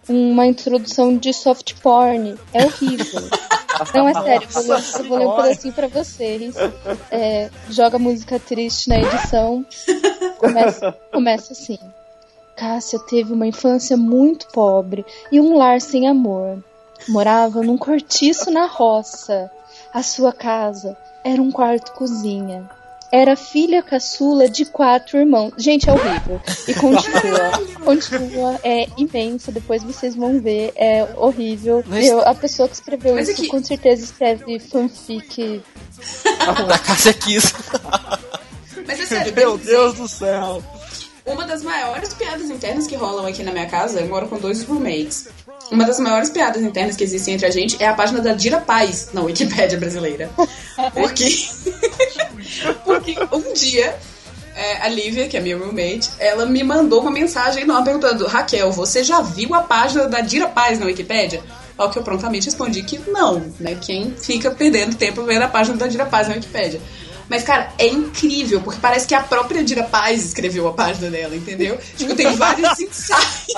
uma 0.08 0.46
introdução 0.46 1.16
de 1.16 1.32
soft 1.32 1.74
porn. 1.80 2.36
É 2.52 2.64
horrível. 2.64 3.28
Não, 3.92 4.08
é 4.08 4.14
sério, 4.14 4.48
eu 4.54 4.62
vou, 4.62 4.76
ler, 4.76 4.84
eu 4.98 5.04
vou 5.04 5.18
ler 5.18 5.26
um 5.26 5.36
pedacinho 5.36 5.74
pra 5.74 5.88
vocês. 5.88 6.54
É, 7.10 7.50
joga 7.68 7.98
música 7.98 8.38
triste 8.38 8.88
na 8.88 8.98
edição. 8.98 9.66
Começa, 10.38 10.92
começa 11.12 11.52
assim. 11.52 11.78
Cássia 12.56 13.00
teve 13.00 13.32
uma 13.32 13.46
infância 13.46 13.96
muito 13.96 14.46
pobre 14.52 15.04
e 15.30 15.40
um 15.40 15.56
lar 15.56 15.80
sem 15.80 16.06
amor. 16.06 16.62
Morava 17.08 17.62
num 17.62 17.76
cortiço 17.76 18.50
na 18.50 18.66
roça. 18.66 19.50
A 19.92 20.02
sua 20.02 20.32
casa 20.32 20.96
era 21.24 21.42
um 21.42 21.50
quarto-cozinha. 21.50 22.70
Era 23.16 23.36
filha 23.36 23.80
caçula 23.80 24.48
de 24.48 24.64
quatro 24.64 25.16
irmãos. 25.18 25.52
Gente, 25.56 25.88
é 25.88 25.92
horrível. 25.92 26.40
E 26.66 26.74
continua. 26.74 27.50
continua. 27.84 28.60
É 28.64 28.88
imensa. 28.98 29.52
Depois 29.52 29.84
vocês 29.84 30.16
vão 30.16 30.40
ver. 30.40 30.72
É 30.74 31.06
horrível. 31.16 31.84
Mas- 31.86 32.06
Eu- 32.06 32.26
a 32.26 32.34
pessoa 32.34 32.68
que 32.68 32.74
escreveu 32.74 33.14
Mas 33.14 33.28
é 33.28 33.32
isso 33.32 33.42
que- 33.42 33.48
com 33.48 33.62
certeza 33.62 34.02
escreve 34.02 34.58
fanfic. 34.58 35.62
Da 36.66 36.76
Cássia 36.78 37.14
Kiss. 37.14 37.52
Mas 38.84 38.98
é 39.00 39.06
sério, 39.06 39.32
Meu 39.34 39.56
Deus 39.56 39.94
do 39.94 40.08
céu. 40.08 40.60
Uma 41.24 41.46
das 41.46 41.62
maiores 41.62 42.12
piadas 42.12 42.50
internas 42.50 42.86
que 42.86 42.96
rolam 42.96 43.24
aqui 43.26 43.42
na 43.44 43.52
minha 43.52 43.66
casa, 43.66 44.00
eu 44.00 44.08
moro 44.08 44.28
com 44.28 44.38
dois 44.38 44.62
roommates. 44.64 45.28
Uma 45.70 45.86
das 45.86 45.98
maiores 45.98 46.28
piadas 46.28 46.62
internas 46.62 46.94
que 46.96 47.02
existem 47.04 47.32
entre 47.34 47.46
a 47.46 47.50
gente 47.50 47.82
é 47.82 47.86
a 47.86 47.94
página 47.94 48.20
da 48.20 48.34
Dira 48.34 48.60
Paz 48.60 49.08
na 49.14 49.22
Wikipédia 49.22 49.78
brasileira. 49.78 50.28
Porque, 50.92 51.24
porque 52.84 53.16
um 53.32 53.52
dia 53.52 53.98
é, 54.54 54.82
a 54.82 54.88
Lívia, 54.88 55.28
que 55.28 55.36
é 55.36 55.40
minha 55.40 55.58
roommate, 55.58 56.10
ela 56.18 56.46
me 56.46 56.62
mandou 56.62 57.00
uma 57.00 57.10
mensagem 57.10 57.62
enorme 57.62 57.84
perguntando: 57.84 58.26
Raquel, 58.26 58.70
você 58.70 59.02
já 59.02 59.20
viu 59.20 59.52
a 59.54 59.60
página 59.60 60.06
da 60.06 60.20
Dira 60.20 60.48
Paz 60.48 60.78
na 60.78 60.86
Wikipédia? 60.86 61.42
Ao 61.76 61.90
que 61.90 61.98
eu 61.98 62.04
prontamente 62.04 62.46
respondi 62.46 62.82
que 62.84 62.98
não, 63.10 63.52
né? 63.58 63.76
Quem 63.80 64.14
fica 64.16 64.50
perdendo 64.52 64.94
tempo 64.94 65.24
vendo 65.24 65.42
a 65.42 65.48
página 65.48 65.76
da 65.76 65.88
Dira 65.88 66.06
Paz 66.06 66.28
na 66.28 66.34
Wikipédia. 66.34 66.80
Mas, 67.28 67.42
cara, 67.42 67.72
é 67.78 67.86
incrível, 67.86 68.60
porque 68.60 68.78
parece 68.80 69.06
que 69.06 69.14
a 69.14 69.22
própria 69.22 69.62
Dira 69.64 69.84
Paz 69.84 70.24
escreveu 70.24 70.68
a 70.68 70.72
página 70.72 71.10
dela, 71.10 71.34
entendeu? 71.34 71.78
Tipo, 71.96 72.14
tem 72.14 72.34
vários 72.36 72.78
insights. 72.80 73.54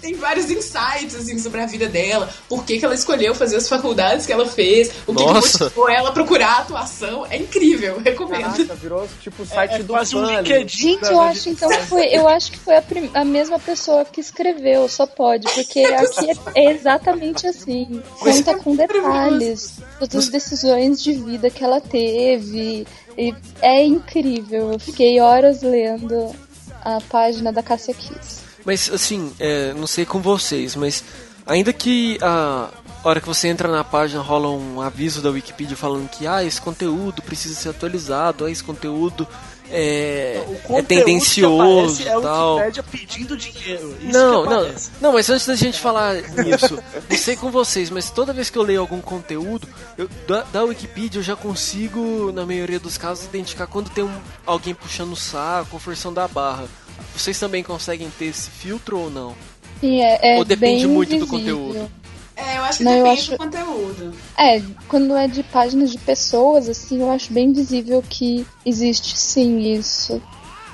tem 0.00 0.14
vários 0.14 0.50
insights, 0.50 1.14
assim, 1.14 1.38
sobre 1.38 1.60
a 1.60 1.66
vida 1.66 1.88
dela. 1.88 2.28
Por 2.48 2.64
que, 2.64 2.78
que 2.78 2.84
ela 2.84 2.94
escolheu 2.94 3.34
fazer 3.34 3.56
as 3.56 3.68
faculdades 3.68 4.26
que 4.26 4.32
ela 4.32 4.46
fez. 4.46 4.90
O 5.06 5.14
que, 5.14 5.24
que 5.24 5.32
motivou 5.32 5.88
ela 5.88 6.08
a 6.08 6.12
procurar 6.12 6.48
a 6.48 6.58
atuação. 6.58 7.26
É 7.30 7.36
incrível, 7.36 8.00
recomendo. 8.04 8.42
Caraca, 8.52 8.74
virou 8.74 9.08
tipo 9.20 9.42
o 9.42 9.46
site 9.46 9.74
É 9.74 9.78
do 9.82 9.92
quase 9.92 10.16
um. 10.16 10.24
LinkedIn. 10.26 10.68
Gente, 10.68 11.04
eu 11.10 11.20
acho 11.20 11.48
então 11.48 11.68
que 11.68 11.82
foi, 11.86 12.06
eu 12.06 12.28
acho 12.28 12.52
que 12.52 12.58
foi 12.58 12.76
a, 12.76 12.82
prim- 12.82 13.10
a 13.14 13.24
mesma 13.24 13.58
pessoa 13.58 14.04
que 14.04 14.20
escreveu, 14.20 14.88
só 14.88 15.06
pode, 15.06 15.46
porque 15.52 15.80
aqui 15.84 16.30
é, 16.54 16.66
é 16.66 16.72
exatamente 16.72 17.46
assim. 17.46 18.02
Conta 18.18 18.56
com 18.58 18.74
detalhes, 18.76 19.74
todas 19.98 20.14
as 20.16 20.28
decisões 20.28 21.02
de 21.02 21.12
vida 21.12 21.50
que 21.50 21.62
ela 21.64 21.80
teve. 21.80 22.55
E 22.58 23.34
é 23.62 23.84
incrível. 23.84 24.72
Eu 24.72 24.78
fiquei 24.78 25.20
horas 25.20 25.62
lendo 25.62 26.34
a 26.82 27.00
página 27.00 27.52
da 27.52 27.62
Cassia 27.62 27.94
Kiss. 27.94 28.40
Mas 28.64 28.90
assim, 28.90 29.32
é, 29.38 29.72
não 29.74 29.86
sei 29.86 30.04
com 30.04 30.20
vocês, 30.20 30.74
mas 30.74 31.04
ainda 31.46 31.72
que 31.72 32.18
a 32.20 32.70
hora 33.04 33.20
que 33.20 33.26
você 33.26 33.48
entra 33.48 33.68
na 33.68 33.84
página 33.84 34.20
rola 34.20 34.48
um 34.50 34.80
aviso 34.80 35.22
da 35.22 35.30
Wikipedia 35.30 35.76
falando 35.76 36.08
que 36.08 36.26
ah, 36.26 36.42
esse 36.42 36.60
conteúdo 36.60 37.22
precisa 37.22 37.54
ser 37.54 37.68
atualizado, 37.68 38.44
ah, 38.44 38.50
esse 38.50 38.64
conteúdo 38.64 39.26
é, 39.70 40.44
O 40.68 40.76
é 40.76 40.82
que 40.82 40.88
tendencioso 40.88 42.02
aparece 42.02 42.08
é 42.08 42.18
e 42.18 42.22
tal. 42.22 42.52
o 42.52 42.56
Wikipédia 42.56 42.82
pedindo 42.82 43.36
dinheiro. 43.36 43.96
Isso 44.00 44.12
Não, 44.12 44.42
que 44.42 44.50
não, 44.50 44.74
não, 45.00 45.12
mas 45.12 45.28
antes 45.30 45.46
da 45.46 45.54
gente 45.54 45.78
falar 45.78 46.14
nisso, 46.14 46.78
não 47.10 47.16
sei 47.16 47.36
com 47.36 47.50
vocês, 47.50 47.90
mas 47.90 48.10
toda 48.10 48.32
vez 48.32 48.50
que 48.50 48.58
eu 48.58 48.62
leio 48.62 48.80
algum 48.80 49.00
conteúdo, 49.00 49.66
eu, 49.98 50.08
da, 50.26 50.42
da 50.42 50.62
Wikipedia 50.64 51.18
eu 51.18 51.24
já 51.24 51.36
consigo, 51.36 52.30
na 52.32 52.46
maioria 52.46 52.78
dos 52.78 52.96
casos, 52.96 53.24
identificar 53.24 53.66
quando 53.66 53.90
tem 53.90 54.04
um, 54.04 54.20
alguém 54.44 54.74
puxando 54.74 55.12
o 55.12 55.16
saco 55.16 55.70
ou 55.74 55.80
forçando 55.80 56.20
a 56.20 56.28
barra. 56.28 56.66
Vocês 57.14 57.38
também 57.38 57.62
conseguem 57.62 58.10
ter 58.18 58.26
esse 58.26 58.50
filtro 58.50 58.98
ou 58.98 59.10
não? 59.10 59.34
Sim, 59.80 60.00
é, 60.02 60.34
é 60.34 60.38
Ou 60.38 60.44
depende 60.44 60.86
bem 60.86 60.94
muito 60.94 61.16
do 61.18 61.26
conteúdo? 61.26 61.90
É, 62.36 62.58
eu 62.58 62.64
acho 62.64 62.78
que 62.78 62.84
Não, 62.84 62.92
depende 62.92 63.20
acho- 63.20 63.30
do 63.32 63.38
conteúdo. 63.38 64.14
É, 64.36 64.62
quando 64.88 65.16
é 65.16 65.26
de 65.26 65.42
páginas 65.42 65.90
de 65.90 65.98
pessoas, 65.98 66.68
assim, 66.68 67.00
eu 67.00 67.10
acho 67.10 67.32
bem 67.32 67.52
visível 67.52 68.04
que 68.08 68.46
existe 68.64 69.16
sim 69.16 69.58
isso. 69.72 70.20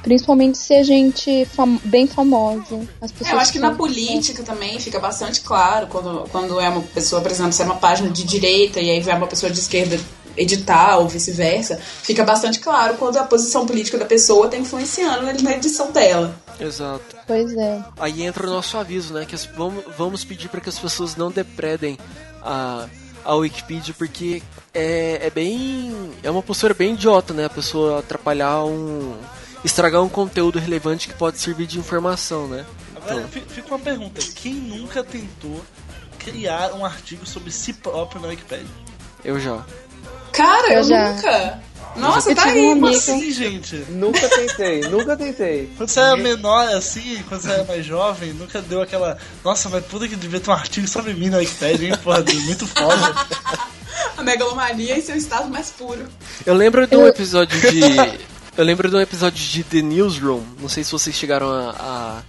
Principalmente 0.03 0.59
se 0.59 0.75
a 0.75 0.83
gente 0.83 1.45
fam 1.55 1.79
bem 1.85 2.09
famosa. 2.09 2.81
As 3.01 3.13
pessoas 3.13 3.31
É, 3.31 3.35
eu 3.35 3.39
acho 3.39 3.53
que 3.53 3.61
na 3.61 3.73
política 3.73 4.43
também 4.43 4.81
fica 4.81 4.99
bastante 4.99 5.41
claro 5.43 5.87
quando, 5.87 6.29
quando 6.33 6.59
é 6.59 6.69
uma 6.69 6.83
pessoa, 6.83 7.23
por 7.23 7.31
exemplo, 7.31 7.53
se 7.53 7.63
é 7.63 7.65
uma 7.65 7.77
página 7.77 8.11
de 8.11 8.25
direita 8.25 8.81
e 8.81 8.91
aí 8.91 9.01
vai 9.01 9.17
uma 9.17 9.29
pessoa 9.29 9.51
de 9.53 9.61
esquerda 9.61 10.01
editar 10.37 10.99
ou 10.99 11.09
vice-versa, 11.09 11.77
fica 12.03 12.25
bastante 12.25 12.59
claro 12.61 12.95
quando 12.95 13.17
a 13.19 13.25
posição 13.25 13.67
política 13.67 13.99
da 13.99 14.05
pessoa 14.05 14.47
está 14.47 14.57
influenciando 14.57 15.23
na- 15.27 15.33
na 15.33 15.53
edição 15.57 15.91
dela. 15.93 16.35
Exato. 16.61 17.17
Pois 17.27 17.53
é. 17.57 17.83
Aí 17.99 18.23
entra 18.23 18.47
o 18.47 18.51
nosso 18.51 18.77
aviso, 18.79 19.15
né? 19.15 19.25
Que 19.25 19.35
as- 19.35 19.47
vamos, 19.47 19.85
vamos 19.97 20.25
pedir 20.25 20.49
para 20.49 20.61
que 20.61 20.69
as 20.69 20.79
pessoas 20.79 21.17
não 21.17 21.31
depredem 21.31 21.99
a, 22.43 22.87
a 23.25 23.35
Wikipedia, 23.35 23.95
porque 23.97 24.43
é, 24.75 25.21
é 25.27 25.31
bem. 25.31 26.13
É 26.23 26.31
uma 26.31 26.43
postura 26.43 26.75
bem 26.75 26.95
idiota, 26.95 27.33
né? 27.35 27.45
A 27.47 27.51
pessoa 27.51 27.99
atrapalhar 28.01 28.65
um. 28.65 29.17
estragar 29.65 30.03
um 30.03 30.09
conteúdo 30.09 30.59
relevante 30.59 31.09
que 31.09 31.15
pode 31.15 31.39
servir 31.39 31.67
de 31.67 31.79
informação, 31.79 32.47
né? 32.49 32.65
Agora, 32.97 33.27
fi- 33.29 33.43
fica 33.49 33.69
uma 33.69 33.79
pergunta: 33.79 34.21
quem 34.35 34.55
nunca 34.55 35.03
tentou 35.03 35.61
criar 36.19 36.73
um 36.75 36.85
artigo 36.85 37.27
sobre 37.27 37.51
si 37.51 37.73
próprio 37.73 38.21
na 38.21 38.29
Wikipedia? 38.29 38.67
Eu 39.25 39.39
já. 39.41 39.65
Cara, 40.33 40.73
Eu 40.73 40.79
eu, 40.79 40.85
já. 40.85 41.13
nunca. 41.13 41.63
Nossa, 41.95 42.31
Eu 42.31 42.37
tá 42.37 42.45
aí. 42.45 42.75
um 42.75 42.87
assim, 42.87 43.31
gente? 43.31 43.77
Nunca 43.91 44.27
tentei, 44.29 44.81
nunca 44.89 45.15
tentei. 45.17 45.71
Quando 45.77 45.91
você 45.91 46.01
era 46.01 46.17
menor 46.17 46.67
assim, 46.75 47.23
quando 47.29 47.43
você 47.43 47.51
era 47.51 47.65
mais 47.65 47.85
jovem, 47.85 48.33
nunca 48.33 48.63
deu 48.63 48.81
aquela. 48.81 49.19
Nossa, 49.45 49.69
mas 49.69 49.85
puta 49.85 50.09
que 50.09 50.17
devia 50.17 50.41
ter 50.41 50.51
um 50.51 50.55
artigo 50.55 50.89
sobre 50.89 51.13
mim 51.13 51.29
na 51.29 51.37
Wikipedia, 51.39 51.89
hein? 51.89 51.95
Porra, 52.03 52.25
muito 52.45 52.67
foda. 52.67 53.15
A 54.17 54.23
megalomania 54.23 54.97
em 54.99 55.03
seu 55.03 55.17
estado 55.17 55.49
mais 55.51 55.71
puro. 55.71 56.07
Eu 56.47 56.55
lembro 56.55 56.87
de 56.87 56.97
um 56.97 57.07
episódio 57.07 57.61
de. 57.61 57.83
Eu 58.57 58.65
lembro 58.65 58.89
de 58.89 58.97
um 58.97 59.01
episódio 59.01 59.39
de 59.43 59.63
The 59.65 59.81
Newsroom. 59.83 60.43
Não 60.61 60.69
sei 60.69 60.85
se 60.85 60.93
vocês 60.93 61.15
chegaram 61.17 61.51
a, 61.51 61.71
a 61.79 62.23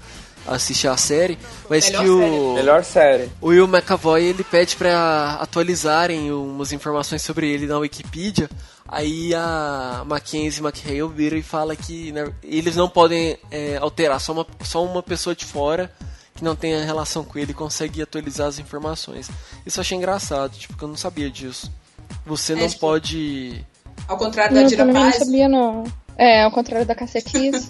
assistir 0.48 0.88
a 0.88 0.98
série, 0.98 1.38
mas 1.70 1.86
Melhor 1.86 2.04
que 2.04 2.10
o. 2.10 2.20
série. 2.20 2.54
Melhor 2.56 2.84
série. 2.84 3.30
O 3.42 3.48
Will 3.48 3.68
McAvoy 3.68 4.24
ele 4.24 4.44
pede 4.44 4.76
pra 4.76 5.38
atualizarem 5.42 6.32
umas 6.32 6.72
informações 6.72 7.22
sobre 7.22 7.50
ele 7.52 7.66
na 7.68 7.78
Wikipedia. 7.78 8.50
Aí 8.88 9.34
a 9.34 10.04
Mackenzie 10.06 10.62
McHale 10.62 11.08
vira 11.14 11.38
e 11.38 11.42
fala 11.42 11.76
que 11.76 12.12
né, 12.12 12.32
eles 12.44 12.76
não 12.76 12.88
podem 12.88 13.38
é, 13.50 13.78
alterar, 13.78 14.20
só 14.20 14.34
uma, 14.34 14.46
só 14.64 14.84
uma 14.84 15.02
pessoa 15.02 15.34
de 15.36 15.46
fora 15.46 15.92
que 16.36 16.44
não 16.44 16.56
tenha 16.56 16.84
relação 16.84 17.24
com 17.24 17.40
ele 17.40 17.54
consegue 17.54 18.02
atualizar 18.02 18.48
as 18.48 18.60
informações. 18.60 19.30
Isso 19.66 19.80
eu 19.80 19.82
achei 19.82 19.98
engraçado, 19.98 20.52
tipo, 20.58 20.76
que 20.78 20.84
eu 20.84 20.88
não 20.88 20.98
sabia 20.98 21.30
disso. 21.30 21.72
Você 22.26 22.54
É, 22.54 22.56
não 22.56 22.68
tipo, 22.68 22.82
pode. 22.82 23.66
Ao 24.08 24.18
contrário 24.18 24.54
da 24.54 24.62
Eu 24.62 24.68
Dira 24.68 24.86
também 24.86 25.02
não 25.02 25.12
Paz. 25.12 25.24
sabia, 25.24 25.48
não. 25.50 25.84
É, 26.18 26.44
ao 26.44 26.52
contrário 26.52 26.86
da 26.86 26.96
Kiss. 26.96 27.68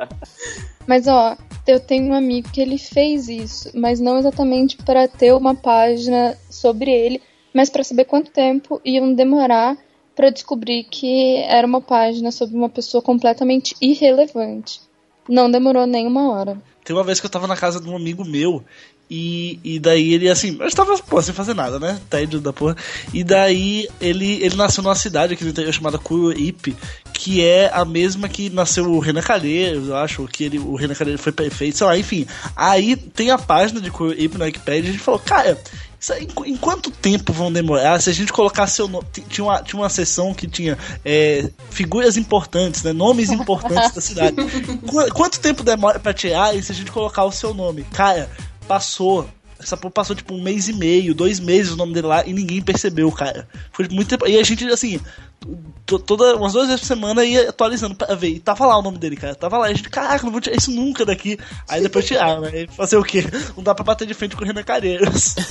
mas, 0.86 1.06
ó, 1.06 1.36
eu 1.66 1.80
tenho 1.80 2.06
um 2.06 2.14
amigo 2.14 2.50
que 2.50 2.60
ele 2.60 2.78
fez 2.78 3.28
isso, 3.28 3.70
mas 3.74 4.00
não 4.00 4.18
exatamente 4.18 4.76
para 4.76 5.08
ter 5.08 5.32
uma 5.32 5.54
página 5.54 6.36
sobre 6.48 6.90
ele, 6.90 7.22
mas 7.54 7.68
para 7.70 7.84
saber 7.84 8.04
quanto 8.04 8.30
tempo 8.30 8.80
iam 8.84 9.12
demorar 9.12 9.76
para 10.14 10.30
descobrir 10.30 10.84
que 10.84 11.36
era 11.36 11.66
uma 11.66 11.80
página 11.80 12.30
sobre 12.30 12.56
uma 12.56 12.68
pessoa 12.68 13.02
completamente 13.02 13.74
irrelevante. 13.80 14.80
Não 15.28 15.50
demorou 15.50 15.86
nem 15.86 16.06
uma 16.06 16.30
hora. 16.30 16.60
Tem 16.84 16.94
uma 16.94 17.04
vez 17.04 17.20
que 17.20 17.26
eu 17.26 17.30
tava 17.30 17.46
na 17.46 17.56
casa 17.56 17.80
de 17.80 17.88
um 17.88 17.96
amigo 17.96 18.24
meu 18.24 18.64
e, 19.10 19.58
e 19.64 19.78
daí 19.80 20.14
ele, 20.14 20.28
assim, 20.28 20.56
eu 20.60 20.66
estava, 20.66 20.96
pô, 20.98 21.20
sem 21.20 21.34
fazer 21.34 21.52
nada, 21.54 21.80
né? 21.80 21.98
Tédio 22.08 22.40
da 22.40 22.52
porra. 22.52 22.76
E 23.12 23.24
daí 23.24 23.88
ele, 24.00 24.34
ele 24.42 24.54
nasceu 24.54 24.82
numa 24.84 24.94
cidade 24.94 25.34
aqui 25.34 25.42
no 25.44 25.50
interior 25.50 25.72
chamada 25.72 25.98
Curuípe, 25.98 26.76
que 27.12 27.44
é 27.44 27.70
a 27.74 27.84
mesma 27.84 28.28
que 28.28 28.48
nasceu 28.50 28.90
o 28.90 28.98
Renan 29.00 29.20
Calheiros, 29.22 29.88
eu 29.88 29.96
acho, 29.96 30.26
que 30.28 30.44
ele, 30.44 30.58
o 30.58 30.76
Renan 30.76 30.94
Calheiros 30.94 31.20
foi 31.22 31.32
prefeito, 31.32 31.76
sei 31.78 31.86
lá, 31.86 31.98
enfim. 31.98 32.24
Aí 32.54 32.94
tem 32.94 33.30
a 33.30 33.36
página 33.38 33.80
de 33.80 33.90
Curuípe 33.90 34.38
na 34.38 34.44
Wikipedia 34.44 34.86
e 34.86 34.88
a 34.90 34.92
gente 34.92 35.02
falou, 35.02 35.18
cara, 35.20 35.58
em, 36.46 36.56
quanto 36.56 36.90
tempo 36.90 37.30
vão 37.32 37.52
demorar 37.52 38.00
se 38.00 38.08
a 38.08 38.12
gente 38.12 38.32
colocar 38.32 38.66
seu 38.68 38.88
nome? 38.88 39.04
Ti- 39.12 39.24
Tinha 39.28 39.44
uma, 39.44 39.62
tinha 39.62 39.78
uma 39.82 39.90
seção 39.90 40.32
que 40.32 40.46
tinha 40.46 40.78
é, 41.04 41.50
figuras 41.70 42.16
importantes, 42.16 42.82
né? 42.82 42.92
Nomes 42.94 43.28
importantes 43.30 43.92
da 43.92 44.00
cidade. 44.00 44.36
Qu- 44.86 45.12
quanto 45.12 45.40
tempo 45.40 45.62
demora 45.62 45.98
pra 45.98 46.14
tirar 46.14 46.56
e 46.56 46.62
se 46.62 46.72
a 46.72 46.74
gente 46.74 46.90
colocar 46.90 47.24
o 47.24 47.32
seu 47.32 47.52
nome? 47.52 47.84
Cara, 47.92 48.30
passou. 48.70 49.28
Essa 49.58 49.76
porra 49.76 49.92
passou 49.92 50.14
tipo 50.16 50.32
um 50.32 50.40
mês 50.40 50.68
e 50.68 50.72
meio, 50.72 51.14
dois 51.14 51.38
meses 51.40 51.72
o 51.72 51.76
nome 51.76 51.92
dele 51.92 52.06
lá 52.06 52.24
e 52.24 52.32
ninguém 52.32 52.62
percebeu, 52.62 53.10
cara. 53.12 53.46
Foi 53.72 53.86
muito 53.90 54.08
tempo. 54.08 54.26
E 54.26 54.38
a 54.38 54.42
gente, 54.42 54.64
assim, 54.68 54.98
to- 55.84 55.98
toda, 55.98 56.34
umas 56.36 56.52
duas 56.54 56.66
vezes 56.68 56.80
por 56.80 56.86
semana 56.86 57.24
ia 57.24 57.50
atualizando 57.50 57.94
pra 57.94 58.14
ver. 58.14 58.28
E 58.28 58.40
tava 58.40 58.64
lá 58.64 58.78
o 58.78 58.82
nome 58.82 58.96
dele, 58.96 59.16
cara. 59.16 59.34
Tava 59.34 59.58
lá. 59.58 59.68
E 59.68 59.72
a 59.72 59.74
gente, 59.74 59.90
caraca, 59.90 60.24
não 60.24 60.30
vou 60.32 60.40
tirar 60.40 60.56
isso 60.56 60.70
nunca 60.70 61.04
daqui. 61.04 61.36
Aí 61.68 61.82
depois 61.82 62.06
tiraram, 62.06 62.40
né? 62.42 62.66
Fazer 62.74 62.96
o 62.96 63.02
quê? 63.04 63.22
Não 63.54 63.62
dá 63.62 63.74
pra 63.74 63.84
bater 63.84 64.06
de 64.06 64.14
frente 64.14 64.34
com 64.34 64.42
o 64.44 64.46
Renan 64.46 64.62
Calheiros. 64.62 65.34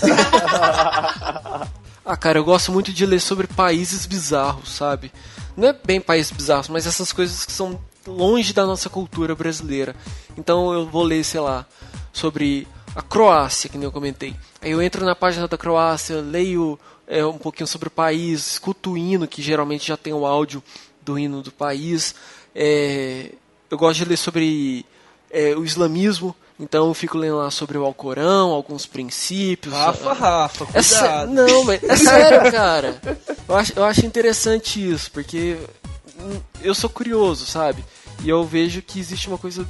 Ah, 2.05 2.17
cara, 2.17 2.39
eu 2.39 2.43
gosto 2.43 2.71
muito 2.71 2.91
de 2.91 3.05
ler 3.05 3.19
sobre 3.21 3.45
países 3.45 4.07
bizarros, 4.07 4.71
sabe? 4.71 5.11
Não 5.55 5.67
é 5.67 5.73
bem 5.85 6.01
países 6.01 6.31
bizarros, 6.31 6.67
mas 6.67 6.87
essas 6.87 7.13
coisas 7.13 7.45
que 7.45 7.51
são 7.51 7.79
longe 8.07 8.51
da 8.51 8.65
nossa 8.65 8.89
cultura 8.89 9.35
brasileira. 9.35 9.95
Então 10.35 10.73
eu 10.73 10.87
vou 10.87 11.03
ler, 11.03 11.23
sei 11.23 11.39
lá, 11.39 11.67
sobre 12.11 12.67
a 12.99 13.01
Croácia, 13.01 13.69
que 13.69 13.77
nem 13.77 13.85
eu 13.85 13.91
comentei. 13.91 14.35
Aí 14.61 14.71
eu 14.71 14.81
entro 14.81 15.05
na 15.05 15.15
página 15.15 15.47
da 15.47 15.57
Croácia, 15.57 16.17
leio 16.21 16.77
é, 17.07 17.25
um 17.25 17.37
pouquinho 17.37 17.65
sobre 17.67 17.87
o 17.87 17.91
país, 17.91 18.45
escuto 18.51 18.91
o 18.91 18.97
hino, 18.97 19.27
que 19.27 19.41
geralmente 19.41 19.87
já 19.87 19.95
tem 19.97 20.13
o 20.13 20.25
áudio 20.25 20.61
do 21.01 21.17
hino 21.17 21.41
do 21.41 21.51
país. 21.51 22.13
É, 22.53 23.31
eu 23.69 23.77
gosto 23.77 23.99
de 23.99 24.05
ler 24.05 24.17
sobre 24.17 24.85
é, 25.31 25.55
o 25.55 25.63
islamismo, 25.63 26.35
então 26.59 26.87
eu 26.87 26.93
fico 26.93 27.17
lendo 27.17 27.37
lá 27.37 27.49
sobre 27.49 27.77
o 27.77 27.85
Alcorão, 27.85 28.49
alguns 28.51 28.85
princípios. 28.85 29.73
Rafa, 29.73 30.13
Rafa, 30.13 30.67
É 30.73 30.81
sé- 30.81 30.99
cuidado. 30.99 31.31
Não, 31.31 31.63
mas 31.63 31.81
é 31.83 31.95
sério, 31.95 32.51
cara. 32.51 33.01
Eu 33.47 33.55
acho, 33.55 33.73
eu 33.77 33.83
acho 33.85 34.05
interessante 34.05 34.91
isso, 34.91 35.09
porque 35.11 35.57
eu 36.61 36.75
sou 36.75 36.89
curioso, 36.89 37.45
sabe? 37.45 37.83
E 38.23 38.27
eu 38.29 38.43
vejo 38.43 38.81
que 38.81 38.99
existe 38.99 39.29
uma 39.29 39.37
coisa 39.37 39.65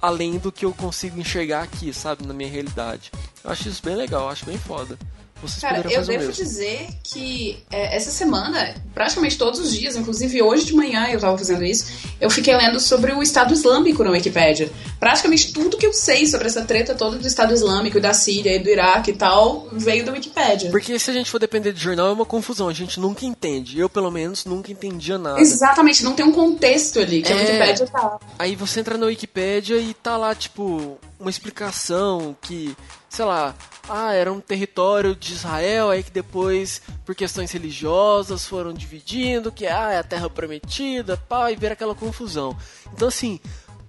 além 0.00 0.38
do 0.38 0.52
que 0.52 0.64
eu 0.64 0.72
consigo 0.72 1.18
enxergar 1.18 1.62
aqui, 1.62 1.92
sabe? 1.92 2.26
Na 2.26 2.34
minha 2.34 2.50
realidade. 2.50 3.10
Eu 3.42 3.50
acho 3.50 3.68
isso 3.68 3.82
bem 3.82 3.96
legal, 3.96 4.28
acho 4.28 4.44
bem 4.44 4.58
foda. 4.58 4.98
Vocês 5.42 5.60
Cara, 5.60 5.82
eu 5.90 6.04
devo 6.04 6.32
dizer 6.32 6.88
que 7.02 7.58
é, 7.70 7.96
essa 7.96 8.10
semana, 8.10 8.74
praticamente 8.92 9.38
todos 9.38 9.60
os 9.60 9.72
dias, 9.72 9.96
inclusive 9.96 10.42
hoje 10.42 10.66
de 10.66 10.74
manhã 10.74 11.08
eu 11.10 11.20
tava 11.20 11.38
fazendo 11.38 11.64
isso, 11.64 11.86
eu 12.20 12.28
fiquei 12.28 12.56
lendo 12.56 12.80
sobre 12.80 13.12
o 13.12 13.22
Estado 13.22 13.52
Islâmico 13.54 14.02
na 14.02 14.10
Wikipédia. 14.10 14.70
Praticamente 14.98 15.52
tudo 15.52 15.76
que 15.76 15.86
eu 15.86 15.92
sei 15.92 16.26
sobre 16.26 16.48
essa 16.48 16.62
treta 16.62 16.94
toda 16.94 17.18
do 17.18 17.26
Estado 17.26 17.54
Islâmico, 17.54 18.00
da 18.00 18.12
Síria 18.12 18.56
e 18.56 18.58
do 18.58 18.68
Iraque 18.68 19.12
e 19.12 19.14
tal, 19.14 19.68
veio 19.72 20.04
da 20.04 20.12
Wikipédia. 20.12 20.70
Porque 20.70 20.98
se 20.98 21.10
a 21.10 21.14
gente 21.14 21.30
for 21.30 21.38
depender 21.38 21.72
de 21.72 21.80
jornal 21.80 22.08
é 22.08 22.12
uma 22.12 22.26
confusão, 22.26 22.68
a 22.68 22.72
gente 22.72 22.98
nunca 22.98 23.24
entende. 23.24 23.78
Eu, 23.78 23.88
pelo 23.88 24.10
menos, 24.10 24.44
nunca 24.44 24.72
entendia 24.72 25.18
nada. 25.18 25.40
Exatamente, 25.40 26.02
não 26.02 26.14
tem 26.14 26.24
um 26.24 26.32
contexto 26.32 26.98
ali 26.98 27.22
que 27.22 27.32
a 27.32 27.36
É. 27.36 27.40
Wikipédia 27.40 27.86
tá. 27.86 28.18
Aí 28.38 28.56
você 28.56 28.80
entra 28.80 28.98
na 28.98 29.06
Wikipédia 29.06 29.76
e 29.76 29.94
tá 29.94 30.16
lá, 30.16 30.34
tipo, 30.34 30.98
uma 31.18 31.30
explicação 31.30 32.36
que, 32.40 32.76
sei 33.08 33.24
lá, 33.24 33.54
ah, 33.88 34.12
era 34.12 34.32
um 34.32 34.40
território 34.40 35.14
de 35.16 35.32
Israel, 35.32 35.90
aí 35.90 36.02
que 36.02 36.10
depois, 36.10 36.80
por 37.04 37.14
questões 37.14 37.50
religiosas, 37.50 38.46
foram 38.46 38.72
dividindo, 38.72 39.50
que 39.50 39.66
ah, 39.66 39.90
é 39.92 39.98
a 39.98 40.04
terra 40.04 40.30
prometida, 40.30 41.16
pá, 41.16 41.50
e 41.50 41.56
vira 41.56 41.72
aquela 41.72 41.94
confusão. 41.94 42.56
Então, 42.92 43.08
assim, 43.08 43.40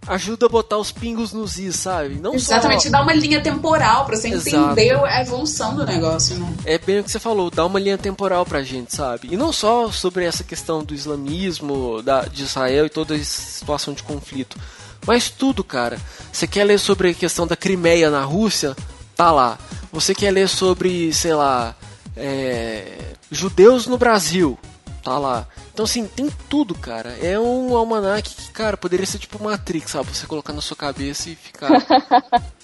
ajuda 0.08 0.46
a 0.46 0.50
botar 0.50 0.78
os 0.78 0.92
pingos 0.92 1.34
nos 1.34 1.60
is, 1.60 1.76
sabe? 1.76 2.16
Não 2.16 2.34
Exatamente, 2.34 2.84
só... 2.84 2.90
dá 2.90 3.02
uma 3.02 3.14
linha 3.14 3.42
temporal 3.42 4.06
pra 4.06 4.16
você 4.16 4.30
Exato. 4.30 4.72
entender 4.72 4.96
a 5.06 5.22
evolução 5.22 5.76
do 5.76 5.86
negócio, 5.86 6.38
né? 6.38 6.54
É 6.66 6.78
bem 6.78 7.00
o 7.00 7.04
que 7.04 7.12
você 7.12 7.20
falou, 7.20 7.52
dá 7.52 7.66
uma 7.66 7.80
linha 7.80 7.98
temporal 7.98 8.46
pra 8.46 8.64
gente, 8.64 8.96
sabe? 8.96 9.30
E 9.32 9.38
não 9.38 9.52
só 9.52 9.92
sobre 9.92 10.26
essa 10.26 10.44
questão 10.44 10.84
do 10.84 10.94
islamismo, 10.94 12.02
da, 12.02 12.22
de 12.22 12.44
Israel 12.44 12.86
e 12.86 12.90
toda 12.90 13.16
essa 13.16 13.42
situação 13.42 13.94
de 13.94 14.04
conflito, 14.04 14.58
mas 15.10 15.28
tudo, 15.28 15.64
cara. 15.64 16.00
Você 16.32 16.46
quer 16.46 16.64
ler 16.64 16.78
sobre 16.78 17.10
a 17.10 17.14
questão 17.16 17.48
da 17.48 17.56
Crimeia 17.56 18.12
na 18.12 18.24
Rússia? 18.24 18.76
Tá 19.16 19.32
lá. 19.32 19.58
Você 19.92 20.14
quer 20.14 20.30
ler 20.30 20.48
sobre, 20.48 21.12
sei 21.12 21.34
lá, 21.34 21.76
é, 22.16 23.16
judeus 23.32 23.88
no 23.88 23.98
Brasil? 23.98 24.56
Tá 25.04 25.18
lá. 25.18 25.48
Então, 25.74 25.86
assim, 25.86 26.06
tem 26.06 26.30
tudo, 26.48 26.76
cara. 26.76 27.18
É 27.24 27.40
um 27.40 27.76
almanac 27.76 28.36
que, 28.36 28.52
cara, 28.52 28.78
poderia 28.78 29.08
ser 29.08 29.18
tipo 29.18 29.44
Matrix, 29.44 29.90
sabe? 29.90 30.16
Você 30.16 30.28
colocar 30.28 30.54
na 30.54 30.62
sua 30.62 30.78
cabeça 30.78 31.32
e 31.32 31.36
ficar. 31.36 31.70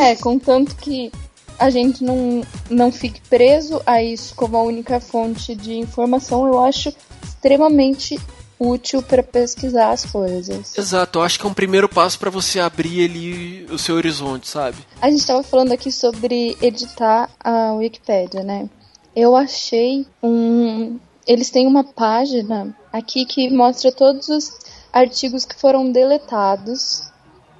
É, 0.00 0.16
contanto 0.16 0.74
que 0.76 1.12
a 1.58 1.68
gente 1.68 2.02
não, 2.02 2.42
não 2.70 2.90
fique 2.90 3.20
preso 3.28 3.82
a 3.84 4.02
isso 4.02 4.34
como 4.34 4.56
a 4.56 4.62
única 4.62 4.98
fonte 4.98 5.54
de 5.54 5.74
informação, 5.74 6.46
eu 6.46 6.64
acho 6.64 6.90
extremamente 7.22 8.18
útil 8.58 9.02
para 9.02 9.22
pesquisar 9.22 9.90
as 9.90 10.04
coisas. 10.04 10.76
Exato, 10.76 11.18
eu 11.18 11.22
acho 11.22 11.38
que 11.38 11.46
é 11.46 11.48
um 11.48 11.54
primeiro 11.54 11.88
passo 11.88 12.18
pra 12.18 12.30
você 12.30 12.58
abrir 12.58 13.08
ali 13.08 13.66
o 13.70 13.78
seu 13.78 13.94
horizonte, 13.94 14.48
sabe? 14.48 14.78
A 15.00 15.08
gente 15.08 15.20
estava 15.20 15.42
falando 15.42 15.72
aqui 15.72 15.92
sobre 15.92 16.56
editar 16.60 17.30
a 17.38 17.72
Wikipédia, 17.74 18.42
né? 18.42 18.68
Eu 19.14 19.36
achei 19.36 20.06
um. 20.22 20.98
Eles 21.26 21.50
têm 21.50 21.66
uma 21.66 21.84
página 21.84 22.74
aqui 22.92 23.24
que 23.24 23.50
mostra 23.50 23.92
todos 23.92 24.28
os 24.28 24.50
artigos 24.92 25.44
que 25.44 25.54
foram 25.54 25.92
deletados, 25.92 27.10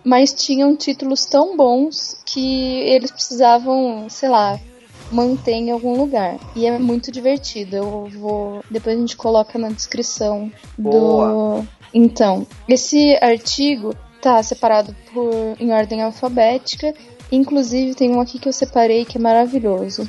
mas 0.03 0.33
tinham 0.33 0.75
títulos 0.75 1.27
tão 1.27 1.57
bons 1.57 2.17
que 2.25 2.81
eles 2.81 3.11
precisavam, 3.11 4.09
sei 4.09 4.29
lá, 4.29 4.59
manter 5.11 5.53
em 5.53 5.71
algum 5.71 5.97
lugar. 5.97 6.39
E 6.55 6.67
é 6.67 6.79
muito 6.79 7.11
divertido. 7.11 7.77
Eu 7.77 8.09
vou. 8.19 8.63
Depois 8.71 8.97
a 8.97 9.01
gente 9.01 9.17
coloca 9.17 9.59
na 9.59 9.69
descrição 9.69 10.53
Boa. 10.77 11.63
do. 11.63 11.69
Então, 11.93 12.47
esse 12.69 13.17
artigo 13.23 13.95
tá 14.21 14.43
separado 14.43 14.95
por 15.13 15.57
em 15.59 15.73
ordem 15.73 16.03
alfabética. 16.03 16.95
Inclusive 17.31 17.95
tem 17.95 18.15
um 18.15 18.21
aqui 18.21 18.39
que 18.39 18.49
eu 18.49 18.53
separei 18.53 19.05
que 19.05 19.19
é 19.19 19.21
maravilhoso. 19.21 20.09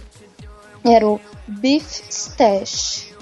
Era 0.83 1.07
o 1.07 1.19
Beef 1.47 2.01
Stash, 2.09 3.13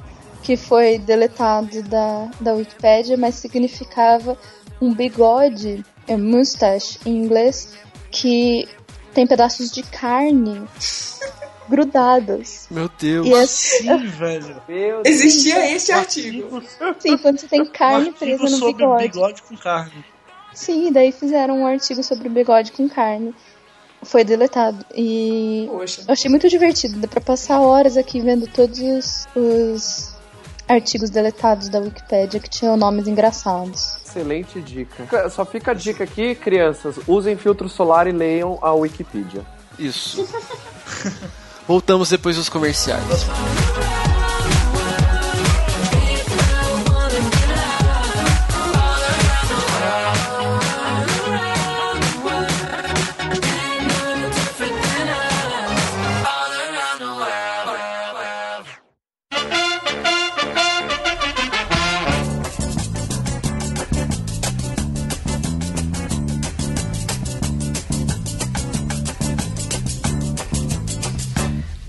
que 0.44 0.56
foi 0.56 1.00
deletado 1.00 1.82
da, 1.84 2.30
da 2.40 2.54
Wikipédia, 2.54 3.18
mas 3.18 3.36
significava 3.36 4.38
um 4.80 4.94
bigode, 4.94 5.84
é 6.08 6.16
mustache 6.16 7.00
em 7.06 7.18
inglês, 7.18 7.74
que 8.12 8.68
tem 9.14 9.26
pedaços 9.26 9.72
de 9.72 9.82
carne 9.82 10.64
grudados. 11.70 12.68
Meu 12.72 12.90
Deus. 13.00 13.28
E 13.28 13.34
é 13.34 13.46
Sim, 13.48 14.08
velho. 14.08 14.62
Meu 14.68 15.02
Deus. 15.04 15.04
Existia 15.06 15.76
este 15.76 15.92
artigo. 15.92 16.64
assim, 16.80 17.18
quando 17.18 17.40
você 17.40 17.48
tem 17.48 17.62
Um 17.62 17.66
carne 17.66 18.08
artigo 18.10 18.18
presa 18.20 18.44
no 18.44 18.50
sobre 18.50 18.74
bigode. 18.86 19.04
bigode 19.08 19.42
com 19.44 19.58
carne. 19.58 20.06
Sim, 20.54 20.92
daí 20.92 21.12
fizeram 21.12 21.60
um 21.60 21.68
artigo 21.68 22.02
sobre 22.04 22.30
bigode 22.30 22.72
com 22.72 22.88
carne. 22.90 23.34
Foi 24.04 24.24
deletado. 24.24 24.86
E 24.96 25.68
Poxa. 25.70 26.04
eu 26.08 26.14
achei 26.14 26.30
muito 26.30 26.48
divertido. 26.50 27.00
Dá 27.00 27.08
pra 27.08 27.22
passar 27.22 27.60
horas 27.60 27.98
aqui 27.98 28.20
vendo 28.22 28.48
todos 28.48 28.80
os, 28.80 29.28
os 29.36 30.16
artigos 30.68 31.10
deletados 31.10 31.70
da 31.70 31.80
Wikipédia 31.80 32.40
que 32.40 32.50
tinham 32.50 32.76
nomes 32.78 33.08
engraçados. 33.08 33.98
Excelente 34.06 34.62
dica. 34.62 35.30
Só 35.30 35.46
fica 35.46 35.72
a 35.72 35.74
dica 35.74 36.04
aqui, 36.04 36.36
crianças. 36.36 36.96
Usem 37.08 37.36
filtro 37.38 37.68
solar 37.70 38.06
e 38.08 38.12
leiam 38.12 38.58
a 38.62 38.72
Wikipedia. 38.74 39.46
Isso. 39.80 40.28
Voltamos 41.68 42.10
depois 42.10 42.38
dos 42.38 42.48
comerciais. 42.48 43.28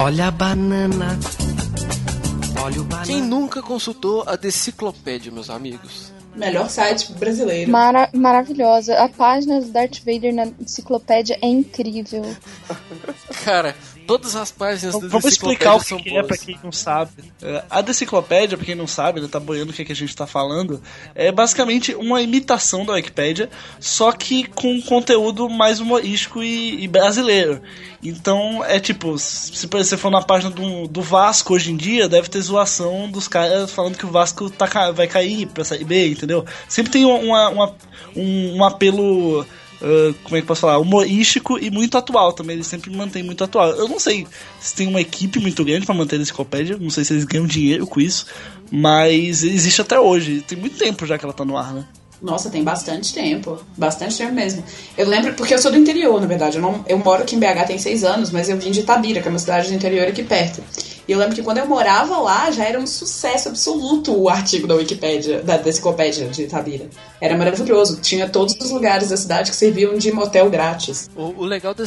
Olha 0.01 0.29
a 0.29 0.31
banana. 0.31 1.19
Olha 2.63 2.81
o 2.81 2.85
banana. 2.85 3.07
Quem 3.07 3.21
nunca 3.21 3.61
consultou 3.61 4.23
a 4.27 4.37
Deciclopédia, 4.37 5.33
meus 5.33 5.51
amigos? 5.51 6.13
Melhor 6.37 6.71
site 6.71 7.13
brasileiro. 7.15 7.69
Mara 7.69 8.09
maravilhosa. 8.15 8.95
A 8.95 9.09
página 9.09 9.61
do 9.61 9.67
Darth 9.73 9.99
Vader 10.05 10.33
na 10.33 10.47
enciclopédia 10.61 11.37
é 11.43 11.47
incrível. 11.49 12.23
Cara, 13.45 13.75
todas 14.09 14.35
as 14.35 14.51
páginas 14.51 14.99
da 14.99 15.07
Vamos 15.07 15.27
explicar 15.27 15.75
o 15.77 15.81
são 15.81 16.03
que 16.03 16.17
é 16.17 16.23
pra 16.23 16.37
quem 16.37 16.59
não 16.65 16.73
sabe. 16.73 17.11
É, 17.43 17.63
A 17.71 17.81
deciclopédia, 17.81 18.57
pra 18.57 18.67
quem 18.67 18.75
não 18.75 18.87
sabe, 18.89 19.21
né, 19.21 19.29
tá 19.31 19.39
boiando 19.39 19.71
o 19.71 19.75
que, 19.75 19.83
é 19.83 19.85
que 19.85 19.93
a 19.93 19.97
gente 19.97 20.17
tá 20.17 20.27
falando, 20.27 20.83
é 21.15 21.31
basicamente 21.31 21.95
uma 21.95 22.21
imitação 22.23 22.85
da 22.85 22.95
Wikipédia, 22.95 23.49
só 23.79 24.11
que 24.11 24.45
com 24.49 24.81
conteúdo 24.83 25.49
mais 25.49 25.79
humorístico 25.79 26.43
e, 26.43 26.83
e 26.83 26.89
brasileiro. 26.89 27.61
Então, 28.03 28.65
é 28.65 28.79
tipo, 28.81 29.19
se 29.19 29.67
você 29.67 29.97
for 29.97 30.11
na 30.11 30.23
página 30.23 30.51
do, 30.51 30.89
do 30.89 31.03
Vasco 31.03 31.53
hoje 31.55 31.71
em 31.73 31.77
dia, 31.77 32.09
deve 32.09 32.29
ter 32.29 32.41
zoação 32.41 33.11
dos 33.11 33.29
caras 33.29 33.71
falando 33.73 33.99
que 33.99 34.07
o 34.07 34.11
Vasco 34.11 34.49
tá, 34.49 34.91
vai 34.93 35.07
cair 35.07 35.47
pra 35.47 35.65
sair 35.65 35.85
B, 35.85 36.09
entendeu? 36.09 36.47
Sempre 36.69 36.93
tem 36.93 37.05
uma, 37.05 37.49
uma- 37.51 37.75
um, 38.17 38.57
um 38.57 38.65
apelo 38.65 39.45
ah, 39.83 40.15
como 40.23 40.37
é 40.37 40.41
que 40.41 40.45
eu 40.45 40.49
posso 40.49 40.63
falar? 40.63 40.79
Humorístico 40.79 41.59
e 41.59 41.71
muito 41.71 41.97
atual 41.97 42.33
também. 42.33 42.55
Ele 42.55 42.65
sempre 42.65 42.91
mantém 42.91 43.23
muito 43.23 43.43
atual. 43.45 43.71
Eu 43.71 43.89
não 43.89 43.99
sei 43.99 44.27
se 44.61 44.75
tem 44.75 44.87
uma 44.87 45.01
equipe 45.01 45.39
muito 45.39 45.65
grande 45.65 45.87
pra 45.87 45.95
manter 45.95 46.17
a 46.17 46.23
enciclopédia. 46.23 46.77
Não 46.79 46.91
sei 46.91 47.05
se 47.05 47.13
eles 47.13 47.25
ganham 47.25 47.47
dinheiro 47.47 47.87
com 47.87 48.01
isso. 48.01 48.27
Mas 48.71 49.43
existe 49.43 49.81
até 49.81 49.99
hoje. 49.99 50.43
Tem 50.47 50.59
muito 50.59 50.77
tempo 50.77 51.07
já 51.07 51.19
que 51.19 51.25
ela 51.25 51.35
tá 51.35 51.45
no 51.45 51.57
ar, 51.57 51.73
né? 51.73 51.85
Nossa, 52.21 52.51
tem 52.51 52.65
bastante 52.65 53.15
tempo. 53.15 53.61
Bastante 53.77 54.19
tempo 54.19 54.33
mesmo. 54.33 54.65
Eu 54.97 55.09
lembro, 55.09 55.35
porque 55.35 55.55
eu 55.55 55.59
sou 55.59 55.71
do 55.71 55.79
interior, 55.79 56.21
na 56.21 56.27
verdade. 56.27 56.57
Eu, 56.57 56.63
não, 56.63 56.85
eu 56.89 56.99
moro 56.99 57.23
aqui 57.23 57.37
em 57.37 57.39
BH 57.39 57.67
tem 57.67 57.79
seis 57.79 58.03
anos, 58.03 58.31
mas 58.31 58.49
eu 58.49 58.59
vim 58.59 58.73
de 58.73 58.81
Itabira, 58.81 59.23
que 59.23 59.29
é 59.29 59.31
uma 59.31 59.39
cidade 59.39 59.69
do 59.69 59.75
interior 59.75 60.09
aqui 60.09 60.25
perto. 60.25 60.63
E 61.09 61.13
eu 61.13 61.19
lembro 61.19 61.35
que 61.35 61.43
quando 61.43 61.57
eu 61.57 61.67
morava 61.67 62.19
lá, 62.19 62.51
já 62.51 62.65
era 62.65 62.79
um 62.79 62.87
sucesso 62.87 63.49
absoluto 63.49 64.15
o 64.15 64.29
artigo 64.29 64.67
da 64.67 64.75
Wikipédia, 64.75 65.43
da, 65.43 65.57
da 65.57 65.71
enciclopédia 65.71 66.29
de 66.29 66.43
Itabira. 66.43 66.91
Era 67.19 67.35
maravilhoso. 67.35 67.99
Tinha 68.03 68.29
todos 68.29 68.55
os 68.61 68.71
lugares 68.71 69.09
da 69.09 69.17
cidade 69.17 69.51
que 69.51 69.57
serviam 69.57 69.97
de 69.97 70.13
motel 70.13 70.51
grátis. 70.51 71.09
O, 71.17 71.43
o 71.43 71.45
legal 71.47 71.73
da, 71.73 71.85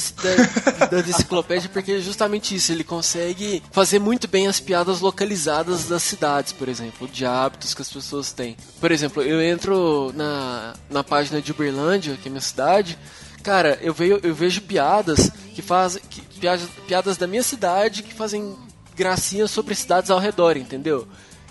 da 0.89 1.01
Deciclopédia 1.01 1.67
é 1.67 1.69
porque 1.69 1.91
é 1.91 1.99
justamente 1.99 2.55
isso. 2.55 2.71
Ele 2.71 2.83
consegue 2.83 3.61
fazer 3.71 3.99
muito 3.99 4.27
bem 4.27 4.47
as 4.47 4.59
piadas 4.59 5.01
localizadas 5.01 5.85
das 5.85 6.01
cidades, 6.01 6.51
por 6.51 6.67
exemplo, 6.67 7.07
de 7.07 7.23
hábitos 7.23 7.75
que 7.75 7.81
as 7.83 7.89
pessoas 7.93 8.31
têm. 8.31 8.57
Por 8.79 8.91
exemplo, 8.91 9.21
eu 9.21 9.39
entro 9.39 10.11
na, 10.15 10.73
na 10.89 11.03
página 11.03 11.39
de 11.39 11.51
Uberlândia, 11.51 12.17
que 12.19 12.27
é 12.27 12.31
minha 12.31 12.41
cidade. 12.41 12.97
Cara, 13.43 13.77
eu, 13.83 13.93
vejo, 13.93 14.19
eu 14.23 14.33
vejo 14.33 14.61
piadas 14.61 15.29
que 15.53 15.61
fazem. 15.61 16.01
Piadas, 16.39 16.67
piadas 16.87 17.17
da 17.17 17.27
minha 17.27 17.43
cidade 17.43 18.01
que 18.01 18.15
fazem 18.15 18.55
gracinhas 18.95 19.51
sobre 19.51 19.75
cidades 19.75 20.09
ao 20.09 20.19
redor, 20.19 20.57
entendeu? 20.57 21.07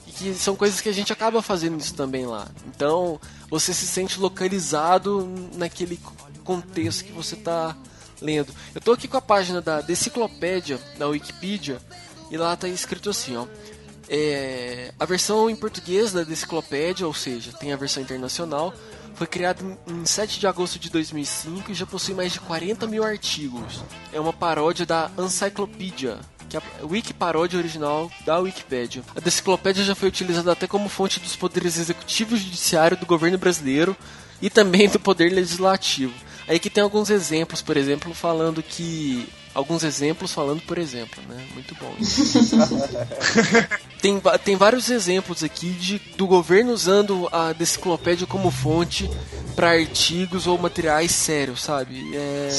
E 0.06 0.12
que 0.12 0.34
são 0.34 0.56
coisas 0.56 0.80
que 0.80 0.88
a 0.88 0.92
gente 0.92 1.12
acaba 1.12 1.42
fazendo 1.42 1.78
isso 1.78 1.94
também 1.94 2.26
lá. 2.26 2.48
Então, 2.66 3.20
você 3.48 3.72
se 3.72 3.86
sente 3.86 4.18
localizado 4.20 5.28
naquele 5.54 5.98
contexto 6.44 7.04
que 7.04 7.12
você 7.12 7.36
tá 7.36 7.76
lendo. 8.20 8.52
Eu 8.74 8.80
tô 8.80 8.92
aqui 8.92 9.08
com 9.08 9.16
a 9.16 9.22
página 9.22 9.60
da 9.60 9.80
Deciclopédia, 9.80 10.78
da 10.98 11.08
Wikipedia, 11.08 11.80
e 12.30 12.36
lá 12.36 12.56
tá 12.56 12.68
escrito 12.68 13.10
assim, 13.10 13.36
ó. 13.36 13.46
É, 14.08 14.92
a 14.98 15.04
versão 15.04 15.48
em 15.48 15.54
português 15.54 16.12
da 16.12 16.24
Deciclopédia, 16.24 17.06
ou 17.06 17.14
seja, 17.14 17.52
tem 17.52 17.72
a 17.72 17.76
versão 17.76 18.02
internacional, 18.02 18.74
foi 19.14 19.26
criada 19.26 19.62
em 19.86 20.04
7 20.04 20.40
de 20.40 20.46
agosto 20.46 20.78
de 20.78 20.90
2005 20.90 21.70
e 21.70 21.74
já 21.74 21.86
possui 21.86 22.14
mais 22.14 22.32
de 22.32 22.40
40 22.40 22.86
mil 22.86 23.04
artigos. 23.04 23.82
É 24.12 24.18
uma 24.18 24.32
paródia 24.32 24.86
da 24.86 25.10
Encyclopedia, 25.18 26.18
que 26.50 26.56
é 26.56 26.60
a 26.60 26.84
Wikiparódia 26.84 27.58
original 27.58 28.10
da 28.26 28.38
Wikipédia. 28.38 29.02
A 29.14 29.20
Deciclopédia 29.20 29.84
já 29.84 29.94
foi 29.94 30.08
utilizada 30.08 30.50
até 30.50 30.66
como 30.66 30.88
fonte 30.88 31.20
dos 31.20 31.36
poderes 31.36 31.78
executivo 31.78 32.34
e 32.34 32.38
judiciário 32.38 32.96
do 32.96 33.06
governo 33.06 33.38
brasileiro 33.38 33.96
e 34.42 34.50
também 34.50 34.88
do 34.88 34.98
poder 34.98 35.32
legislativo. 35.32 36.12
Aí 36.48 36.58
que 36.58 36.68
tem 36.68 36.82
alguns 36.82 37.08
exemplos, 37.08 37.62
por 37.62 37.76
exemplo, 37.76 38.12
falando 38.12 38.60
que 38.62 39.28
alguns 39.54 39.84
exemplos 39.84 40.32
falando 40.32 40.60
por 40.62 40.78
exemplo, 40.78 41.22
né? 41.28 41.46
Muito 41.54 41.74
bom. 41.76 41.94
isso. 42.00 42.56
tem, 44.02 44.20
tem 44.44 44.56
vários 44.56 44.90
exemplos 44.90 45.44
aqui 45.44 45.70
de, 45.70 45.98
do 46.16 46.26
governo 46.26 46.72
usando 46.72 47.28
a 47.30 47.52
Deciclopédia 47.52 48.26
como 48.26 48.50
fonte 48.50 49.08
para 49.54 49.70
artigos 49.70 50.48
ou 50.48 50.58
materiais 50.58 51.12
sérios, 51.12 51.62
sabe? 51.62 52.16
É, 52.16 52.50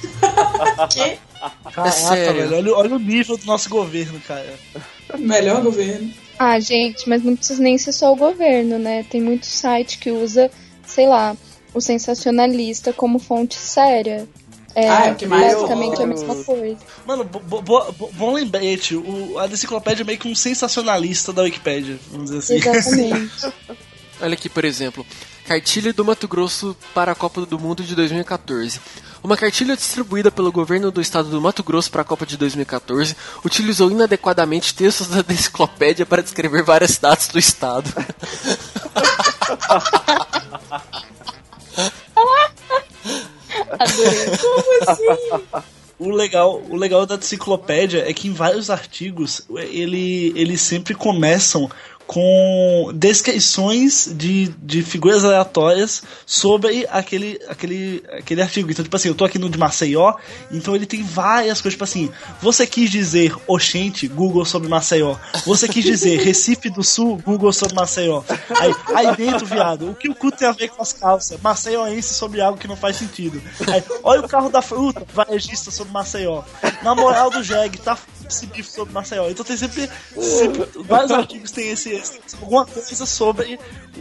Que 0.88 1.18
Caraca, 1.72 1.90
sério. 1.92 2.48
velho. 2.48 2.56
Olha, 2.56 2.74
olha 2.76 2.96
o 2.96 2.98
nível 2.98 3.36
do 3.36 3.46
nosso 3.46 3.68
governo, 3.68 4.20
cara. 4.20 4.54
melhor 5.18 5.62
governo. 5.62 6.12
Ah, 6.38 6.58
gente, 6.60 7.08
mas 7.08 7.22
não 7.22 7.36
precisa 7.36 7.62
nem 7.62 7.76
ser 7.78 7.92
só 7.92 8.12
o 8.12 8.16
governo, 8.16 8.78
né? 8.78 9.04
Tem 9.04 9.20
muito 9.20 9.46
site 9.46 9.98
que 9.98 10.10
usa, 10.10 10.50
sei 10.86 11.06
lá, 11.06 11.36
o 11.74 11.80
sensacionalista 11.80 12.92
como 12.92 13.18
fonte 13.18 13.54
séria. 13.56 14.26
É 14.74 14.88
Ah, 14.88 15.06
é 15.08 15.12
o 15.12 15.16
que 15.16 15.26
mais 15.26 15.52
basicamente 15.54 15.96
eu- 15.96 16.02
a 16.04 16.06
mesma 16.06 16.34
coisa. 16.44 16.76
Mano, 17.04 17.24
bo- 17.24 17.40
bo- 17.40 17.60
bo- 17.60 17.92
bo- 17.92 18.10
bom 18.12 18.32
lembrete. 18.32 18.94
O, 18.94 19.36
a 19.38 19.46
deciclopédia 19.48 20.02
é 20.02 20.06
meio 20.06 20.18
que 20.18 20.28
um 20.28 20.34
sensacionalista 20.34 21.32
da 21.32 21.42
Wikipédia, 21.42 21.98
vamos 22.10 22.30
dizer 22.30 22.38
assim. 22.38 22.68
Exatamente. 22.68 23.52
Olha 24.22 24.34
aqui, 24.34 24.48
por 24.48 24.64
exemplo, 24.64 25.04
cartilha 25.46 25.92
do 25.92 26.04
Mato 26.04 26.28
Grosso 26.28 26.76
para 26.94 27.10
a 27.12 27.14
Copa 27.16 27.44
do 27.44 27.58
Mundo 27.58 27.82
de 27.82 27.94
2014. 27.96 28.78
Uma 29.22 29.36
cartilha 29.36 29.76
distribuída 29.76 30.30
pelo 30.30 30.50
governo 30.50 30.90
do 30.90 31.00
estado 31.00 31.28
do 31.28 31.40
Mato 31.40 31.62
Grosso 31.62 31.90
para 31.90 32.00
a 32.02 32.04
Copa 32.04 32.24
de 32.24 32.36
2014 32.38 33.14
utilizou 33.44 33.90
inadequadamente 33.90 34.74
textos 34.74 35.08
da 35.08 35.20
enciclopédia 35.32 36.06
para 36.06 36.22
descrever 36.22 36.62
várias 36.62 36.92
cidades 36.92 37.28
do 37.28 37.38
estado. 37.38 37.92
Adorei. 43.78 44.30
O 45.98 46.10
legal, 46.10 46.62
o 46.70 46.76
legal 46.76 47.04
da 47.04 47.16
enciclopédia 47.16 48.08
é 48.08 48.14
que 48.14 48.26
em 48.26 48.32
vários 48.32 48.70
artigos 48.70 49.42
ele, 49.50 50.32
eles 50.34 50.62
sempre 50.62 50.94
começam 50.94 51.70
com 52.10 52.90
descrições 52.92 54.10
de, 54.12 54.48
de 54.60 54.82
figuras 54.82 55.24
aleatórias 55.24 56.02
sobre 56.26 56.84
aquele, 56.90 57.40
aquele, 57.48 58.02
aquele 58.10 58.42
artigo. 58.42 58.68
Então, 58.68 58.82
tipo 58.82 58.96
assim, 58.96 59.06
eu 59.06 59.14
tô 59.14 59.24
aqui 59.24 59.38
no 59.38 59.48
de 59.48 59.56
Maceió, 59.56 60.14
então 60.50 60.74
ele 60.74 60.86
tem 60.86 61.04
várias 61.04 61.60
coisas, 61.60 61.74
tipo 61.74 61.84
assim, 61.84 62.10
você 62.42 62.66
quis 62.66 62.90
dizer 62.90 63.36
Oxente, 63.46 64.08
Google 64.08 64.44
sobre 64.44 64.68
Maceió. 64.68 65.14
Você 65.46 65.68
quis 65.68 65.84
dizer 65.84 66.18
Recife 66.26 66.68
do 66.68 66.82
Sul, 66.82 67.16
Google 67.24 67.52
sobre 67.52 67.76
Maceió. 67.76 68.24
Aí, 68.58 68.74
aí 68.92 69.16
dentro, 69.16 69.46
viado, 69.46 69.90
o 69.90 69.94
que 69.94 70.10
o 70.10 70.14
cu 70.16 70.32
tem 70.32 70.48
a 70.48 70.52
ver 70.52 70.70
com 70.70 70.82
as 70.82 70.92
calças? 70.92 71.40
Maceióense 71.40 72.12
sobre 72.14 72.40
algo 72.40 72.58
que 72.58 72.66
não 72.66 72.76
faz 72.76 72.96
sentido. 72.96 73.40
Aí, 73.72 73.84
olha 74.02 74.22
o 74.22 74.28
carro 74.28 74.50
da 74.50 74.60
fruta, 74.60 75.06
varejista 75.14 75.70
sobre 75.70 75.92
Maceió. 75.92 76.42
Na 76.82 76.92
moral 76.92 77.30
do 77.30 77.40
Jeg, 77.44 77.78
tá, 77.78 77.96
esse 78.30 78.46
bife 78.46 78.70
sobre 78.70 78.92
Maceió. 78.94 79.28
Então 79.28 79.44
tem 79.44 79.56
sempre, 79.56 79.88
sempre 80.18 80.68
vários 80.84 81.10
artigos 81.10 81.50
tem 81.50 81.70
esse, 81.70 82.02
alguma 82.40 82.64
coisa 82.64 83.06
sobre 83.06 83.58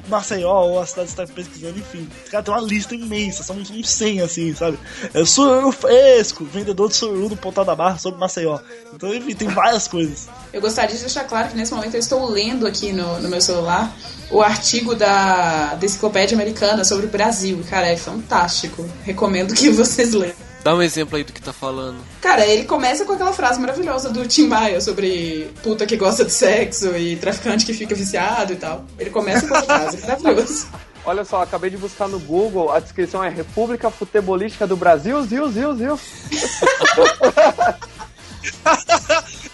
Maceió 0.08 0.66
ou 0.66 0.80
a 0.80 0.86
cidade 0.86 1.10
que 1.10 1.16
você 1.16 1.26
tá 1.26 1.34
pesquisando, 1.34 1.80
enfim. 1.80 2.08
Cara, 2.30 2.44
tem 2.44 2.54
uma 2.54 2.62
lista 2.62 2.96
imensa, 2.96 3.44
são 3.44 3.58
uns 3.58 3.70
uns 3.70 3.90
100 3.90 4.22
assim, 4.22 4.56
sabe? 4.56 4.80
É 5.14 5.26
sururu 5.26 5.72
fresco, 5.72 6.46
vendedor 6.46 6.90
de 6.90 6.96
sururu 6.96 7.30
no 7.30 7.38
Pontal 7.38 7.66
da 7.66 7.76
Barra 7.76 7.98
sobre 7.98 8.20
Maceió. 8.20 8.60
Então, 8.94 9.14
enfim, 9.14 9.36
tem 9.36 9.48
várias 9.48 9.88
coisas. 9.88 10.28
Eu 10.54 10.62
gostaria 10.62 10.96
de 10.96 11.02
deixar 11.02 11.24
claro 11.26 11.50
que 11.50 11.56
nesse 11.56 11.74
momento 11.74 11.96
eu 11.96 12.00
estou 12.00 12.30
lendo 12.30 12.68
aqui 12.68 12.92
no, 12.94 13.20
no 13.20 13.30
meu 13.30 13.42
celular 13.42 13.94
o 14.32 14.42
artigo 14.42 14.96
da, 14.96 15.76
da 15.76 15.86
Enciclopédia 15.86 16.36
Americana 16.36 16.84
sobre 16.84 17.06
o 17.08 17.10
Brasil. 17.10 17.64
Cara, 17.70 17.88
é 17.88 17.98
fantástico. 17.98 18.88
Recomendo 19.04 19.54
que 19.54 19.70
vocês 19.70 20.14
leiam. 20.14 20.49
Dá 20.64 20.76
um 20.76 20.82
exemplo 20.82 21.16
aí 21.16 21.24
do 21.24 21.32
que 21.32 21.42
tá 21.42 21.54
falando. 21.54 22.00
Cara, 22.22 22.46
ele 22.46 22.66
começa 22.66 23.06
com 23.06 23.14
aquela 23.14 23.32
frase 23.32 23.60
maravilhosa 23.60 24.10
do 24.10 24.28
Tim 24.28 24.48
Maia 24.48 24.82
sobre 24.82 25.50
puta 25.64 25.86
que 25.86 25.96
gosta 25.96 26.26
de 26.26 26.32
sexo 26.32 26.96
e 26.98 27.16
traficante 27.16 27.66
que 27.66 27.74
fica 27.74 27.96
viciado 27.96 28.54
e 28.54 28.56
tal. 28.58 28.86
Ele 28.98 29.10
começa 29.10 29.48
com 29.48 29.56
a 29.56 29.62
frase, 29.64 30.02
maravilhoso. 30.02 30.68
Olha 31.06 31.24
só, 31.24 31.42
acabei 31.42 31.70
de 31.70 31.78
buscar 31.78 32.10
no 32.10 32.20
Google, 32.20 32.72
a 32.72 32.80
descrição 32.80 33.24
é 33.24 33.30
República 33.30 33.90
Futebolística 33.90 34.68
do 34.68 34.76
Brasil, 34.76 35.22
ziu, 35.24 35.50
ziu, 35.50 35.76
ziu. 35.76 36.00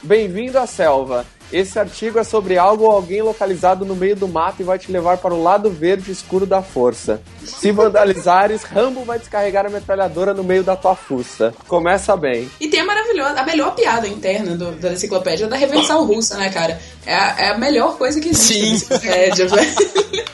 Bem-vindo 0.01 0.58
à 0.58 0.66
selva. 0.66 1.26
Esse 1.58 1.80
artigo 1.80 2.20
é 2.20 2.24
sobre 2.26 2.58
algo 2.58 2.84
ou 2.84 2.91
alguém 2.91 3.22
localizado 3.22 3.86
no 3.86 3.95
meio 3.95 4.14
do 4.14 4.28
mato 4.28 4.62
e 4.62 4.66
vai 4.66 4.78
te 4.78 4.91
levar 4.91 5.18
para 5.20 5.34
o 5.34 5.41
lado 5.41 5.70
verde 5.70 6.12
escuro 6.12 6.45
da 6.45 6.62
força. 6.62 7.22
Se 7.45 7.72
vandalizares, 7.72 8.64
Rambo 8.64 9.06
vai 9.06 9.18
descarregar 9.20 9.66
a 9.66 9.70
metralhadora 9.70 10.34
no 10.34 10.43
meio 10.43 10.66
da 10.66 10.76
tua 10.76 10.95
fuça. 10.95 11.53
Começa 11.66 12.18
bem. 12.18 12.49
E 12.60 12.68
tem 12.68 12.82
a 12.82 12.86
maravilhosa, 12.86 13.39
a 13.39 13.45
melhor 13.45 13.74
piada 13.74 14.06
interna 14.06 14.58
do- 14.58 14.74
da 14.74 14.91
enciclopédia 14.91 15.47
da 15.47 15.56
revenção 15.56 16.06
russa, 16.06 16.36
né, 16.38 16.49
cara? 16.49 16.78
É 17.06 17.16
a, 17.16 17.36
é 17.39 17.47
a 17.51 17.58
melhor 17.58 17.97
coisa 17.97 18.20
que 18.20 18.28
existe 18.28 18.53
Sim. 18.56 18.60
na 18.70 18.76
enciclopédia, 18.76 19.47
velho. 19.47 20.26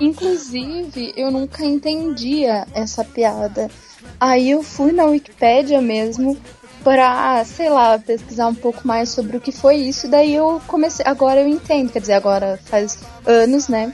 Inclusive, 0.00 1.12
eu 1.14 1.30
nunca 1.30 1.62
entendia 1.64 2.66
essa 2.74 3.04
piada. 3.04 3.70
Aí 4.18 4.50
eu 4.50 4.62
fui 4.62 4.92
na 4.92 5.04
Wikipédia 5.04 5.80
mesmo 5.82 6.38
pra, 6.84 7.42
sei 7.44 7.70
lá, 7.70 7.98
pesquisar 7.98 8.46
um 8.46 8.54
pouco 8.54 8.86
mais 8.86 9.08
sobre 9.08 9.38
o 9.38 9.40
que 9.40 9.50
foi 9.50 9.76
isso. 9.76 10.06
Daí 10.06 10.34
eu 10.34 10.60
comecei. 10.66 11.04
Agora 11.06 11.40
eu 11.40 11.48
entendo, 11.48 11.90
quer 11.90 12.00
dizer, 12.00 12.12
agora 12.12 12.60
faz 12.66 12.98
anos, 13.26 13.66
né? 13.66 13.92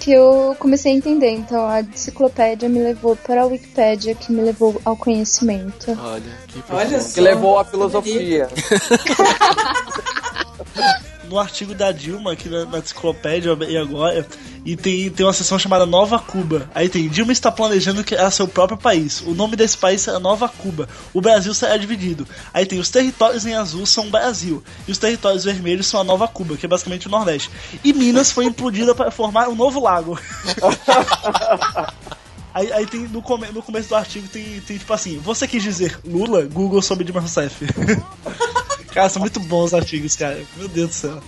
Que 0.00 0.12
eu 0.12 0.56
comecei 0.58 0.92
a 0.92 0.96
entender. 0.96 1.30
Então 1.30 1.66
a 1.66 1.80
enciclopédia 1.80 2.68
me 2.68 2.80
levou 2.80 3.14
para 3.14 3.42
a 3.42 3.46
Wikipédia, 3.46 4.16
que 4.16 4.32
me 4.32 4.42
levou 4.42 4.78
ao 4.84 4.96
conhecimento. 4.96 5.96
Olha, 5.98 6.22
que 6.48 6.62
Olha. 6.68 6.98
Que 6.98 7.20
levou 7.20 7.58
à 7.58 7.64
filosofia. 7.64 8.48
no 11.32 11.38
artigo 11.38 11.74
da 11.74 11.90
Dilma, 11.90 12.32
aqui 12.32 12.48
na, 12.48 12.66
na 12.66 12.78
enciclopédia 12.78 13.56
e 13.66 13.76
agora, 13.76 14.26
e 14.66 14.76
tem, 14.76 15.08
tem 15.10 15.24
uma 15.24 15.32
seção 15.32 15.58
chamada 15.58 15.86
Nova 15.86 16.18
Cuba. 16.18 16.68
Aí 16.74 16.88
tem, 16.88 17.08
Dilma 17.08 17.32
está 17.32 17.50
planejando 17.50 18.04
criar 18.04 18.30
seu 18.30 18.46
próprio 18.46 18.76
país. 18.78 19.22
O 19.22 19.32
nome 19.34 19.56
desse 19.56 19.76
país 19.78 20.02
será 20.02 20.20
Nova 20.20 20.46
Cuba. 20.48 20.88
O 21.14 21.20
Brasil 21.22 21.54
será 21.54 21.76
dividido. 21.78 22.28
Aí 22.52 22.66
tem 22.66 22.78
os 22.78 22.90
territórios 22.90 23.46
em 23.46 23.54
azul 23.54 23.86
são 23.86 24.06
o 24.08 24.10
Brasil. 24.10 24.62
E 24.86 24.92
os 24.92 24.98
territórios 24.98 25.44
vermelhos 25.44 25.86
são 25.86 26.00
a 26.00 26.04
Nova 26.04 26.28
Cuba, 26.28 26.56
que 26.56 26.66
é 26.66 26.68
basicamente 26.68 27.06
o 27.08 27.10
Nordeste. 27.10 27.50
E 27.82 27.92
Minas 27.94 28.30
foi 28.30 28.44
implodida 28.44 28.94
para 28.94 29.10
formar 29.10 29.48
um 29.48 29.54
novo 29.54 29.80
lago. 29.80 30.18
Aí, 32.54 32.70
aí 32.70 32.86
tem 32.86 33.00
no, 33.08 33.22
come- 33.22 33.46
no 33.50 33.62
começo 33.62 33.88
do 33.88 33.94
artigo 33.96 34.28
tem, 34.28 34.60
tem 34.60 34.76
tipo 34.76 34.92
assim, 34.92 35.16
você 35.18 35.48
quis 35.48 35.62
dizer 35.62 35.98
Lula, 36.04 36.42
Google 36.44 36.82
sobre 36.82 37.02
Dilma 37.02 37.20
Rousseff. 37.22 37.64
cara, 38.92 39.08
são 39.08 39.20
muito 39.20 39.40
bons 39.40 39.66
os 39.66 39.74
artigos, 39.74 40.16
cara. 40.16 40.40
Meu 40.56 40.68
Deus 40.68 40.88
do 40.88 40.94
céu. 40.94 41.22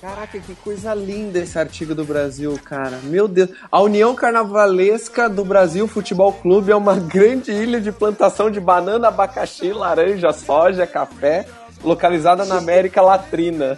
Caraca, 0.00 0.38
que 0.38 0.54
coisa 0.54 0.94
linda 0.94 1.40
esse 1.40 1.58
artigo 1.58 1.92
do 1.92 2.04
Brasil, 2.04 2.56
cara. 2.64 3.00
Meu 3.02 3.26
Deus. 3.26 3.50
A 3.70 3.82
União 3.82 4.14
Carnavalesca 4.14 5.28
do 5.28 5.44
Brasil 5.44 5.88
Futebol 5.88 6.32
Clube 6.32 6.70
é 6.70 6.76
uma 6.76 6.94
grande 6.94 7.50
ilha 7.50 7.80
de 7.80 7.90
plantação 7.90 8.48
de 8.48 8.60
banana, 8.60 9.08
abacaxi, 9.08 9.72
laranja, 9.72 10.32
soja, 10.32 10.86
café, 10.86 11.46
localizada 11.82 12.44
na 12.44 12.58
América 12.58 13.02
Latina. 13.02 13.76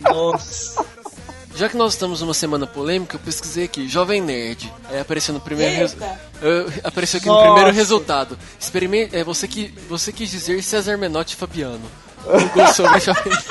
Nossa. 0.00 0.84
Já 1.62 1.68
que 1.68 1.76
nós 1.76 1.92
estamos 1.92 2.20
numa 2.20 2.34
semana 2.34 2.66
polêmica, 2.66 3.14
eu 3.14 3.20
pesquisei 3.20 3.66
aqui, 3.66 3.86
Jovem 3.86 4.20
Nerd. 4.20 4.68
Aí 4.90 4.98
apareceu 4.98 5.32
no 5.32 5.38
primeiro 5.40 5.76
resu- 5.76 5.96
apareceu 6.82 7.18
aqui 7.18 7.28
Nossa. 7.28 7.46
no 7.46 7.52
primeiro 7.54 7.76
resultado. 7.76 8.36
Experimente, 8.58 9.14
é 9.14 9.22
você 9.22 9.46
que 9.46 9.68
você 9.88 10.12
quis 10.12 10.28
dizer 10.28 10.60
César 10.60 10.96
Menotti 10.98 11.34
e 11.34 11.36
Fabiano. 11.36 11.88
Google 12.24 12.66
sobre 12.74 12.98
Jovem 12.98 13.32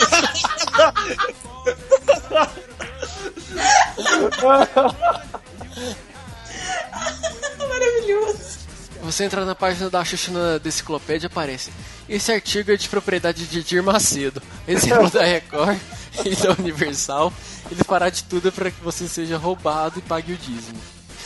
Maravilhoso. 7.57 8.61
Você 9.03 9.23
entra 9.23 9.43
na 9.45 9.55
página 9.55 9.89
da 9.89 10.03
Xuxa 10.05 10.31
na 10.31 10.57
da 10.57 10.67
enciclopédia 10.67 11.27
aparece. 11.27 11.71
Esse 12.07 12.31
artigo 12.31 12.71
é 12.71 12.75
de 12.75 12.87
propriedade 12.87 13.47
de 13.47 13.59
Edir 13.59 13.81
Macedo, 13.81 14.41
exemplo 14.67 15.09
da 15.09 15.23
Record 15.23 15.77
e 16.25 16.35
da 16.35 16.53
Universal. 16.59 17.31
Ele 17.69 17.83
fará 17.83 18.09
de 18.09 18.23
tudo 18.23 18.51
para 18.51 18.71
que 18.71 18.81
você 18.81 19.07
seja 19.07 19.37
roubado 19.37 19.99
e 19.99 20.01
pague 20.01 20.33
o 20.33 20.37
dízimo. 20.37 20.79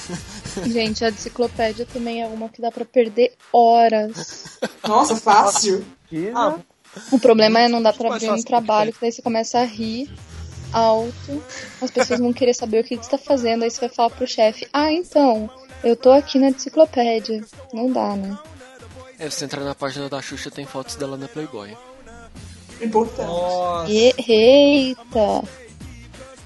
Gente, 0.66 1.04
a 1.04 1.10
enciclopédia 1.10 1.86
também 1.86 2.22
é 2.22 2.28
uma 2.28 2.50
que 2.50 2.62
dá 2.62 2.72
pra 2.72 2.86
perder 2.86 3.34
horas. 3.52 4.60
Nossa, 4.88 5.16
fácil. 5.16 5.86
Ah? 6.34 6.58
O 7.12 7.20
problema 7.20 7.60
é 7.60 7.68
não 7.68 7.82
dar 7.82 7.94
pra 7.94 8.10
Mais 8.10 8.24
abrir 8.24 8.40
um 8.40 8.44
trabalho, 8.44 8.94
que 8.94 9.02
daí 9.02 9.12
você 9.12 9.22
começa 9.22 9.60
a 9.60 9.64
rir 9.66 10.10
alto, 10.72 11.44
as 11.82 11.92
pessoas 11.92 12.20
vão 12.20 12.34
querer 12.34 12.54
saber 12.54 12.82
o 12.82 12.84
que, 12.84 12.98
que 12.98 13.06
você 13.06 13.12
tá 13.12 13.18
fazendo, 13.18 13.64
aí 13.64 13.72
você 13.72 13.80
vai 13.80 13.90
falar 13.90 14.10
pro 14.10 14.28
chefe, 14.28 14.68
ah, 14.74 14.92
então, 14.92 15.50
eu 15.84 15.96
tô 15.96 16.12
aqui 16.12 16.38
na 16.38 16.50
enciclopédia. 16.50 17.44
Não 17.74 17.92
dá, 17.92 18.16
né? 18.16 18.38
É, 19.18 19.30
você 19.30 19.46
entrar 19.46 19.64
na 19.64 19.74
página 19.74 20.10
da 20.10 20.22
Xuxa 20.22 20.52
tem 20.52 20.66
fotos 20.66 20.96
dela 20.96 21.16
na 21.16 21.28
Playboy. 21.28 21.76
Importante. 22.82 23.28
Nossa. 23.28 23.92
E- 23.92 24.14
Eita! 24.28 25.44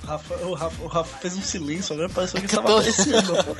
Rafa, 0.05 0.33
o, 0.43 0.53
Rafa, 0.55 0.83
o 0.83 0.87
Rafa 0.87 1.17
fez 1.19 1.37
um 1.37 1.41
silêncio, 1.41 1.93
agora 1.93 2.09
pareceu 2.09 2.41
que 2.41 2.47
ele 2.47 2.53
Eu 2.53 2.63
tava 2.63 2.67
tô- 2.67 2.77
aparecendo. 2.79 3.57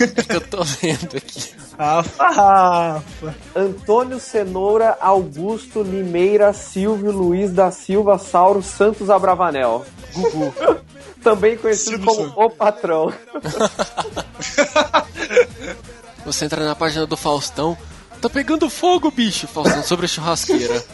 É 0.00 0.06
que 0.22 0.36
eu 0.36 0.40
tô 0.42 0.58
lendo 0.82 1.16
aqui. 1.16 1.54
Rafa, 1.78 2.28
Rafa. 2.30 3.34
Antônio 3.54 4.20
Cenoura 4.20 4.98
Augusto 5.00 5.82
Limeira 5.82 6.52
Silvio 6.52 7.10
Luiz 7.10 7.52
da 7.52 7.70
Silva 7.70 8.18
Sauro 8.18 8.62
Santos 8.62 9.08
Abravanel. 9.08 9.86
Gugu. 10.14 10.52
Também 11.24 11.56
conhecido 11.56 12.04
Silvio 12.10 12.32
como. 12.32 12.46
O 12.46 12.50
Patrão. 12.50 13.10
Você 16.24 16.44
entra 16.44 16.64
na 16.64 16.74
página 16.74 17.06
do 17.06 17.16
Faustão. 17.16 17.76
Tá 18.26 18.30
pegando 18.30 18.68
fogo, 18.68 19.08
bicho! 19.08 19.46
Faustão 19.46 19.84
sobre 19.84 20.06
a 20.06 20.08
churrasqueira. 20.08 20.84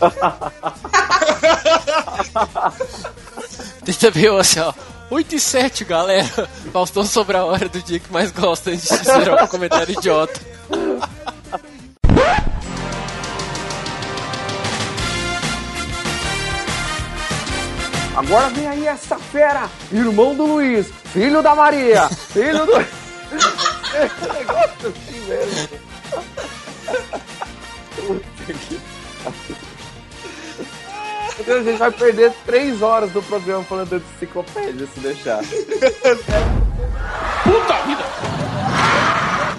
Tem 3.82 3.94
também 3.94 4.38
assim, 4.38 4.60
ó. 4.60 4.74
8 5.10 5.36
e 5.36 5.40
7, 5.40 5.82
galera. 5.86 6.46
Faustão 6.70 7.06
sobre 7.06 7.38
a 7.38 7.44
hora 7.46 7.70
do 7.70 7.80
dia 7.80 7.98
que 7.98 8.12
mais 8.12 8.30
gosta 8.30 8.70
antes 8.70 8.86
de 8.86 9.02
ser 9.02 9.32
um 9.32 9.46
comentário 9.46 9.94
idiota. 9.94 10.38
Agora 18.14 18.50
vem 18.50 18.66
aí 18.66 18.86
essa 18.86 19.18
fera, 19.18 19.70
irmão 19.90 20.34
do 20.34 20.44
Luiz, 20.44 20.88
filho 21.14 21.42
da 21.42 21.54
Maria, 21.54 22.10
filho 22.10 22.66
do. 22.66 22.72
Negócio 24.34 24.88
assim 24.88 25.20
mesmo. 25.26 25.68
Meu 31.36 31.44
Deus, 31.46 31.66
A 31.66 31.70
gente 31.70 31.78
vai 31.78 31.90
perder 31.90 32.32
três 32.44 32.82
horas 32.82 33.10
do 33.12 33.22
programa 33.22 33.64
falando 33.64 33.88
de 33.88 34.04
enciclopédia 34.16 34.86
se 34.86 35.00
deixar. 35.00 35.38
Puta 37.42 37.82
vida! 37.86 38.02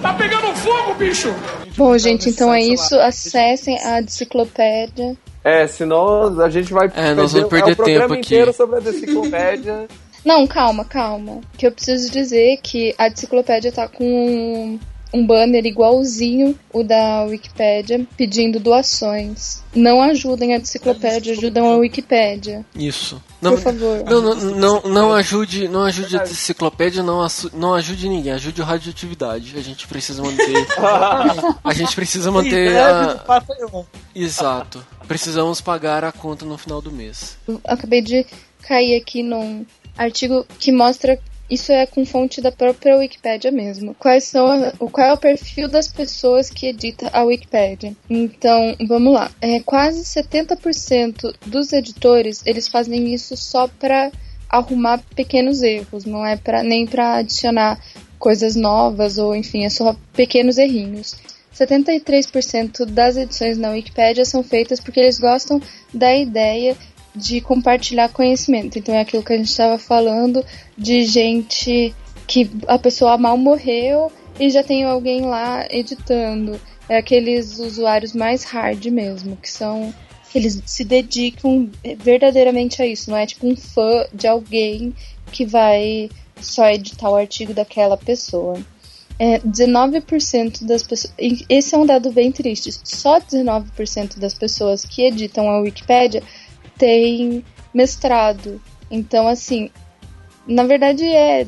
Tá 0.02 0.14
pegando 0.14 0.56
fogo, 0.58 0.94
bicho! 0.96 1.34
Bom, 1.76 1.98
gente, 1.98 2.30
então 2.30 2.54
é 2.54 2.62
isso. 2.62 2.96
Acessem 3.00 3.78
a 3.84 4.02
enciclopédia. 4.02 5.18
É, 5.44 5.68
senão 5.68 6.40
a 6.42 6.50
gente 6.50 6.72
vai 6.72 6.90
É, 6.96 7.14
nós 7.14 7.34
vamos 7.34 7.48
é 7.48 7.50
perder 7.50 7.72
o 7.72 7.76
programa 7.76 8.02
tempo 8.02 8.14
aqui. 8.14 8.22
inteiro 8.22 8.54
sobre 8.54 8.78
a 8.78 8.80
enciclopédia. 8.82 9.88
Não, 10.24 10.48
calma, 10.48 10.86
calma. 10.86 11.42
Que 11.58 11.68
eu 11.68 11.72
preciso 11.72 12.10
dizer 12.12 12.58
que 12.64 12.96
a 12.98 13.08
enciclopédia 13.08 13.72
tá 13.72 13.88
com 13.90 14.80
um, 15.14 15.26
banner 15.26 15.66
igualzinho 15.66 16.58
o 16.72 16.84
da 16.84 17.24
Wikipédia 17.24 18.06
pedindo 18.18 18.60
doações. 18.60 19.64
Não 19.76 20.02
ajudem 20.02 20.54
a 20.54 20.58
enciclopédia, 20.58 21.34
ajudam 21.34 21.72
a 21.72 21.78
Wikipédia. 21.78 22.66
Isso. 22.76 23.22
Não, 23.42 23.52
Por 23.52 23.62
favor. 23.62 24.04
não, 24.06 24.22
não, 24.22 24.36
não, 24.36 24.82
não 24.82 25.14
ajude, 25.14 25.68
não 25.68 25.84
ajude 25.84 26.18
a 26.18 26.24
enciclopédia, 26.24 27.04
não, 27.04 27.26
não 27.54 27.74
ajude 27.74 28.08
ninguém, 28.08 28.32
ajude 28.32 28.62
o 28.62 28.66
radioatividade. 28.66 29.58
A 29.58 29.62
gente 29.62 29.88
precisa 29.88 30.22
manter. 30.22 30.68
a 31.64 31.74
gente 31.74 31.96
precisa 31.96 32.32
manter 32.32 32.78
a. 32.78 33.44
Exato. 34.16 34.86
precisamos 35.08 35.60
pagar 35.60 36.04
a 36.04 36.12
conta 36.12 36.46
no 36.46 36.58
final 36.58 36.82
do 36.82 36.92
mês. 36.92 37.38
Eu 37.48 37.60
acabei 37.66 38.02
de 38.02 38.26
cair 38.62 38.96
aqui 38.96 39.22
num 39.22 39.66
artigo 39.98 40.46
que 40.60 40.72
mostra 40.72 41.20
isso 41.54 41.72
é 41.72 41.86
com 41.86 42.06
fonte 42.06 42.42
da 42.42 42.52
própria 42.52 42.98
Wikipédia 42.98 43.52
mesmo. 43.52 43.94
Quais 43.96 44.24
são 44.26 44.48
a- 44.48 44.74
o 44.80 44.90
qual 44.90 45.08
é 45.08 45.14
o 45.14 45.18
perfil 45.18 45.68
das 45.68 45.88
pessoas 45.88 46.50
que 46.50 46.68
edita 46.68 47.10
a 47.14 47.24
Wikipédia? 47.24 47.96
Então, 48.10 48.76
vamos 48.88 49.14
lá. 49.14 49.32
É, 49.42 49.60
quase 49.60 50.04
70% 50.06 51.34
dos 51.46 51.72
editores, 51.74 52.42
eles 52.46 52.68
fazem 52.68 53.14
isso 53.14 53.36
só 53.38 53.68
para 53.68 54.12
arrumar 54.50 55.00
pequenos 55.16 55.62
erros, 55.64 56.06
não 56.06 56.26
é 56.26 56.36
para 56.36 56.62
nem 56.64 56.86
para 56.86 57.16
adicionar 57.16 57.80
coisas 58.20 58.56
novas 58.56 59.18
ou 59.18 59.36
enfim, 59.36 59.66
é 59.66 59.70
só 59.70 59.96
pequenos 60.14 60.58
errinhos. 60.58 61.16
73% 61.54 62.86
das 62.86 63.16
edições 63.18 63.58
na 63.58 63.72
Wikipédia 63.72 64.26
são 64.26 64.44
feitas 64.44 64.80
porque 64.80 65.00
eles 65.00 65.20
gostam 65.20 65.62
da 65.94 66.16
ideia 66.16 66.76
de 67.16 67.42
compartilhar 67.42 68.10
conhecimento. 68.10 68.78
Então 68.78 68.96
é 68.96 69.02
aquilo 69.02 69.24
que 69.24 69.34
a 69.34 69.38
gente 69.38 69.50
estava 69.50 69.78
falando 69.78 70.44
de 70.78 71.04
gente 71.06 71.94
que 72.28 72.50
a 72.68 72.80
pessoa 72.80 73.18
mal 73.18 73.38
morreu 73.38 74.12
e 74.40 74.50
já 74.50 74.64
tem 74.64 74.84
alguém 74.84 75.22
lá 75.22 75.68
editando. 75.70 76.60
É 76.90 76.98
aqueles 76.98 77.60
usuários 77.60 78.14
mais 78.14 78.44
hard 78.44 78.86
mesmo, 78.86 79.38
que 79.38 79.50
são 79.50 79.94
que 80.32 80.40
eles 80.40 80.62
se 80.66 80.84
dedicam 80.84 81.70
verdadeiramente 82.00 82.82
a 82.82 82.88
isso, 82.88 83.12
não 83.12 83.18
é 83.18 83.26
tipo 83.26 83.46
um 83.48 83.56
fã 83.56 84.08
de 84.12 84.28
alguém 84.28 84.92
que 85.32 85.46
vai 85.46 86.10
só 86.42 86.68
editar 86.70 87.10
o 87.10 87.16
artigo 87.16 87.54
daquela 87.54 87.96
pessoa. 87.96 88.60
É, 89.20 89.40
19% 89.40 90.66
das 90.66 90.82
pessoas. 90.82 91.14
Esse 91.48 91.76
é 91.76 91.78
um 91.78 91.86
dado 91.86 92.12
bem 92.12 92.32
triste. 92.32 92.72
Só 92.84 93.20
19% 93.20 94.18
das 94.18 94.34
pessoas 94.34 94.84
que 94.84 95.04
editam 95.04 95.48
a 95.50 95.60
Wikipédia 95.60 96.24
têm 96.78 97.44
mestrado. 97.74 98.62
Então, 98.90 99.28
assim, 99.28 99.70
na 100.48 100.64
verdade 100.64 101.06
é, 101.06 101.48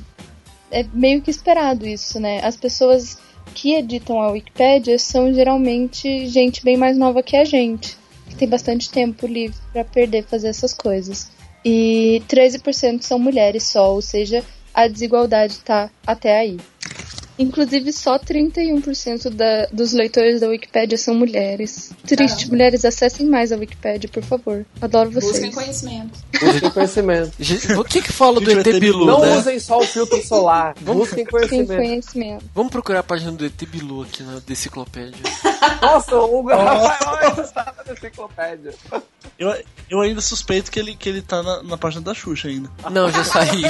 é 0.72 0.86
meio 0.94 1.22
que 1.22 1.30
esperado 1.30 1.86
isso, 1.88 2.20
né? 2.20 2.42
As 2.44 2.56
pessoas 2.56 3.18
que 3.54 3.76
editam 3.76 4.20
a 4.20 4.32
Wikipédia 4.32 4.98
são 4.98 5.34
geralmente 5.34 6.28
gente 6.28 6.64
bem 6.64 6.76
mais 6.76 6.98
nova 6.98 7.22
que 7.22 7.38
a 7.38 7.46
gente, 7.46 7.98
que 8.28 8.36
tem 8.36 8.48
bastante 8.48 8.90
tempo 8.90 9.28
livre 9.28 9.58
para 9.72 9.84
perder 9.84 10.26
fazer 10.26 10.48
essas 10.48 10.74
coisas. 10.74 11.32
E 11.64 12.22
13% 12.28 13.02
são 13.02 13.18
mulheres 13.18 13.64
só, 13.64 13.94
ou 13.94 14.02
seja, 14.02 14.44
a 14.74 14.88
desigualdade 14.88 15.60
tá 15.60 15.90
até 16.06 16.40
aí. 16.40 16.58
Inclusive, 17.38 17.92
só 17.92 18.18
31% 18.18 19.30
da, 19.30 19.68
dos 19.72 19.92
leitores 19.92 20.40
da 20.40 20.48
Wikipédia 20.48 20.98
são 20.98 21.14
mulheres. 21.14 21.92
Triste, 22.08 22.36
Caramba. 22.38 22.52
mulheres, 22.52 22.86
acessem 22.86 23.26
mais 23.28 23.52
a 23.52 23.58
Wikipédia, 23.58 24.10
por 24.10 24.24
favor. 24.24 24.66
Adoro 24.82 25.12
vocês. 25.12 25.32
Busquem 25.34 25.52
conhecimento. 25.52 26.20
Busquem 26.40 26.70
conhecimento. 26.72 27.32
O 27.78 27.84
que 27.84 28.02
que 28.02 28.12
fala 28.12 28.40
do 28.40 28.52
ET 28.52 28.80
Bilu, 28.80 29.06
Não 29.06 29.22
né? 29.22 29.38
usem 29.38 29.60
só 29.60 29.80
o 29.80 29.84
filtro 29.84 30.22
solar. 30.26 30.76
Busquem 30.82 31.18
Tem 31.18 31.26
conhecimento. 31.26 31.76
conhecimento. 31.76 32.46
Vamos 32.54 32.72
procurar 32.72 33.00
a 33.00 33.04
página 33.04 33.32
do 33.32 33.46
ET 33.46 33.66
Bilu 33.68 34.04
aqui 34.04 34.24
na 34.24 34.42
enciclopédia. 34.50 35.20
Nossa, 35.82 36.16
o 36.16 36.46
Rafael 36.48 37.44
está 37.44 37.74
na 37.86 37.94
enciclopédia. 37.94 38.74
Eu, 39.38 39.54
eu 39.90 40.00
ainda 40.02 40.22
suspeito 40.22 40.72
que 40.72 40.80
ele, 40.80 40.96
que 40.96 41.10
ele 41.10 41.22
tá 41.22 41.44
na, 41.44 41.64
na 41.64 41.78
página 41.78 42.02
da 42.02 42.14
Xuxa 42.14 42.48
ainda. 42.48 42.70
Não, 42.90 43.12
já 43.12 43.24
saí. 43.24 43.64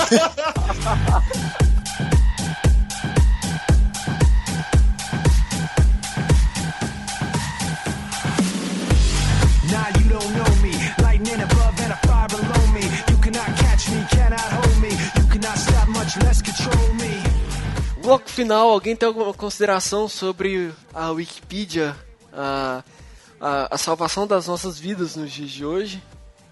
Final, 18.35 18.69
alguém 18.69 18.95
tem 18.95 19.07
alguma 19.07 19.33
consideração 19.33 20.07
sobre 20.07 20.73
a 20.93 21.09
Wikipedia, 21.11 21.95
a, 22.33 22.83
a, 23.39 23.75
a 23.75 23.77
salvação 23.77 24.27
das 24.27 24.47
nossas 24.47 24.77
vidas 24.77 25.15
nos 25.15 25.31
dias 25.31 25.49
de 25.49 25.65
hoje? 25.65 26.03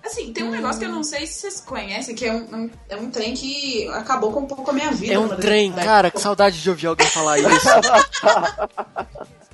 Assim, 0.04 0.34
tem 0.34 0.44
um 0.44 0.52
negócio 0.52 0.80
que 0.80 0.86
eu 0.86 0.92
não 0.92 1.04
sei 1.04 1.26
se 1.26 1.40
vocês 1.42 1.62
conhecem, 1.62 2.14
que 2.14 2.26
é 2.26 2.34
um, 2.34 2.56
um- 2.56 2.70
é 2.90 2.98
um 2.98 3.10
trem 3.10 3.34
que 3.34 3.88
acabou 3.90 4.34
com 4.34 4.42
um 4.42 4.46
pouco 4.46 4.70
a 4.70 4.74
minha 4.74 4.92
vida. 4.92 5.14
É 5.14 5.20
um 5.20 5.30
trem, 5.30 5.38
determinada 5.72 5.84
cara, 5.86 6.12
que 6.12 6.20
saudade 6.20 6.62
de 6.62 6.70
ouvir 6.70 6.88
alguém 6.88 7.08
falar 7.08 7.40
isso. 7.40 7.48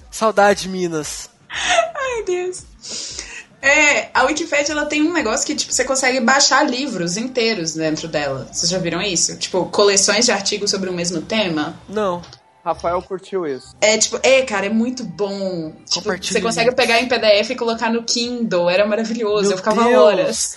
saudade, 0.09 0.67
Minas. 0.69 1.29
Ai, 1.49 2.23
Deus. 2.25 2.63
É, 3.61 4.09
a 4.13 4.23
Wikipedia 4.23 4.71
ela 4.71 4.85
tem 4.85 5.01
um 5.01 5.13
negócio 5.13 5.45
que 5.45 5.55
tipo, 5.55 5.73
você 5.73 5.83
consegue 5.83 6.19
baixar 6.19 6.63
livros 6.63 7.17
inteiros 7.17 7.73
dentro 7.73 8.07
dela. 8.07 8.47
Vocês 8.51 8.69
já 8.69 8.77
viram 8.77 9.01
isso? 9.01 9.37
Tipo, 9.37 9.65
coleções 9.65 10.25
de 10.25 10.31
artigos 10.31 10.71
sobre 10.71 10.89
o 10.89 10.93
mesmo 10.93 11.21
tema. 11.21 11.77
Não. 11.87 12.21
Rafael 12.63 13.01
curtiu 13.01 13.47
isso. 13.47 13.75
É 13.81 13.97
tipo, 13.97 14.19
é, 14.21 14.41
cara, 14.43 14.65
é 14.65 14.69
muito 14.69 15.03
bom. 15.03 15.71
Tipo, 15.85 16.01
Compartilha 16.01 16.33
você 16.33 16.41
consegue 16.41 16.71
pegar 16.73 16.99
em 17.01 17.07
PDF 17.07 17.51
e 17.51 17.55
colocar 17.55 17.89
no 17.91 18.03
Kindle. 18.03 18.69
Era 18.69 18.85
maravilhoso. 18.85 19.43
Meu 19.43 19.51
eu 19.51 19.57
ficava 19.57 19.83
Deus. 19.83 19.95
horas. 20.03 20.55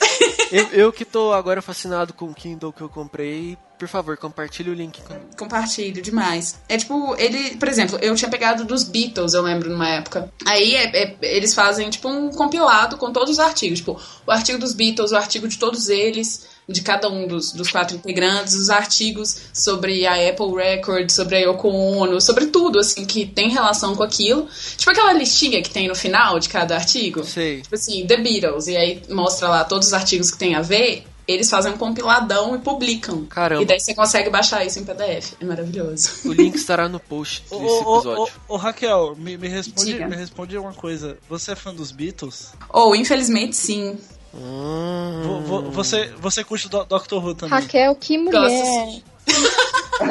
Eu, 0.50 0.66
eu 0.72 0.92
que 0.92 1.04
tô 1.04 1.32
agora 1.32 1.62
fascinado 1.62 2.12
com 2.12 2.26
o 2.26 2.34
Kindle 2.34 2.72
que 2.72 2.80
eu 2.82 2.88
comprei, 2.88 3.56
por 3.78 3.86
favor, 3.88 4.16
compartilhe 4.16 4.70
o 4.70 4.74
link. 4.74 5.00
com- 5.02 5.14
Compartilho 5.44 6.02
demais. 6.02 6.58
É 6.68 6.76
tipo, 6.76 7.14
ele, 7.18 7.56
por 7.56 7.68
exemplo, 7.68 7.98
eu 8.02 8.14
tinha 8.14 8.30
pegado 8.30 8.64
dos 8.64 8.82
Beatles, 8.84 9.32
eu 9.34 9.42
lembro, 9.42 9.70
numa 9.70 9.88
época. 9.88 10.30
Aí 10.44 10.74
é- 10.74 11.04
é- 11.04 11.16
eles 11.22 11.54
fazem, 11.54 11.88
tipo, 11.88 12.08
um 12.08 12.30
compilado 12.30 12.96
com 12.96 13.12
todos 13.12 13.30
os 13.30 13.38
artigos. 13.38 13.78
Tipo, 13.78 14.00
o 14.26 14.30
artigo 14.30 14.58
dos 14.58 14.72
Beatles, 14.74 15.12
o 15.12 15.16
artigo 15.16 15.46
de 15.48 15.56
todos 15.58 15.88
eles, 15.88 16.46
de 16.72 16.82
cada 16.82 17.08
um 17.08 17.26
dos, 17.26 17.52
dos 17.52 17.70
quatro 17.70 17.96
integrantes, 17.96 18.54
os 18.54 18.70
artigos 18.70 19.36
sobre 19.52 20.06
a 20.06 20.14
Apple 20.28 20.54
Records, 20.56 21.14
sobre 21.14 21.36
a 21.36 21.40
Yoko 21.40 21.68
Ono, 21.68 22.20
sobre 22.20 22.46
tudo, 22.46 22.78
assim, 22.78 23.04
que 23.04 23.26
tem 23.26 23.50
relação 23.50 23.94
com 23.94 24.02
aquilo. 24.02 24.48
Tipo 24.76 24.90
aquela 24.90 25.12
listinha 25.12 25.62
que 25.62 25.70
tem 25.70 25.88
no 25.88 25.94
final 25.94 26.38
de 26.38 26.48
cada 26.48 26.74
artigo. 26.74 27.24
Sei. 27.24 27.62
Tipo 27.62 27.74
assim, 27.74 28.06
The 28.06 28.16
Beatles, 28.16 28.66
e 28.66 28.76
aí 28.76 29.02
mostra 29.10 29.48
lá 29.48 29.64
todos 29.64 29.88
os 29.88 29.92
artigos 29.92 30.30
que 30.30 30.38
tem 30.38 30.54
a 30.54 30.62
ver. 30.62 31.04
Eles 31.26 31.48
fazem 31.48 31.72
um 31.72 31.78
compiladão 31.78 32.56
e 32.56 32.58
publicam. 32.58 33.24
Caramba. 33.26 33.62
E 33.62 33.64
daí 33.64 33.78
você 33.78 33.94
consegue 33.94 34.28
baixar 34.28 34.66
isso 34.66 34.80
em 34.80 34.84
PDF. 34.84 35.34
É 35.40 35.44
maravilhoso. 35.44 36.10
O 36.24 36.32
link 36.32 36.56
estará 36.56 36.88
no 36.88 36.98
post 36.98 37.42
desse 37.42 37.54
ô, 37.54 37.58
ô, 37.58 37.98
episódio. 37.98 38.34
ô, 38.48 38.54
ô, 38.54 38.56
Raquel, 38.56 39.14
me, 39.16 39.38
me 39.38 39.46
responde, 39.48 39.92
Diga. 39.92 40.08
me 40.08 40.16
responde 40.16 40.58
uma 40.58 40.72
coisa. 40.72 41.16
Você 41.28 41.52
é 41.52 41.54
fã 41.54 41.72
dos 41.72 41.92
Beatles? 41.92 42.52
Ou, 42.68 42.96
infelizmente, 42.96 43.54
sim. 43.54 43.96
Hum. 44.34 45.22
Vo- 45.24 45.40
vo- 45.40 45.70
você, 45.70 46.06
você 46.18 46.42
curte 46.42 46.68
do, 46.68 46.84
Doctor 46.84 47.22
Who 47.24 47.34
também? 47.34 47.58
Raquel, 47.60 47.94
que 47.94 48.16
mulher. 48.18 49.02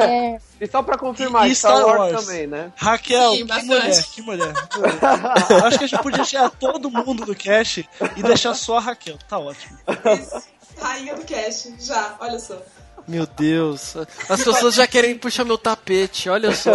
É, 0.00 0.38
E 0.60 0.66
só 0.66 0.82
pra 0.82 0.96
confirmar, 0.96 1.50
E 1.50 1.54
Star 1.54 1.76
Star 1.76 1.86
Wars, 1.86 2.12
Wars. 2.14 2.24
também, 2.26 2.46
né? 2.46 2.72
Raquel, 2.76 3.32
Sim, 3.32 3.46
que 3.46 3.62
mulher, 3.62 4.04
que 4.14 4.22
mulher. 4.22 4.52
Eu 5.50 5.64
Acho 5.66 5.78
que 5.78 5.84
a 5.84 5.86
gente 5.88 6.02
podia 6.02 6.24
tirar 6.24 6.50
todo 6.50 6.88
mundo 6.90 7.26
do 7.26 7.34
cast 7.34 7.86
e 8.16 8.22
deixar 8.22 8.54
só 8.54 8.78
a 8.78 8.80
Raquel. 8.80 9.18
Tá 9.28 9.38
ótimo. 9.38 9.76
Rainha 10.80 11.14
do 11.14 11.24
cast, 11.24 11.74
já, 11.80 12.16
olha 12.20 12.38
só. 12.38 12.56
Meu 13.06 13.26
Deus. 13.26 13.94
As 14.28 14.42
pessoas 14.42 14.74
já 14.76 14.86
querem 14.86 15.18
puxar 15.18 15.44
meu 15.44 15.58
tapete, 15.58 16.30
olha 16.30 16.54
só. 16.54 16.72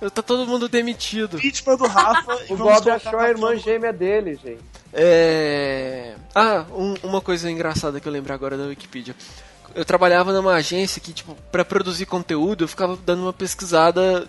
Eu- 0.00 0.10
Tá 0.10 0.20
todo 0.20 0.46
mundo 0.46 0.68
demitido. 0.68 1.38
Vítima 1.38 1.76
do 1.76 1.86
Rafa 1.86 2.36
O 2.50 2.56
Bob 2.56 2.90
achou 2.90 3.18
a 3.18 3.28
irmã 3.28 3.56
gêmea 3.56 3.92
dele, 3.92 4.38
gente. 4.42 4.62
É. 4.92 6.14
Ah, 6.34 6.64
um- 6.72 6.94
uma 7.02 7.20
coisa 7.20 7.50
engraçada 7.50 8.00
que 8.00 8.06
eu 8.08 8.12
lembro 8.12 8.32
agora 8.32 8.56
da 8.56 8.64
Wikipedia. 8.64 9.14
Eu 9.74 9.84
trabalhava 9.84 10.32
numa 10.32 10.52
agência 10.54 11.00
que, 11.00 11.12
tipo, 11.12 11.34
pra 11.50 11.64
produzir 11.64 12.06
conteúdo, 12.06 12.64
eu 12.64 12.68
ficava 12.68 12.96
dando 12.96 13.22
uma 13.22 13.32
pesquisada, 13.32 14.28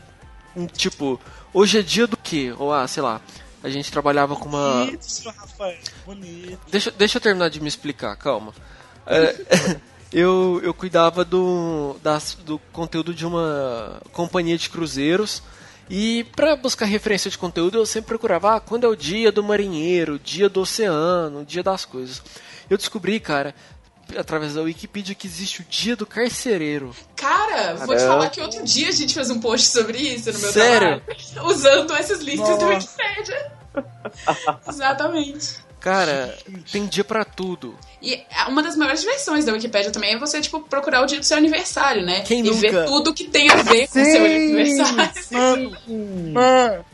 em, 0.55 0.66
tipo, 0.68 1.20
hoje 1.53 1.80
é 1.80 1.82
dia 1.82 2.07
do 2.07 2.16
quê? 2.16 2.53
Ou, 2.57 2.72
ah, 2.74 2.88
sei 2.88 3.03
lá, 3.03 3.20
a 3.61 3.70
gente 3.70 3.91
trabalhava 3.91 4.36
com 4.38 4.47
uma... 4.47 4.86
Bonito, 4.86 5.05
Rafael. 5.38 5.78
Bonito. 6.05 6.59
Deixa, 6.72 6.91
deixa 6.91 7.18
eu 7.18 7.22
terminar 7.22 7.49
de 7.49 7.59
me 7.59 7.68
explicar, 7.68 8.16
calma. 8.16 8.53
É, 9.05 9.36
eu, 10.14 10.61
eu 10.64 10.74
cuidava 10.74 11.26
do, 11.26 11.97
das, 12.01 12.36
do 12.45 12.57
conteúdo 12.72 13.14
de 13.14 13.26
uma 13.26 14.01
companhia 14.14 14.57
de 14.57 14.70
cruzeiros. 14.70 15.43
E 15.95 16.23
pra 16.35 16.55
buscar 16.55 16.85
referência 16.85 17.29
de 17.29 17.37
conteúdo, 17.37 17.77
eu 17.77 17.85
sempre 17.85 18.07
procurava 18.07 18.55
ah, 18.55 18.59
quando 18.59 18.83
é 18.83 18.87
o 18.87 18.95
dia 18.95 19.31
do 19.31 19.43
marinheiro, 19.43 20.17
dia 20.17 20.49
do 20.49 20.61
oceano, 20.61 21.45
dia 21.45 21.61
das 21.61 21.85
coisas. 21.85 22.19
Eu 22.67 22.77
descobri, 22.77 23.19
cara, 23.19 23.53
através 24.17 24.55
da 24.55 24.63
Wikipedia, 24.63 25.13
que 25.13 25.27
existe 25.27 25.61
o 25.61 25.65
dia 25.69 25.95
do 25.95 26.03
carcereiro. 26.03 26.95
Cara, 27.15 27.75
vou 27.75 27.89
te 27.89 27.99
Caramba. 27.99 28.07
falar 28.07 28.29
que 28.31 28.41
outro 28.41 28.63
dia 28.63 28.89
a 28.89 28.91
gente 28.91 29.13
fez 29.13 29.29
um 29.29 29.39
post 29.39 29.67
sobre 29.67 29.99
isso 29.99 30.33
no 30.33 30.39
meu 30.39 30.51
Sério? 30.51 30.99
trabalho. 30.99 31.45
Usando 31.47 31.93
essas 31.93 32.21
listas 32.21 32.57
do 32.57 32.65
Nossa. 32.65 32.97
Wikipedia. 32.97 33.51
Exatamente. 34.67 35.59
Cara, 35.84 36.34
tem 36.71 36.86
dia 36.86 37.03
pra 37.03 37.25
tudo. 37.25 37.77
E 38.01 38.21
uma 38.47 38.63
das 38.63 38.77
maiores 38.77 39.01
diversões 39.01 39.43
da 39.43 39.51
Wikipédia 39.51 39.91
também 39.91 40.13
é 40.13 40.17
você, 40.17 40.39
tipo, 40.39 40.61
procurar 40.61 41.01
o 41.01 41.05
dia 41.05 41.19
do 41.19 41.25
seu 41.25 41.36
aniversário, 41.36 42.05
né? 42.05 42.21
Quem 42.21 42.39
e 42.39 42.43
nunca? 42.43 42.71
ver 42.71 42.86
tudo 42.86 43.13
que 43.13 43.25
tem 43.25 43.49
a 43.49 43.57
ver 43.57 43.89
com 43.89 44.01
o 44.01 44.05
seu 44.05 44.23
aniversário. 44.23 45.13
Mano, 45.31 45.77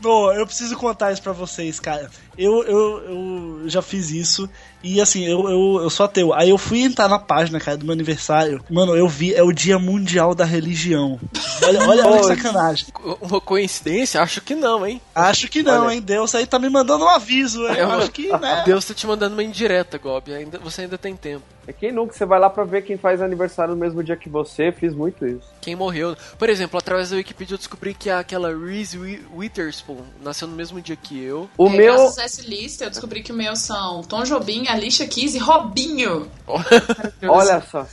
mano, 0.02 0.32
eu 0.32 0.44
preciso 0.44 0.76
contar 0.76 1.12
isso 1.12 1.22
pra 1.22 1.32
vocês, 1.32 1.78
cara. 1.78 2.10
Eu, 2.42 2.62
eu, 2.64 3.60
eu 3.62 3.68
já 3.68 3.82
fiz 3.82 4.10
isso. 4.10 4.48
E 4.82 4.98
assim, 4.98 5.26
eu, 5.26 5.46
eu, 5.50 5.80
eu 5.82 5.90
sou 5.90 6.06
ateu. 6.06 6.32
Aí 6.32 6.48
eu 6.48 6.56
fui 6.56 6.80
entrar 6.82 7.06
na 7.06 7.18
página, 7.18 7.60
cara, 7.60 7.76
do 7.76 7.84
meu 7.84 7.92
aniversário. 7.92 8.64
Mano, 8.70 8.96
eu 8.96 9.06
vi, 9.06 9.34
é 9.34 9.42
o 9.42 9.52
Dia 9.52 9.78
Mundial 9.78 10.34
da 10.34 10.46
Religião. 10.46 11.20
Olha, 11.62 11.82
olha, 11.82 12.06
olha 12.06 12.34
que 12.34 12.42
sacanagem. 12.42 12.86
Uma 13.20 13.40
coincidência? 13.42 14.22
Acho 14.22 14.40
que 14.40 14.54
não, 14.54 14.86
hein? 14.86 14.98
Acho 15.14 15.48
que 15.48 15.62
não, 15.62 15.84
Olha. 15.84 15.94
hein? 15.94 16.00
Deus 16.00 16.34
aí 16.34 16.46
tá 16.46 16.58
me 16.58 16.70
mandando 16.70 17.04
um 17.04 17.08
aviso. 17.08 17.66
hein? 17.68 17.76
Eu 17.76 17.90
acho 17.92 18.10
que, 18.10 18.28
né? 18.38 18.62
Deus 18.64 18.84
tá 18.86 18.94
te 18.94 19.06
mandando 19.06 19.34
uma 19.36 19.42
indireta, 19.44 19.98
Gob. 19.98 20.32
Ainda, 20.32 20.58
você 20.58 20.80
ainda 20.82 20.96
tem 20.96 21.14
tempo. 21.14 21.44
É 21.66 21.72
quem 21.74 21.92
nunca, 21.92 22.14
você 22.14 22.24
vai 22.24 22.40
lá 22.40 22.48
pra 22.48 22.64
ver 22.64 22.82
quem 22.82 22.96
faz 22.96 23.20
aniversário 23.20 23.74
no 23.74 23.80
mesmo 23.80 24.02
dia 24.02 24.16
que 24.16 24.30
você, 24.30 24.72
fiz 24.72 24.94
muito 24.94 25.26
isso. 25.26 25.46
Quem 25.60 25.76
morreu. 25.76 26.16
Por 26.38 26.48
exemplo, 26.48 26.78
através 26.78 27.10
da 27.10 27.16
Wikipedia 27.16 27.54
eu 27.54 27.58
descobri 27.58 27.92
que 27.92 28.08
aquela 28.08 28.48
Reese 28.56 28.98
Wi- 28.98 29.22
Witherspoon 29.36 29.98
nasceu 30.24 30.48
no 30.48 30.56
mesmo 30.56 30.80
dia 30.80 30.96
que 30.96 31.22
eu. 31.22 31.48
O 31.58 31.68
É, 31.68 31.76
meu. 31.76 31.94
Lista, 32.38 32.84
eu 32.84 32.90
descobri 32.90 33.22
que 33.22 33.32
o 33.32 33.34
meu 33.34 33.54
são 33.56 34.02
Tom 34.02 34.22
Jobim, 34.24 34.66
Alicia 34.68 35.06
Keys 35.06 35.34
e 35.34 35.38
Robinho. 35.38 36.30
Olha 37.28 37.60
só. 37.62 37.86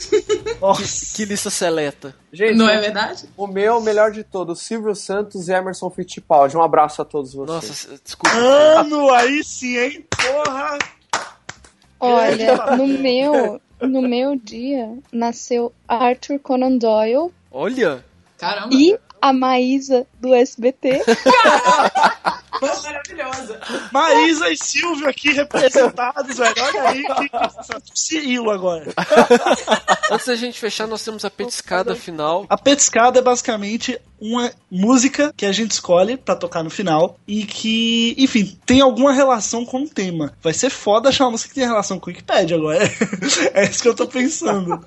Nossa. 0.62 1.16
Que 1.16 1.26
lista 1.26 1.50
seleta. 1.50 2.16
Gente, 2.32 2.56
Não 2.56 2.70
é 2.70 2.80
verdade? 2.80 3.26
o 3.36 3.48
meu, 3.48 3.78
o 3.78 3.82
melhor 3.82 4.12
de 4.12 4.24
todos, 4.24 4.62
Silvio 4.62 4.94
Santos 4.96 5.48
e 5.48 5.52
Emerson 5.54 5.90
Fittipaldi. 5.90 6.56
Um 6.58 6.62
abraço 6.64 7.02
a 7.02 7.06
todos 7.06 7.34
vocês. 7.34 7.88
Nossa, 7.88 8.00
desculpa. 8.04 8.36
Mano, 8.36 9.10
aí 9.14 9.44
sim, 9.44 9.78
hein? 9.78 10.06
Porra! 10.10 10.78
Olha, 12.00 12.76
no 12.78 12.88
meu, 12.88 13.62
no 13.82 14.02
meu 14.04 14.36
dia 14.36 14.98
nasceu 15.12 15.74
Arthur 15.88 16.38
Conan 16.40 16.78
Doyle 16.78 17.32
Olha! 17.52 18.06
Caramba. 18.38 18.70
e 18.72 18.96
a 19.20 19.34
Maísa 19.34 20.06
do 20.22 20.34
SBT. 20.36 21.02
Maravilhosa. 22.62 23.60
Maísa 23.92 24.52
e 24.52 24.58
Silvio 24.58 25.08
aqui 25.08 25.32
representados, 25.32 26.38
velho. 26.38 26.56
Olha 26.60 26.90
aí 26.90 27.04
que, 27.04 27.30
que 27.30 28.00
Cirilo 28.00 28.52
agora. 28.52 28.94
Antes 30.12 30.28
da 30.28 30.36
gente 30.36 30.60
fechar, 30.60 30.88
nós 30.88 31.04
temos 31.04 31.26
a 31.26 31.30
petiscada 31.30 31.96
final. 31.96 32.46
A 32.50 32.58
petiscada 32.58 33.20
é 33.20 33.22
basicamente 33.22 34.00
uma 34.20 34.52
música 34.70 35.34
que 35.36 35.46
a 35.46 35.52
gente 35.52 35.72
escolhe 35.72 36.18
pra 36.18 36.36
tocar 36.36 36.64
no 36.64 36.70
final 36.70 37.20
e 37.28 37.46
que, 37.46 38.16
enfim, 38.18 38.58
tem 38.66 38.82
alguma 38.82 39.14
relação 39.14 39.66
com 39.66 39.84
o 39.84 39.90
tema. 39.90 40.34
Vai 40.42 40.54
ser 40.54 40.70
foda 40.70 41.10
achar 41.10 41.26
uma 41.26 41.32
música 41.32 41.50
que 41.50 41.56
tem 41.56 41.68
relação 41.68 42.00
com 42.00 42.10
o 42.10 42.14
Wikipedia 42.14 42.58
agora. 42.58 42.84
é 43.54 43.66
isso 43.66 43.82
que 43.82 43.88
eu 43.88 43.96
tô 43.96 44.08
pensando. 44.08 44.84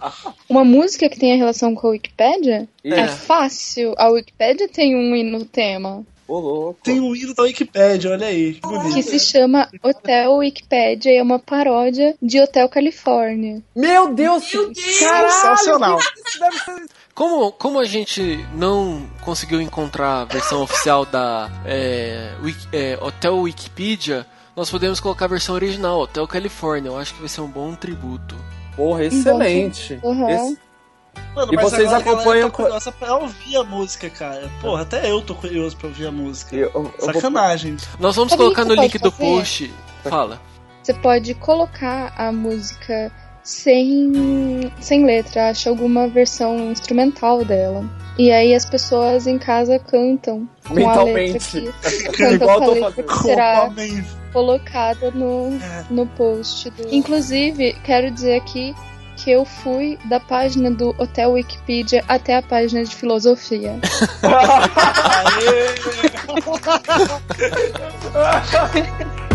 Uma 0.49 0.65
música 0.65 1.09
que 1.09 1.19
tem 1.19 1.37
relação 1.37 1.75
com 1.75 1.89
a 1.89 1.91
Wikipédia? 1.91 2.69
É. 2.83 3.01
É 3.01 3.09
fácil. 3.09 3.95
A 3.97 4.09
Wikipédia 4.09 4.69
tem 4.69 4.97
um 4.97 5.15
hino 5.15 5.45
tema 5.45 6.05
Ô, 6.31 6.39
louco. 6.39 6.79
Tem 6.85 7.01
um 7.01 7.15
hino 7.15 7.35
da 7.35 7.43
Wikipedia, 7.43 8.11
olha 8.13 8.27
aí. 8.27 8.55
Que 8.55 8.61
que 8.61 8.69
bonito. 8.69 9.03
se 9.03 9.19
chama 9.19 9.69
Hotel 9.83 10.33
Wikipédia 10.37 11.11
e 11.11 11.17
é 11.17 11.23
uma 11.23 11.39
paródia 11.39 12.15
de 12.23 12.41
Hotel 12.41 12.69
Califórnia. 12.69 13.61
Meu 13.75 14.15
Deus! 14.15 14.53
Meu 14.53 14.73
Deus! 14.73 14.99
Caralho! 15.01 15.31
Sensacional. 15.33 15.99
Como, 17.15 17.53
como 17.53 17.79
a 17.81 17.85
gente 17.85 18.39
não 18.55 19.07
conseguiu 19.23 19.61
encontrar 19.61 20.23
a 20.23 20.25
versão 20.25 20.63
oficial 20.63 21.05
da 21.05 21.51
é, 21.67 22.33
Wiki- 22.43 22.69
é, 22.73 22.99
Hotel 23.03 23.37
Wikipedia, 23.39 24.25
nós 24.57 24.71
podemos 24.71 25.01
colocar 25.01 25.25
a 25.27 25.29
versão 25.29 25.55
original, 25.55 26.01
Hotel 26.01 26.27
California. 26.27 26.89
Eu 26.89 26.97
acho 26.99 27.13
que 27.15 27.21
vai 27.21 27.29
ser 27.29 27.41
um 27.41 27.49
bom 27.49 27.75
tributo. 27.75 28.37
Porra, 28.77 29.05
excelente. 29.05 29.99
Uhum. 30.03 30.29
Esse- 30.31 30.59
Mano, 31.35 31.53
E 31.53 31.57
mas 31.57 31.71
vocês 31.71 31.93
acompanham 31.93 32.51
Tá 32.51 32.57
curiosa 32.57 32.93
pra 32.93 33.17
ouvir 33.17 33.57
a 33.57 33.63
música, 33.65 34.11
cara. 34.11 34.51
Porra, 34.61 34.83
até 34.83 35.11
eu 35.11 35.23
tô 35.23 35.35
curioso 35.35 35.77
pra 35.77 35.89
ouvir 35.89 36.07
a 36.07 36.11
música. 36.13 36.57
Eu- 36.57 36.63
eu- 36.63 36.93
eu 36.99 37.07
vou- 37.07 37.15
Sacanagem. 37.15 37.77
Nós 37.99 38.17
vamos 38.17 38.31
Sabe 38.33 38.43
o 38.43 38.47
colocar 38.47 38.65
no 38.65 38.75
link 38.75 38.99
pode 38.99 39.05
do 39.05 39.11
fazer? 39.13 39.25
post. 39.25 39.75
Fala. 40.05 40.41
Você 40.83 40.95
pode 40.95 41.35
colocar 41.35 42.13
a 42.17 42.33
música 42.33 43.13
sem, 43.43 44.73
sem 44.81 45.05
letra, 45.05 45.51
acha 45.51 45.71
alguma 45.71 46.09
versão 46.09 46.71
instrumental 46.73 47.45
dela. 47.45 47.85
E 48.19 48.31
aí 48.33 48.55
as 48.55 48.65
pessoas 48.69 49.27
em 49.27 49.39
casa 49.39 49.79
cantam 49.79 50.49
com 50.67 50.73
a 50.75 50.75
letra 50.75 51.05
Mentalmente. 51.05 51.39
que, 51.61 51.73
cantam 52.17 52.35
Igual 52.35 52.59
com 52.59 52.65
a 52.65 52.67
eu 52.67 52.75
tô 52.81 52.87
letra 52.87 53.03
que 53.05 53.19
será 53.19 53.71
colocada 54.33 55.11
no, 55.13 55.51
no 55.91 56.07
post. 56.07 56.71
Do... 56.71 56.95
Inclusive, 56.95 57.75
quero 57.85 58.11
dizer 58.11 58.37
aqui 58.37 58.75
que 59.23 59.31
eu 59.31 59.45
fui 59.45 59.99
da 60.07 60.19
página 60.19 60.71
do 60.71 60.95
Hotel 60.99 61.33
Wikipedia 61.33 62.03
até 62.09 62.37
a 62.37 62.43
página 62.43 62.83
de 62.83 62.97
filosofia. 62.97 63.79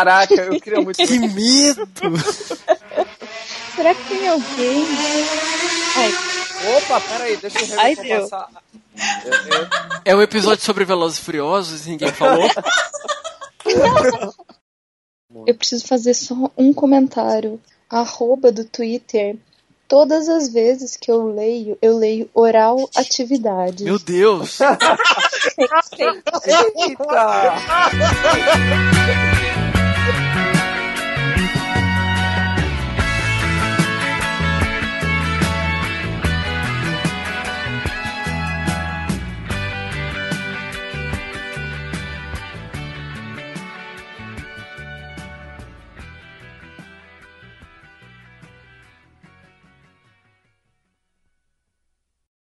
Caraca, 0.00 0.34
eu 0.34 0.58
queria 0.60 0.80
muito. 0.80 0.96
Que 0.96 1.18
medo! 1.18 1.86
Será 3.76 3.94
que 3.94 4.04
tem 4.08 4.28
alguém? 4.28 4.86
Ai, 5.96 6.12
Opa, 6.78 7.00
peraí, 7.02 7.36
deixa 7.36 7.58
eu 7.74 7.80
Ai, 7.80 7.90
rever 7.94 8.16
Deus. 8.18 8.30
passar. 8.30 8.48
Eu- 9.26 9.32
eu- 9.32 9.68
É 10.06 10.16
um 10.16 10.22
episódio 10.22 10.64
sobre 10.64 10.84
Velozes 10.86 11.18
e 11.18 11.22
Furiosos, 11.22 11.84
ninguém 11.86 12.10
falou. 12.12 12.48
eu 15.46 15.54
preciso 15.54 15.86
fazer 15.86 16.14
só 16.14 16.50
um 16.56 16.72
comentário. 16.72 17.60
Arroba 17.90 18.50
do 18.50 18.64
Twitter. 18.64 19.36
Todas 19.88 20.28
as 20.28 20.48
vezes 20.52 20.96
que 20.96 21.10
eu 21.10 21.34
leio, 21.34 21.76
eu 21.82 21.98
leio 21.98 22.30
oral 22.32 22.88
atividade. 22.96 23.82
Meu 23.84 23.98
Deus! 23.98 24.60
Eita! 25.98 27.08